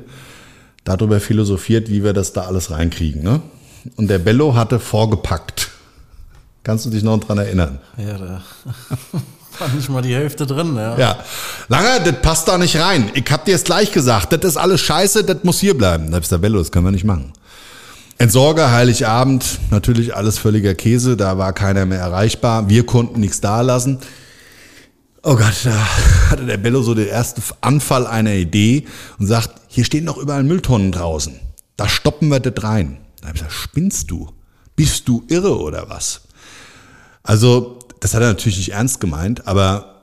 darüber 0.85 1.21
philosophiert, 1.21 1.91
wie 1.91 2.03
wir 2.03 2.13
das 2.13 2.33
da 2.33 2.43
alles 2.43 2.71
reinkriegen. 2.71 3.23
Ne? 3.23 3.43
Und 3.97 4.09
der 4.09 4.19
Bello 4.19 4.55
hatte 4.55 4.81
vorgepackt. 4.81 5.71
Kannst 6.63 6.87
du 6.87 6.91
dich 6.91 7.03
noch 7.03 7.19
dran 7.19 7.39
erinnern? 7.39 7.79
Ja, 7.97 8.19
da 8.19 8.43
war 9.59 9.69
nicht 9.75 9.89
mal 9.89 10.03
die 10.03 10.15
Hälfte 10.15 10.47
drin. 10.47 10.77
Ja, 10.77 10.99
ja. 10.99 11.19
Lange, 11.69 12.01
das 12.05 12.21
passt 12.23 12.49
da 12.49 12.59
nicht 12.59 12.77
rein. 12.77 13.11
Ich 13.15 13.31
hab 13.31 13.45
dir 13.45 13.53
jetzt 13.53 13.67
gleich 13.67 13.93
gesagt, 13.93 14.33
das 14.33 14.45
ist 14.45 14.57
alles 14.57 14.81
scheiße, 14.81 15.25
das 15.25 15.45
muss 15.45 15.61
hier 15.61 15.77
bleiben. 15.77 16.11
Da 16.11 16.19
ich 16.19 16.25
gesagt, 16.25 16.43
Bello, 16.43 16.59
das 16.59 16.73
können 16.73 16.87
wir 16.87 16.93
nicht 16.93 17.05
machen. 17.05 17.33
Entsorger, 18.21 18.73
Heiligabend, 18.73 19.61
natürlich 19.71 20.17
alles 20.17 20.39
völliger 20.39 20.75
Käse, 20.75 21.17
da 21.17 21.39
war 21.39 21.53
keiner 21.53 21.87
mehr 21.87 22.01
erreichbar. 22.01 22.69
Wir 22.69 22.85
konnten 22.85 23.21
nichts 23.21 23.41
da 23.41 23.61
lassen. 23.61 24.01
Oh 25.23 25.37
Gott, 25.37 25.61
da 25.63 26.31
hatte 26.31 26.45
der 26.45 26.57
Bello 26.57 26.83
so 26.83 26.95
den 26.95 27.07
ersten 27.07 27.43
Anfall 27.61 28.09
einer 28.09 28.35
Idee 28.35 28.87
und 29.21 29.27
sagt, 29.27 29.51
hier 29.69 29.85
stehen 29.85 30.07
doch 30.07 30.17
überall 30.17 30.43
Mülltonnen 30.43 30.91
draußen. 30.91 31.39
Da 31.77 31.89
stoppen 31.89 32.29
wir 32.29 32.41
das 32.41 32.65
rein. 32.65 32.99
Da 33.21 33.29
habe 33.29 33.37
ich 33.37 33.43
gesagt, 33.45 33.55
spinnst 33.55 34.11
du? 34.11 34.33
Bist 34.75 35.07
du 35.07 35.23
irre 35.29 35.57
oder 35.57 35.89
was? 35.89 36.23
Also, 37.23 37.79
das 38.01 38.15
hat 38.15 38.23
er 38.23 38.29
natürlich 38.29 38.59
nicht 38.59 38.73
ernst 38.73 38.99
gemeint, 39.01 39.47
aber 39.47 40.03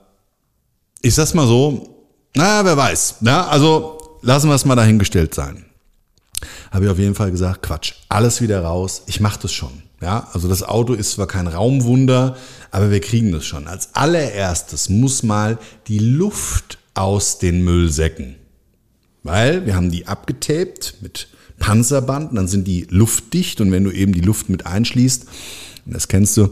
ich 1.02 1.16
sag's 1.16 1.34
mal 1.34 1.48
so, 1.48 2.06
na, 2.34 2.64
wer 2.64 2.78
weiß. 2.78 3.16
Na, 3.20 3.48
also 3.48 4.20
lassen 4.22 4.48
wir 4.48 4.56
es 4.56 4.64
mal 4.64 4.76
dahingestellt 4.76 5.34
sein 5.34 5.65
habe 6.72 6.86
ich 6.86 6.92
auf 6.92 7.00
jeden 7.00 7.16
Fall 7.16 7.32
gesagt, 7.32 7.64
Quatsch, 7.64 7.94
alles 8.10 8.42
wieder 8.42 8.62
raus, 8.62 9.04
ich 9.08 9.20
mache 9.20 9.40
das 9.42 9.54
schon. 9.54 9.84
Ja, 10.02 10.28
also 10.34 10.48
das 10.48 10.62
Auto 10.62 10.94
ist 10.94 11.12
zwar 11.12 11.28
kein 11.28 11.48
Raumwunder, 11.48 12.36
aber 12.70 12.92
wir 12.92 13.00
kriegen 13.00 13.32
das 13.32 13.46
schon. 13.46 13.68
Als 13.68 13.96
allererstes 13.96 14.90
muss 14.90 15.24
mal 15.24 15.58
die 15.88 16.00
Luft 16.00 16.78
aus 16.94 17.40
den 17.40 17.64
Müllsäcken. 17.64 18.36
Weil 19.24 19.66
wir 19.66 19.76
haben 19.76 19.90
die 19.90 20.08
abgetaped 20.08 20.96
mit 21.02 21.28
Panzerband, 21.58 22.38
dann 22.38 22.48
sind 22.48 22.68
die 22.68 22.86
luftdicht 22.90 23.62
und 23.62 23.72
wenn 23.72 23.84
du 23.84 23.92
eben 23.92 24.14
die 24.14 24.22
Luft 24.22 24.50
mit 24.50 24.66
einschließt, 24.66 25.26
das 25.86 26.08
kennst 26.08 26.36
du, 26.38 26.50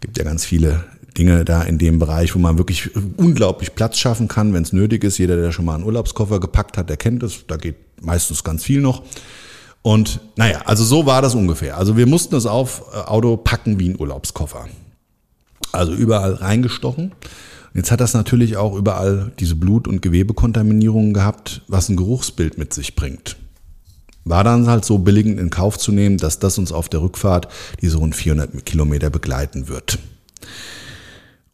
gibt 0.00 0.18
ja 0.18 0.24
ganz 0.24 0.44
viele 0.44 0.84
Dinge 1.16 1.44
da 1.44 1.62
in 1.62 1.78
dem 1.78 1.98
Bereich, 1.98 2.34
wo 2.34 2.38
man 2.38 2.58
wirklich 2.58 2.90
unglaublich 3.16 3.74
Platz 3.74 3.98
schaffen 3.98 4.28
kann, 4.28 4.52
wenn 4.54 4.62
es 4.62 4.72
nötig 4.72 5.04
ist. 5.04 5.18
Jeder, 5.18 5.36
der 5.36 5.52
schon 5.52 5.64
mal 5.64 5.74
einen 5.74 5.84
Urlaubskoffer 5.84 6.40
gepackt 6.40 6.76
hat, 6.76 6.88
der 6.88 6.96
kennt 6.96 7.22
es. 7.22 7.46
Da 7.46 7.56
geht 7.56 7.76
meistens 8.00 8.44
ganz 8.44 8.64
viel 8.64 8.80
noch. 8.80 9.02
Und 9.82 10.20
naja, 10.36 10.62
also 10.66 10.84
so 10.84 11.06
war 11.06 11.22
das 11.22 11.34
ungefähr. 11.34 11.78
Also 11.78 11.96
wir 11.96 12.06
mussten 12.06 12.34
das 12.34 12.46
auf 12.46 12.84
äh, 12.92 12.98
Auto 12.98 13.36
packen 13.36 13.78
wie 13.78 13.88
ein 13.88 13.98
Urlaubskoffer. 13.98 14.66
Also 15.72 15.92
überall 15.92 16.34
reingestochen. 16.34 17.12
Jetzt 17.72 17.90
hat 17.90 18.00
das 18.00 18.14
natürlich 18.14 18.56
auch 18.56 18.74
überall 18.74 19.32
diese 19.38 19.54
Blut- 19.54 19.86
und 19.86 20.02
Gewebekontaminierungen 20.02 21.14
gehabt, 21.14 21.62
was 21.68 21.88
ein 21.88 21.96
Geruchsbild 21.96 22.58
mit 22.58 22.74
sich 22.74 22.96
bringt. 22.96 23.36
War 24.24 24.44
dann 24.44 24.66
halt 24.66 24.84
so 24.84 24.98
billigend 24.98 25.38
in 25.38 25.50
Kauf 25.50 25.78
zu 25.78 25.92
nehmen, 25.92 26.18
dass 26.18 26.40
das 26.40 26.58
uns 26.58 26.72
auf 26.72 26.88
der 26.88 27.00
Rückfahrt 27.00 27.48
diese 27.80 27.98
rund 27.98 28.14
400 28.14 28.66
Kilometer 28.66 29.08
begleiten 29.08 29.68
wird. 29.68 29.98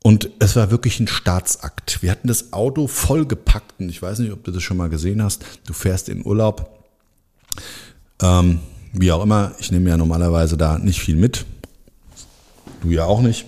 Und 0.06 0.30
es 0.38 0.54
war 0.54 0.70
wirklich 0.70 1.00
ein 1.00 1.08
Staatsakt. 1.08 2.00
Wir 2.00 2.12
hatten 2.12 2.28
das 2.28 2.52
Auto 2.52 2.86
vollgepackt 2.86 3.80
und 3.80 3.88
ich 3.88 4.00
weiß 4.00 4.20
nicht, 4.20 4.30
ob 4.30 4.44
du 4.44 4.52
das 4.52 4.62
schon 4.62 4.76
mal 4.76 4.88
gesehen 4.88 5.20
hast. 5.20 5.44
Du 5.66 5.72
fährst 5.72 6.08
in 6.08 6.24
Urlaub 6.24 6.70
ähm, 8.22 8.60
wie 8.92 9.10
auch 9.10 9.20
immer, 9.20 9.50
ich 9.58 9.72
nehme 9.72 9.90
ja 9.90 9.96
normalerweise 9.96 10.56
da 10.56 10.78
nicht 10.78 11.00
viel 11.00 11.16
mit. 11.16 11.44
Du 12.82 12.90
ja 12.90 13.04
auch 13.04 13.20
nicht. 13.20 13.46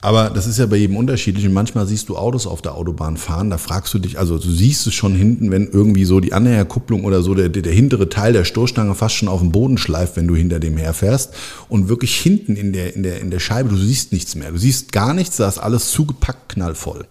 Aber 0.00 0.30
das 0.30 0.46
ist 0.46 0.58
ja 0.58 0.66
bei 0.66 0.76
jedem 0.76 0.96
unterschiedlich. 0.96 1.44
Und 1.44 1.52
manchmal 1.52 1.86
siehst 1.86 2.08
du 2.08 2.16
Autos 2.16 2.46
auf 2.46 2.62
der 2.62 2.74
Autobahn 2.74 3.16
fahren, 3.16 3.50
da 3.50 3.58
fragst 3.58 3.92
du 3.94 3.98
dich, 3.98 4.18
also 4.18 4.38
du 4.38 4.50
siehst 4.50 4.86
es 4.86 4.94
schon 4.94 5.14
hinten, 5.14 5.50
wenn 5.50 5.68
irgendwie 5.68 6.04
so 6.04 6.20
die 6.20 6.32
Anhängerkupplung 6.32 7.04
oder 7.04 7.22
so 7.22 7.34
der, 7.34 7.48
der, 7.48 7.72
hintere 7.72 8.08
Teil 8.08 8.32
der 8.32 8.44
Stoßstange 8.44 8.94
fast 8.94 9.16
schon 9.16 9.28
auf 9.28 9.40
dem 9.40 9.50
Boden 9.50 9.76
schleift, 9.76 10.16
wenn 10.16 10.28
du 10.28 10.36
hinter 10.36 10.60
dem 10.60 10.76
herfährst. 10.76 11.34
Und 11.68 11.88
wirklich 11.88 12.16
hinten 12.16 12.54
in 12.54 12.72
der, 12.72 12.94
in 12.94 13.02
der, 13.02 13.20
in 13.20 13.30
der 13.30 13.40
Scheibe, 13.40 13.70
du 13.70 13.76
siehst 13.76 14.12
nichts 14.12 14.36
mehr, 14.36 14.52
du 14.52 14.58
siehst 14.58 14.92
gar 14.92 15.14
nichts, 15.14 15.36
da 15.36 15.48
ist 15.48 15.58
alles 15.58 15.90
zugepackt, 15.90 16.50
knallvoll. 16.50 17.04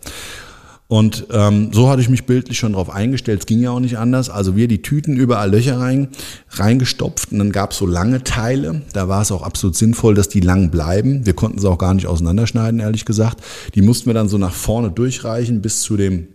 Und 0.90 1.28
ähm, 1.32 1.72
so 1.74 1.90
hatte 1.90 2.02
ich 2.02 2.08
mich 2.08 2.26
bildlich 2.26 2.58
schon 2.58 2.72
drauf 2.74 2.90
eingestellt. 2.90 3.42
Es 3.42 3.46
ging 3.46 3.60
ja 3.60 3.72
auch 3.72 3.82
nicht 3.82 3.98
anders. 3.98 4.30
Also 4.30 4.56
wir 4.56 4.70
die 4.70 4.82
Tüten 4.82 5.18
überall 5.18 5.52
Löcher 5.52 5.78
rein, 5.80 6.08
reingestopft 6.52 7.34
und 7.34 7.40
dann 7.40 7.52
gab 7.52 7.72
es 7.72 7.78
so 7.78 7.86
lange 7.86 8.24
Teile. 8.24 8.84
Da 8.94 9.10
war 9.10 9.22
es 9.22 9.34
auch 9.34 9.42
absolut 9.42 9.76
sinnvoll, 9.76 10.16
dass 10.16 10.30
die 10.30 10.40
lang 10.40 10.72
bleiben. 10.72 11.26
Wir 11.26 11.34
konnten 11.34 11.60
sie 11.60 11.70
auch 11.70 11.78
gar 11.78 11.94
nicht 11.94 12.08
auseinanderschneiden, 12.08 12.80
ehrlich 12.80 13.04
gesagt. 13.04 13.42
Die 13.76 13.82
mussten 13.82 14.06
wir 14.06 14.14
dann 14.14 14.30
so 14.30 14.38
nach 14.38 14.54
vorne 14.54 14.90
durchreichen 14.90 15.62
bis 15.62 15.82
zu 15.82 15.98
dem 15.98 16.30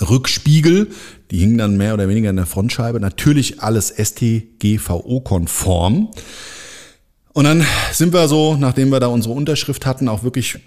Rückspiegel. 0.00 0.88
Die 1.30 1.38
hingen 1.38 1.58
dann 1.58 1.76
mehr 1.76 1.94
oder 1.94 2.08
weniger 2.08 2.30
in 2.30 2.36
der 2.36 2.46
Frontscheibe. 2.46 2.98
Natürlich 2.98 3.62
alles 3.62 3.94
STGVO-konform. 3.96 6.10
Und 7.32 7.44
dann 7.44 7.64
sind 7.92 8.12
wir 8.12 8.26
so, 8.26 8.56
nachdem 8.56 8.88
wir 8.88 8.98
da 8.98 9.06
unsere 9.06 9.34
Unterschrift 9.34 9.86
hatten, 9.86 10.08
auch 10.08 10.24
wirklich 10.24 10.58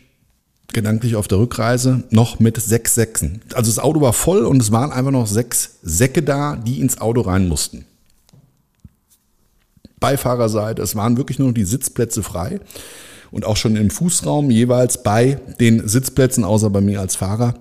gedanklich 0.74 1.16
auf 1.16 1.28
der 1.28 1.40
Rückreise 1.40 2.04
noch 2.10 2.40
mit 2.40 2.58
sechs 2.58 2.96
Säcken. 2.96 3.42
Also 3.54 3.72
das 3.72 3.80
Auto 3.80 4.02
war 4.02 4.14
voll 4.14 4.46
und 4.46 4.62
es 4.62 4.72
waren 4.72 4.92
einfach 4.92 5.12
noch 5.12 5.28
sechs 5.28 5.78
Säcke 5.82 6.24
da, 6.24 6.56
die 6.56 6.80
ins 6.80 7.00
Auto 7.02 7.22
rein 7.22 7.48
mussten. 7.48 7.86
Beifahrerseite, 10.00 10.82
es 10.82 10.96
waren 10.96 11.18
wirklich 11.18 11.40
nur 11.40 11.50
noch 11.50 11.56
die 11.56 11.66
Sitzplätze 11.66 12.24
frei 12.24 12.60
und 13.32 13.46
auch 13.46 13.58
schon 13.58 13.76
im 13.76 13.90
Fußraum 13.90 14.50
jeweils 14.50 15.04
bei 15.04 15.40
den 15.60 15.88
Sitzplätzen, 15.88 16.44
außer 16.44 16.70
bei 16.70 16.82
mir 16.82 17.02
als 17.02 17.16
Fahrer, 17.16 17.56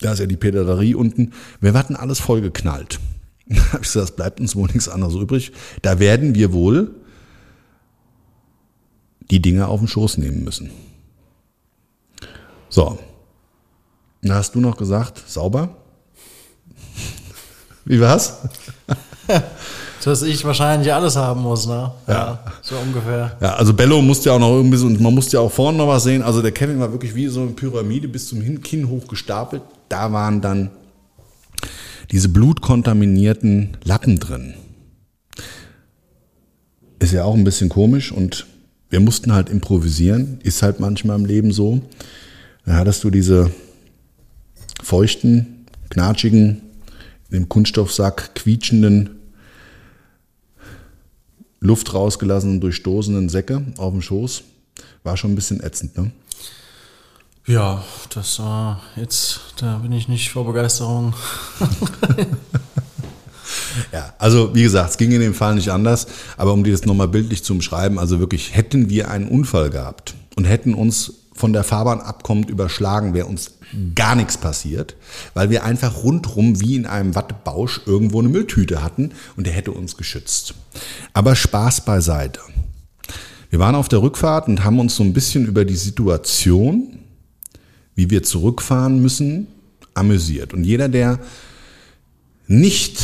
da 0.00 0.12
ist 0.12 0.18
ja 0.18 0.26
die 0.26 0.36
Pädagogie 0.36 0.94
unten, 0.94 1.32
wir 1.60 1.72
hatten 1.74 1.96
alles 1.96 2.20
vollgeknallt. 2.20 3.00
Da 3.46 3.56
habe 3.72 3.82
ich 3.82 3.92
gesagt, 3.92 4.08
es 4.08 4.16
bleibt 4.16 4.40
uns 4.40 4.56
wohl 4.56 4.68
nichts 4.68 4.88
anderes 4.88 5.14
übrig. 5.14 5.52
Da 5.82 5.98
werden 5.98 6.34
wir 6.34 6.54
wohl 6.54 6.94
die 9.30 9.42
Dinge 9.42 9.68
auf 9.68 9.80
den 9.80 9.88
Schoß 9.88 10.16
nehmen 10.16 10.44
müssen. 10.44 10.70
So. 12.74 12.98
Da 14.22 14.34
hast 14.34 14.56
du 14.56 14.60
noch 14.60 14.76
gesagt, 14.76 15.22
sauber? 15.28 15.76
Wie 17.84 18.00
war's? 18.00 18.38
Dass 20.04 20.22
ich 20.22 20.44
wahrscheinlich 20.44 20.92
alles 20.92 21.14
haben 21.14 21.42
muss, 21.42 21.68
ne? 21.68 21.92
Ja. 22.08 22.14
ja. 22.14 22.44
So 22.62 22.74
ungefähr. 22.76 23.36
Ja, 23.40 23.54
also 23.54 23.72
Bello 23.72 24.02
musste 24.02 24.30
ja 24.30 24.34
auch 24.34 24.40
noch 24.40 24.50
irgendwie 24.50 24.76
so, 24.76 24.86
und 24.86 25.00
man 25.00 25.14
musste 25.14 25.36
ja 25.36 25.40
auch 25.40 25.52
vorne 25.52 25.78
noch 25.78 25.86
was 25.86 26.02
sehen. 26.02 26.20
Also 26.20 26.42
der 26.42 26.50
Kevin 26.50 26.80
war 26.80 26.90
wirklich 26.90 27.14
wie 27.14 27.28
so 27.28 27.42
eine 27.42 27.52
Pyramide 27.52 28.08
bis 28.08 28.26
zum 28.26 28.42
Kinn 28.60 28.88
hoch 28.88 29.06
gestapelt. 29.06 29.62
Da 29.88 30.10
waren 30.10 30.40
dann 30.40 30.72
diese 32.10 32.28
blutkontaminierten 32.28 33.76
Lappen 33.84 34.18
drin. 34.18 34.54
Ist 36.98 37.12
ja 37.12 37.22
auch 37.22 37.34
ein 37.34 37.44
bisschen 37.44 37.68
komisch 37.68 38.10
und 38.10 38.46
wir 38.90 38.98
mussten 38.98 39.32
halt 39.32 39.48
improvisieren. 39.48 40.40
Ist 40.42 40.62
halt 40.62 40.80
manchmal 40.80 41.20
im 41.20 41.24
Leben 41.24 41.52
so. 41.52 41.80
Dann 42.64 42.76
hattest 42.76 43.04
du 43.04 43.10
diese 43.10 43.50
feuchten, 44.82 45.66
knatschigen, 45.90 46.62
im 47.30 47.48
Kunststoffsack 47.48 48.34
quietschenden, 48.34 49.20
Luft 51.60 51.94
rausgelassenen, 51.94 52.60
durchstoßenen 52.60 53.28
Säcke 53.28 53.62
auf 53.78 53.92
dem 53.92 54.02
Schoß. 54.02 54.42
War 55.02 55.16
schon 55.16 55.32
ein 55.32 55.34
bisschen 55.34 55.62
ätzend, 55.62 55.96
ne? 55.96 56.10
Ja, 57.46 57.84
das 58.08 58.38
war 58.38 58.80
jetzt, 58.96 59.40
da 59.58 59.76
bin 59.78 59.92
ich 59.92 60.08
nicht 60.08 60.30
vor 60.30 60.46
Begeisterung. 60.46 61.12
ja, 63.92 64.14
also 64.18 64.54
wie 64.54 64.62
gesagt, 64.62 64.90
es 64.90 64.96
ging 64.96 65.12
in 65.12 65.20
dem 65.20 65.34
Fall 65.34 65.54
nicht 65.54 65.70
anders, 65.70 66.06
aber 66.38 66.54
um 66.54 66.64
dir 66.64 66.72
das 66.72 66.86
nochmal 66.86 67.08
bildlich 67.08 67.44
zu 67.44 67.52
umschreiben, 67.52 67.98
also 67.98 68.18
wirklich, 68.18 68.54
hätten 68.54 68.88
wir 68.88 69.10
einen 69.10 69.28
Unfall 69.28 69.68
gehabt 69.68 70.14
und 70.36 70.46
hätten 70.46 70.72
uns 70.72 71.12
von 71.34 71.52
der 71.52 71.64
Fahrbahn 71.64 72.00
abkommt, 72.00 72.48
überschlagen, 72.48 73.12
wäre 73.12 73.26
uns 73.26 73.52
gar 73.94 74.14
nichts 74.14 74.38
passiert, 74.38 74.96
weil 75.34 75.50
wir 75.50 75.64
einfach 75.64 76.04
rundrum 76.04 76.60
wie 76.60 76.76
in 76.76 76.86
einem 76.86 77.14
Wattebausch 77.14 77.80
irgendwo 77.86 78.20
eine 78.20 78.28
Mülltüte 78.28 78.82
hatten 78.82 79.10
und 79.36 79.46
der 79.46 79.52
hätte 79.52 79.72
uns 79.72 79.96
geschützt. 79.96 80.54
Aber 81.12 81.34
Spaß 81.34 81.84
beiseite. 81.84 82.40
Wir 83.50 83.58
waren 83.58 83.74
auf 83.74 83.88
der 83.88 84.02
Rückfahrt 84.02 84.48
und 84.48 84.64
haben 84.64 84.80
uns 84.80 84.96
so 84.96 85.02
ein 85.02 85.12
bisschen 85.12 85.46
über 85.46 85.64
die 85.64 85.76
Situation, 85.76 86.98
wie 87.94 88.10
wir 88.10 88.22
zurückfahren 88.22 89.00
müssen, 89.00 89.46
amüsiert. 89.94 90.52
Und 90.54 90.64
jeder, 90.64 90.88
der 90.88 91.20
nicht 92.46 92.98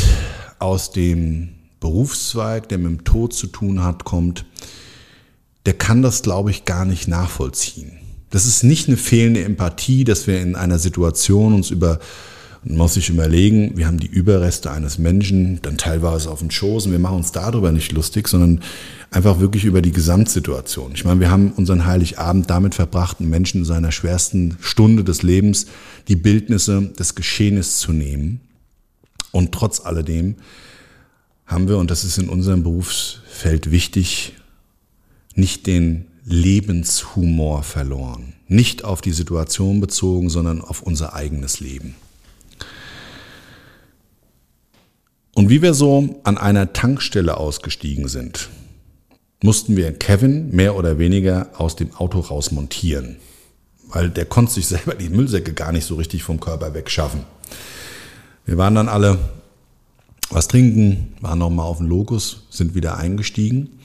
aus 0.58 0.92
dem 0.92 1.50
Berufszweig, 1.78 2.68
der 2.68 2.78
mit 2.78 2.86
dem 2.88 3.04
Tod 3.04 3.32
zu 3.32 3.46
tun 3.46 3.82
hat, 3.82 4.04
kommt, 4.04 4.44
der 5.66 5.74
kann 5.74 6.02
das, 6.02 6.22
glaube 6.22 6.50
ich, 6.50 6.64
gar 6.64 6.84
nicht 6.84 7.08
nachvollziehen. 7.08 7.99
Das 8.30 8.46
ist 8.46 8.62
nicht 8.62 8.88
eine 8.88 8.96
fehlende 8.96 9.42
Empathie, 9.42 10.04
dass 10.04 10.26
wir 10.26 10.40
in 10.40 10.54
einer 10.54 10.78
Situation 10.78 11.52
uns 11.52 11.70
über, 11.70 11.98
man 12.62 12.78
muss 12.78 12.94
sich 12.94 13.08
überlegen, 13.08 13.76
wir 13.76 13.86
haben 13.86 13.98
die 13.98 14.06
Überreste 14.06 14.70
eines 14.70 14.98
Menschen, 14.98 15.60
dann 15.62 15.76
teilweise 15.76 16.30
auf 16.30 16.38
den 16.38 16.50
Schoß 16.50 16.86
und 16.86 16.92
wir 16.92 17.00
machen 17.00 17.16
uns 17.16 17.32
darüber 17.32 17.72
nicht 17.72 17.90
lustig, 17.90 18.28
sondern 18.28 18.60
einfach 19.10 19.40
wirklich 19.40 19.64
über 19.64 19.82
die 19.82 19.90
Gesamtsituation. 19.90 20.92
Ich 20.94 21.04
meine, 21.04 21.18
wir 21.18 21.30
haben 21.30 21.50
unseren 21.52 21.86
Heiligabend 21.86 22.48
damit 22.48 22.76
verbracht, 22.76 23.18
einen 23.18 23.30
Menschen 23.30 23.62
in 23.62 23.64
seiner 23.64 23.90
schwersten 23.90 24.56
Stunde 24.60 25.02
des 25.02 25.22
Lebens 25.22 25.66
die 26.06 26.16
Bildnisse 26.16 26.92
des 26.98 27.16
Geschehens 27.16 27.78
zu 27.78 27.92
nehmen. 27.92 28.40
Und 29.32 29.52
trotz 29.52 29.80
alledem 29.80 30.36
haben 31.46 31.68
wir, 31.68 31.78
und 31.78 31.90
das 31.90 32.04
ist 32.04 32.18
in 32.18 32.28
unserem 32.28 32.62
Berufsfeld 32.62 33.72
wichtig, 33.72 34.34
nicht 35.34 35.66
den 35.66 36.06
Lebenshumor 36.30 37.64
verloren. 37.64 38.34
Nicht 38.46 38.84
auf 38.84 39.00
die 39.00 39.10
Situation 39.10 39.80
bezogen, 39.80 40.30
sondern 40.30 40.60
auf 40.60 40.80
unser 40.82 41.14
eigenes 41.14 41.58
Leben. 41.60 41.96
Und 45.34 45.50
wie 45.50 45.60
wir 45.60 45.74
so 45.74 46.20
an 46.22 46.38
einer 46.38 46.72
Tankstelle 46.72 47.36
ausgestiegen 47.36 48.08
sind, 48.08 48.48
mussten 49.42 49.76
wir 49.76 49.92
Kevin 49.92 50.50
mehr 50.50 50.76
oder 50.76 50.98
weniger 50.98 51.50
aus 51.56 51.74
dem 51.74 51.94
Auto 51.96 52.20
raus 52.20 52.52
montieren, 52.52 53.16
weil 53.88 54.10
der 54.10 54.24
konnte 54.24 54.52
sich 54.52 54.66
selber 54.66 54.94
die 54.94 55.08
Müllsäcke 55.08 55.52
gar 55.52 55.72
nicht 55.72 55.84
so 55.84 55.96
richtig 55.96 56.22
vom 56.22 56.38
Körper 56.38 56.74
wegschaffen. 56.74 57.24
Wir 58.44 58.56
waren 58.56 58.74
dann 58.74 58.88
alle 58.88 59.18
was 60.30 60.46
trinken, 60.46 61.14
waren 61.20 61.40
nochmal 61.40 61.66
auf 61.66 61.78
dem 61.78 61.88
Locus, 61.88 62.44
sind 62.50 62.76
wieder 62.76 62.96
eingestiegen 62.98 63.80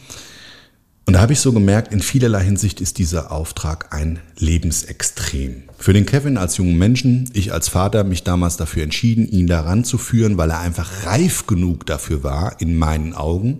und 1.05 1.13
da 1.13 1.21
habe 1.21 1.33
ich 1.33 1.39
so 1.39 1.53
gemerkt, 1.53 1.93
in 1.93 2.01
vielerlei 2.01 2.43
Hinsicht 2.43 2.81
ist 2.81 2.97
dieser 2.97 3.31
Auftrag 3.31 3.93
ein 3.93 4.19
Lebensextrem. 4.39 5.63
Für 5.77 5.93
den 5.93 6.07
Kevin 6.07 6.37
als 6.37 6.57
jungen 6.57 6.79
Menschen, 6.79 7.29
ich 7.33 7.53
als 7.53 7.69
Vater, 7.69 8.03
mich 8.03 8.23
damals 8.23 8.57
dafür 8.57 8.81
entschieden, 8.81 9.27
ihn 9.27 9.45
daran 9.45 9.83
zu 9.83 9.99
führen, 9.99 10.37
weil 10.37 10.49
er 10.49 10.59
einfach 10.59 11.05
reif 11.05 11.45
genug 11.45 11.85
dafür 11.85 12.23
war, 12.23 12.59
in 12.59 12.75
meinen 12.75 13.13
Augen, 13.13 13.59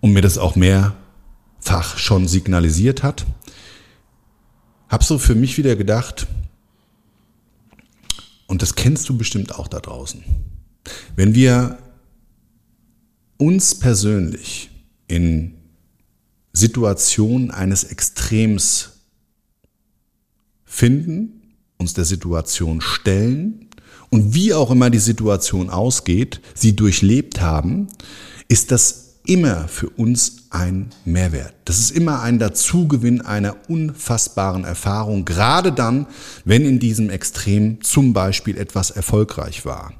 und 0.00 0.12
mir 0.12 0.20
das 0.20 0.36
auch 0.36 0.56
mehrfach 0.56 1.96
schon 1.96 2.28
signalisiert 2.28 3.02
hat. 3.02 3.24
Hab 4.90 5.04
so 5.04 5.18
für 5.18 5.34
mich 5.34 5.56
wieder 5.56 5.74
gedacht, 5.74 6.26
und 8.46 8.60
das 8.60 8.74
kennst 8.74 9.08
du 9.08 9.16
bestimmt 9.16 9.54
auch 9.54 9.68
da 9.68 9.80
draußen, 9.80 10.22
wenn 11.16 11.34
wir 11.34 11.78
uns 13.38 13.74
persönlich 13.74 14.70
in 15.08 15.54
Situation 16.56 17.50
eines 17.50 17.84
Extrems 17.84 18.92
finden, 20.64 21.42
uns 21.76 21.92
der 21.92 22.06
Situation 22.06 22.80
stellen 22.80 23.68
und 24.08 24.34
wie 24.34 24.54
auch 24.54 24.70
immer 24.70 24.88
die 24.88 24.98
Situation 24.98 25.68
ausgeht, 25.68 26.40
sie 26.54 26.74
durchlebt 26.74 27.42
haben, 27.42 27.88
ist 28.48 28.70
das 28.70 29.16
immer 29.26 29.68
für 29.68 29.90
uns 29.90 30.44
ein 30.48 30.90
Mehrwert. 31.04 31.52
Das 31.66 31.78
ist 31.78 31.90
immer 31.90 32.22
ein 32.22 32.38
Dazugewinn 32.38 33.20
einer 33.20 33.56
unfassbaren 33.68 34.64
Erfahrung, 34.64 35.26
gerade 35.26 35.72
dann, 35.72 36.06
wenn 36.46 36.64
in 36.64 36.78
diesem 36.78 37.10
Extrem 37.10 37.82
zum 37.82 38.14
Beispiel 38.14 38.56
etwas 38.56 38.90
erfolgreich 38.90 39.66
war. 39.66 39.92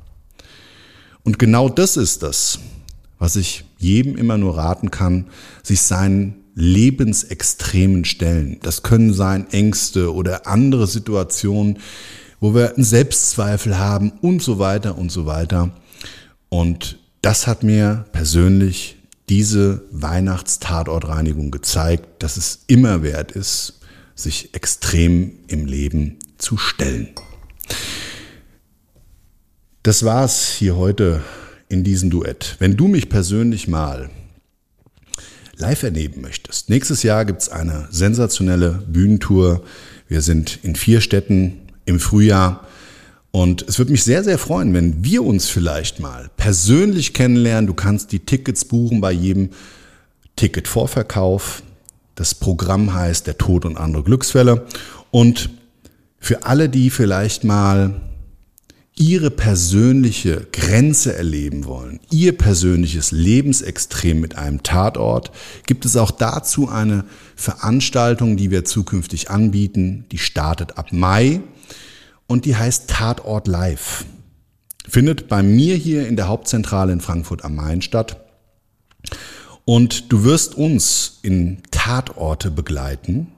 Und 1.23 1.39
genau 1.39 1.69
das 1.69 1.99
ist 1.99 2.23
das, 2.23 2.61
was 3.19 3.37
ich 3.37 3.65
jedem 3.79 4.17
immer 4.17 4.39
nur 4.39 4.57
raten 4.57 4.91
kann, 4.91 5.27
sich 5.63 5.83
seinen 5.83 6.46
lebensextremen 6.57 8.07
Stellen. 8.07 8.59
Das 8.63 8.83
können 8.83 9.13
sein 9.13 9.49
Ängste 9.53 10.13
oder 10.13 10.47
andere 10.47 10.87
Situationen, 10.87 11.79
wo 12.41 12.55
wir 12.55 12.75
einen 12.75 12.85
Selbstzweifel 12.85 13.79
haben 13.79 14.13
und 14.23 14.43
so 14.43 14.59
weiter 14.59 14.99
und 14.99 15.13
so 15.13 15.27
weiter. 15.27 15.71
Und 16.49 16.99
das 17.21 17.47
hat 17.47 17.63
mir 17.63 18.07
persönlich 18.13 18.97
diese 19.29 19.83
Weihnachtstatortreinigung 19.91 21.51
gezeigt, 21.51 22.23
dass 22.23 22.37
es 22.37 22.61
immer 22.67 23.03
wert 23.03 23.33
ist, 23.33 23.81
sich 24.15 24.55
extrem 24.55 25.33
im 25.49 25.67
Leben 25.67 26.17
zu 26.39 26.57
stellen. 26.57 27.09
Das 29.83 30.05
war's 30.05 30.49
hier 30.49 30.77
heute 30.77 31.23
in 31.69 31.85
diesem 31.85 32.09
Duett. 32.09 32.57
Wenn 32.61 32.77
du 32.77 32.89
mich 32.89 33.09
persönlich 33.11 33.69
mal 33.69 34.09
live 35.57 35.83
erleben 35.83 36.21
möchtest, 36.21 36.69
nächstes 36.69 37.03
Jahr 37.03 37.25
gibt's 37.25 37.49
eine 37.49 37.89
sensationelle 37.91 38.83
Bühnentour. 38.87 39.63
Wir 40.09 40.21
sind 40.21 40.59
in 40.63 40.77
vier 40.77 41.01
Städten 41.01 41.61
im 41.85 42.01
Frühjahr. 42.01 42.67
Und 43.31 43.67
es 43.69 43.79
würde 43.79 43.93
mich 43.93 44.05
sehr, 44.05 44.25
sehr 44.25 44.39
freuen, 44.39 44.73
wenn 44.73 45.05
wir 45.05 45.23
uns 45.23 45.49
vielleicht 45.49 46.01
mal 46.01 46.31
persönlich 46.37 47.13
kennenlernen. 47.13 47.67
Du 47.67 47.75
kannst 47.75 48.13
die 48.13 48.21
Tickets 48.21 48.65
buchen 48.65 49.01
bei 49.01 49.13
jedem 49.13 49.51
Ticketvorverkauf. 50.37 51.63
Das 52.15 52.35
Programm 52.35 52.95
heißt 52.95 53.27
Der 53.27 53.37
Tod 53.37 53.65
und 53.65 53.77
andere 53.77 54.03
Glücksfälle. 54.03 54.67
Und 55.11 55.51
für 56.19 56.45
alle, 56.45 56.69
die 56.69 56.91
vielleicht 56.91 57.45
mal 57.45 58.01
ihre 58.99 59.31
persönliche 59.31 60.47
Grenze 60.53 61.15
erleben 61.15 61.67
wollen, 61.67 62.01
ihr 62.11 62.37
persönliches 62.37 63.13
Lebensextrem 63.13 64.19
mit 64.21 64.37
einem 64.37 64.63
Tatort, 64.63 65.33
gibt 65.67 65.85
es 65.85 65.97
auch 65.97 66.11
dazu 66.11 66.69
eine 66.69 67.05
Veranstaltung, 67.37 68.39
die 68.39 68.51
wir 68.51 68.65
zukünftig 68.65 69.31
anbieten. 69.31 70.07
Die 70.13 70.19
startet 70.19 70.79
ab 70.79 70.93
Mai 70.93 71.41
und 72.27 72.47
die 72.47 72.57
heißt 72.57 72.89
Tatort 72.89 73.47
Live. 73.47 74.07
Findet 74.89 75.29
bei 75.29 75.43
mir 75.43 75.77
hier 75.77 76.09
in 76.09 76.17
der 76.17 76.29
Hauptzentrale 76.29 76.93
in 76.93 77.01
Frankfurt 77.01 77.45
am 77.45 77.55
Main 77.55 77.83
statt. 77.83 78.25
Und 79.67 80.13
du 80.13 80.25
wirst 80.25 80.55
uns 80.55 81.19
in 81.23 81.59
Tatorte 81.71 82.51
begleiten. 82.51 83.33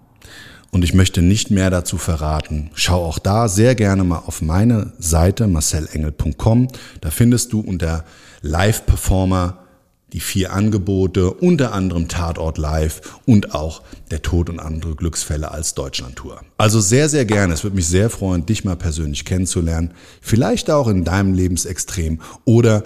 Und 0.71 0.85
ich 0.85 0.93
möchte 0.93 1.23
nicht 1.23 1.51
mehr 1.51 1.71
dazu 1.71 1.97
verraten. 1.97 2.71
Schau 2.75 3.05
auch 3.05 3.19
da 3.19 3.49
sehr 3.49 3.75
gerne 3.75 4.05
mal 4.05 4.23
auf 4.27 4.43
meine 4.43 4.93
Seite 4.99 5.47
marcelengel.com. 5.47 6.69
Da 7.01 7.11
findest 7.11 7.53
du 7.53 7.61
unter 7.61 8.05
Live 8.43 8.85
Performer 8.85 9.65
die 10.13 10.21
vier 10.21 10.53
Angebote, 10.53 11.33
unter 11.33 11.73
anderem 11.73 12.09
Tatort 12.09 12.57
Live 12.59 13.19
und 13.27 13.55
auch 13.55 13.83
der 14.11 14.23
Tod 14.23 14.49
und 14.49 14.59
andere 14.59 14.95
Glücksfälle 14.95 15.51
als 15.51 15.75
Deutschlandtour. 15.75 16.41
Also 16.57 16.81
sehr, 16.81 17.09
sehr 17.09 17.25
gerne. 17.25 17.53
Es 17.55 17.63
würde 17.63 17.77
mich 17.77 17.89
sehr 17.89 18.09
freuen, 18.09 18.47
dich 18.47 18.65
mal 18.65 18.77
persönlich 18.77 19.25
kennenzulernen. 19.25 19.93
Vielleicht 20.21 20.71
auch 20.71 20.89
in 20.89 21.05
deinem 21.05 21.35
Lebensextrem 21.35 22.21
oder 22.45 22.85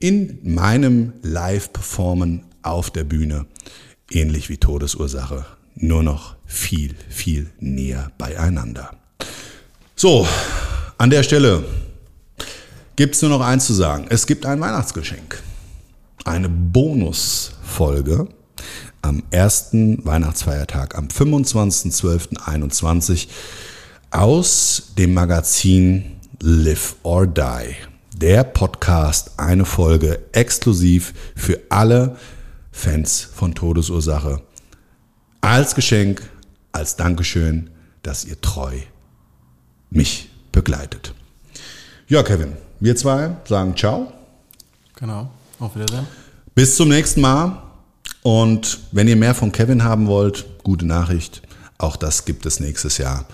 in 0.00 0.38
meinem 0.42 1.12
Live-Performen 1.22 2.44
auf 2.62 2.90
der 2.90 3.04
Bühne. 3.04 3.46
Ähnlich 4.10 4.48
wie 4.48 4.56
Todesursache. 4.56 5.46
Nur 5.76 6.02
noch 6.02 6.36
viel, 6.54 6.94
viel 7.08 7.50
näher 7.60 8.10
beieinander. 8.18 8.90
So, 9.96 10.26
an 10.98 11.10
der 11.10 11.22
Stelle 11.22 11.64
gibt 12.96 13.14
es 13.14 13.22
nur 13.22 13.30
noch 13.30 13.40
eins 13.40 13.66
zu 13.66 13.74
sagen. 13.74 14.06
Es 14.08 14.26
gibt 14.26 14.46
ein 14.46 14.60
Weihnachtsgeschenk 14.60 15.42
eine 16.24 16.48
Bonusfolge 16.48 18.28
am 19.02 19.22
ersten 19.30 20.04
Weihnachtsfeiertag, 20.04 20.96
am 20.96 21.06
25.12.21 21.08 23.28
aus 24.10 24.94
dem 24.96 25.14
Magazin 25.14 26.16
Live 26.40 26.96
or 27.02 27.26
Die. 27.26 27.74
Der 28.16 28.44
Podcast, 28.44 29.32
eine 29.38 29.64
Folge 29.64 30.20
exklusiv 30.32 31.12
für 31.36 31.60
alle 31.68 32.16
Fans 32.72 33.28
von 33.34 33.54
Todesursache. 33.54 34.40
Als 35.40 35.74
Geschenk, 35.74 36.22
als 36.74 36.96
Dankeschön, 36.96 37.70
dass 38.02 38.24
ihr 38.24 38.40
treu 38.40 38.78
mich 39.90 40.28
begleitet. 40.52 41.14
Ja, 42.08 42.22
Kevin, 42.22 42.52
wir 42.80 42.96
zwei 42.96 43.36
sagen 43.44 43.76
ciao. 43.76 44.12
Genau. 44.96 45.30
Auf 45.58 45.74
Wiedersehen. 45.74 46.06
Bis 46.54 46.76
zum 46.76 46.88
nächsten 46.88 47.20
Mal. 47.20 47.62
Und 48.22 48.80
wenn 48.92 49.08
ihr 49.08 49.16
mehr 49.16 49.34
von 49.34 49.52
Kevin 49.52 49.84
haben 49.84 50.06
wollt, 50.06 50.44
gute 50.62 50.86
Nachricht. 50.86 51.42
Auch 51.78 51.96
das 51.96 52.24
gibt 52.24 52.46
es 52.46 52.60
nächstes 52.60 52.98
Jahr. 52.98 53.26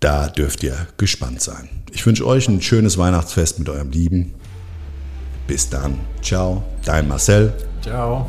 Da 0.00 0.28
dürft 0.28 0.62
ihr 0.62 0.86
gespannt 0.96 1.42
sein. 1.42 1.68
Ich 1.92 2.04
wünsche 2.06 2.26
euch 2.26 2.48
ein 2.48 2.62
schönes 2.62 2.98
Weihnachtsfest 2.98 3.58
mit 3.58 3.68
eurem 3.68 3.90
Lieben. 3.90 4.34
Bis 5.46 5.68
dann. 5.68 5.98
Ciao. 6.22 6.62
Dein 6.84 7.08
Marcel. 7.08 7.52
Ciao. 7.82 8.28